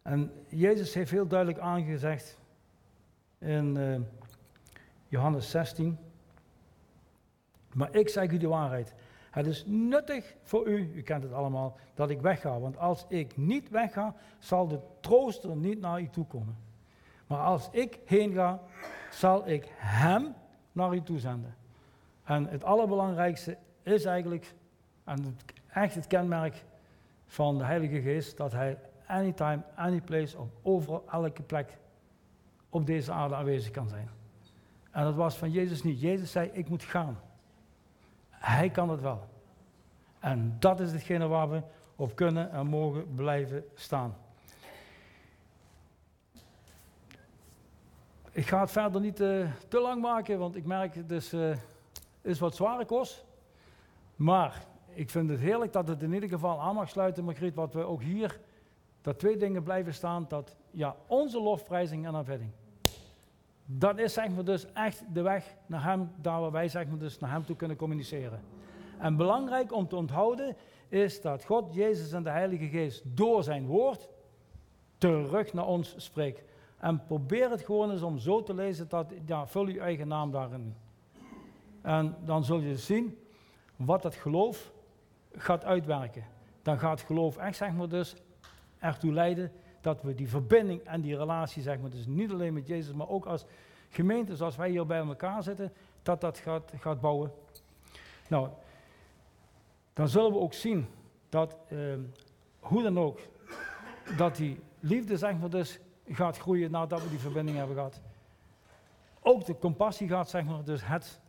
En 0.02 0.32
Jezus 0.48 0.94
heeft 0.94 1.10
heel 1.10 1.26
duidelijk 1.26 1.58
aangezegd 1.58 2.38
in 3.38 3.76
uh, 3.76 4.00
Johannes 5.08 5.50
16. 5.50 5.98
Maar 7.72 7.94
ik 7.94 8.08
zeg 8.08 8.30
u 8.30 8.38
de 8.38 8.48
waarheid. 8.48 8.94
Het 9.30 9.46
is 9.46 9.64
nuttig 9.66 10.34
voor 10.42 10.66
u, 10.66 10.92
u 10.94 11.02
kent 11.02 11.22
het 11.22 11.32
allemaal, 11.32 11.76
dat 11.94 12.10
ik 12.10 12.20
wegga. 12.20 12.60
Want 12.60 12.78
als 12.78 13.04
ik 13.08 13.36
niet 13.36 13.68
wegga, 13.68 14.14
zal 14.38 14.68
de 14.68 14.80
trooster 15.00 15.56
niet 15.56 15.80
naar 15.80 16.00
u 16.00 16.08
toe 16.08 16.26
komen. 16.26 16.63
Maar 17.26 17.38
als 17.38 17.68
ik 17.70 17.98
heen 18.04 18.32
ga, 18.32 18.60
zal 19.10 19.48
ik 19.48 19.68
hem 19.76 20.34
naar 20.72 20.94
u 20.94 21.02
toe 21.02 21.18
zenden. 21.18 21.54
En 22.24 22.46
het 22.46 22.64
allerbelangrijkste 22.64 23.56
is 23.82 24.04
eigenlijk, 24.04 24.54
en 25.04 25.38
echt 25.68 25.94
het 25.94 26.06
kenmerk 26.06 26.64
van 27.26 27.58
de 27.58 27.64
Heilige 27.64 28.00
Geest, 28.00 28.36
dat 28.36 28.52
hij 28.52 28.78
anytime, 29.06 29.62
anyplace, 29.74 30.38
op 30.38 30.50
overal, 30.62 31.04
elke 31.10 31.42
plek 31.42 31.78
op 32.68 32.86
deze 32.86 33.12
aarde 33.12 33.34
aanwezig 33.34 33.70
kan 33.70 33.88
zijn. 33.88 34.08
En 34.90 35.04
dat 35.04 35.14
was 35.14 35.36
van 35.36 35.50
Jezus 35.50 35.82
niet. 35.82 36.00
Jezus 36.00 36.30
zei, 36.30 36.50
ik 36.52 36.68
moet 36.68 36.82
gaan. 36.82 37.18
Hij 38.30 38.70
kan 38.70 38.90
het 38.90 39.00
wel. 39.00 39.28
En 40.20 40.56
dat 40.58 40.80
is 40.80 40.92
hetgene 40.92 41.26
waar 41.26 41.50
we 41.50 41.62
op 41.96 42.16
kunnen 42.16 42.50
en 42.50 42.66
mogen 42.66 43.14
blijven 43.14 43.64
staan. 43.74 44.16
Ik 48.35 48.47
ga 48.47 48.61
het 48.61 48.70
verder 48.70 49.01
niet 49.01 49.20
uh, 49.20 49.51
te 49.68 49.80
lang 49.80 50.03
maken, 50.03 50.39
want 50.39 50.57
ik 50.57 50.64
merk 50.64 50.95
het 50.95 51.11
is, 51.11 51.35
uh, 51.35 51.57
is 52.22 52.39
wat 52.39 52.55
zware 52.55 52.85
kost. 52.85 53.24
Maar 54.16 54.64
ik 54.89 55.11
vind 55.11 55.30
het 55.30 55.41
heerlijk 55.41 55.72
dat 55.72 55.89
het 55.89 56.03
in 56.03 56.12
ieder 56.12 56.28
geval 56.28 56.61
aan 56.61 56.74
mag 56.74 56.89
sluiten, 56.89 57.24
Margriet, 57.24 57.55
wat 57.55 57.74
we 57.74 57.85
ook 57.85 58.03
hier, 58.03 58.41
dat 59.03 59.18
twee 59.18 59.37
dingen 59.37 59.62
blijven 59.62 59.95
staan, 59.95 60.24
dat 60.28 60.57
ja, 60.70 60.97
onze 61.07 61.41
lofprijzing 61.41 62.07
en 62.07 62.14
aanbidding. 62.14 62.51
Dat 63.64 63.99
is 63.99 64.12
zeg 64.12 64.28
maar 64.28 64.45
dus 64.45 64.72
echt 64.72 65.03
de 65.12 65.22
weg 65.22 65.55
naar 65.66 65.85
hem, 65.85 66.11
daar 66.16 66.41
waar 66.41 66.53
wij 66.53 66.68
zeg 66.68 66.87
maar 66.87 66.99
dus 66.99 67.18
naar 67.18 67.30
hem 67.30 67.45
toe 67.45 67.57
kunnen 67.57 67.76
communiceren. 67.76 68.41
En 68.99 69.16
belangrijk 69.16 69.72
om 69.72 69.89
te 69.89 69.97
onthouden 69.97 70.57
is 70.89 71.20
dat 71.20 71.45
God, 71.45 71.74
Jezus 71.74 72.12
en 72.12 72.22
de 72.22 72.30
Heilige 72.30 72.68
Geest 72.68 73.03
door 73.05 73.43
zijn 73.43 73.66
woord 73.66 74.09
terug 74.99 75.53
naar 75.53 75.66
ons 75.66 75.95
spreekt. 75.97 76.43
En 76.85 77.05
probeer 77.05 77.51
het 77.51 77.62
gewoon 77.62 77.91
eens 77.91 78.03
om 78.03 78.18
zo 78.18 78.43
te 78.43 78.55
lezen 78.55 78.89
dat, 78.89 79.12
ja, 79.26 79.47
vul 79.47 79.66
je 79.68 79.80
eigen 79.80 80.09
naam 80.09 80.30
daarin. 80.30 80.74
En 81.82 82.16
dan 82.24 82.45
zul 82.45 82.61
je 82.61 82.76
zien 82.76 83.18
wat 83.76 84.03
dat 84.03 84.14
geloof 84.14 84.72
gaat 85.37 85.64
uitwerken. 85.64 86.24
Dan 86.62 86.78
gaat 86.78 87.01
geloof 87.01 87.37
echt, 87.37 87.57
zeg 87.57 87.72
maar 87.72 87.89
dus, 87.89 88.16
ertoe 88.78 89.12
leiden 89.12 89.53
dat 89.80 90.03
we 90.03 90.14
die 90.14 90.28
verbinding 90.28 90.82
en 90.82 91.01
die 91.01 91.16
relatie, 91.16 91.62
zeg 91.62 91.80
maar, 91.80 91.91
dus 91.91 92.07
niet 92.07 92.30
alleen 92.30 92.55
met 92.55 92.66
Jezus, 92.66 92.95
maar 92.95 93.09
ook 93.09 93.26
als 93.26 93.45
gemeente, 93.89 94.37
zoals 94.37 94.57
wij 94.57 94.70
hier 94.70 94.87
bij 94.87 94.99
elkaar 94.99 95.43
zitten, 95.43 95.72
dat 96.03 96.20
dat 96.20 96.39
gaat, 96.39 96.72
gaat 96.76 97.01
bouwen. 97.01 97.32
Nou, 98.28 98.49
dan 99.93 100.09
zullen 100.09 100.32
we 100.32 100.39
ook 100.39 100.55
zien 100.55 100.87
dat, 101.28 101.57
eh, 101.68 101.78
hoe 102.61 102.82
dan 102.82 102.99
ook, 102.99 103.20
dat 104.16 104.37
die 104.37 104.61
liefde, 104.80 105.16
zeg 105.16 105.39
maar, 105.39 105.51
dus 105.51 105.80
gaat 106.09 106.38
groeien 106.38 106.70
nadat 106.70 107.02
we 107.02 107.09
die 107.09 107.18
verbinding 107.18 107.57
hebben 107.57 107.76
gehad. 107.76 108.00
Ook 109.20 109.44
de 109.44 109.59
compassie 109.59 110.09
gaat, 110.09 110.30
zeg 110.30 110.44
maar, 110.44 110.64
dus 110.64 110.86
het 110.86 111.20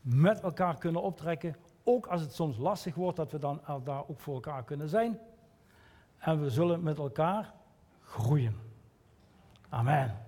met 0.00 0.40
elkaar 0.40 0.78
kunnen 0.78 1.02
optrekken, 1.02 1.56
ook 1.84 2.06
als 2.06 2.20
het 2.20 2.34
soms 2.34 2.56
lastig 2.56 2.94
wordt, 2.94 3.16
dat 3.16 3.32
we 3.32 3.38
dan 3.38 3.60
daar 3.84 4.08
ook 4.08 4.20
voor 4.20 4.34
elkaar 4.34 4.64
kunnen 4.64 4.88
zijn. 4.88 5.18
En 6.18 6.40
we 6.42 6.50
zullen 6.50 6.82
met 6.82 6.98
elkaar 6.98 7.52
groeien. 8.02 8.56
Amen. 9.68 10.18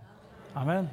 Amen. 0.53 0.91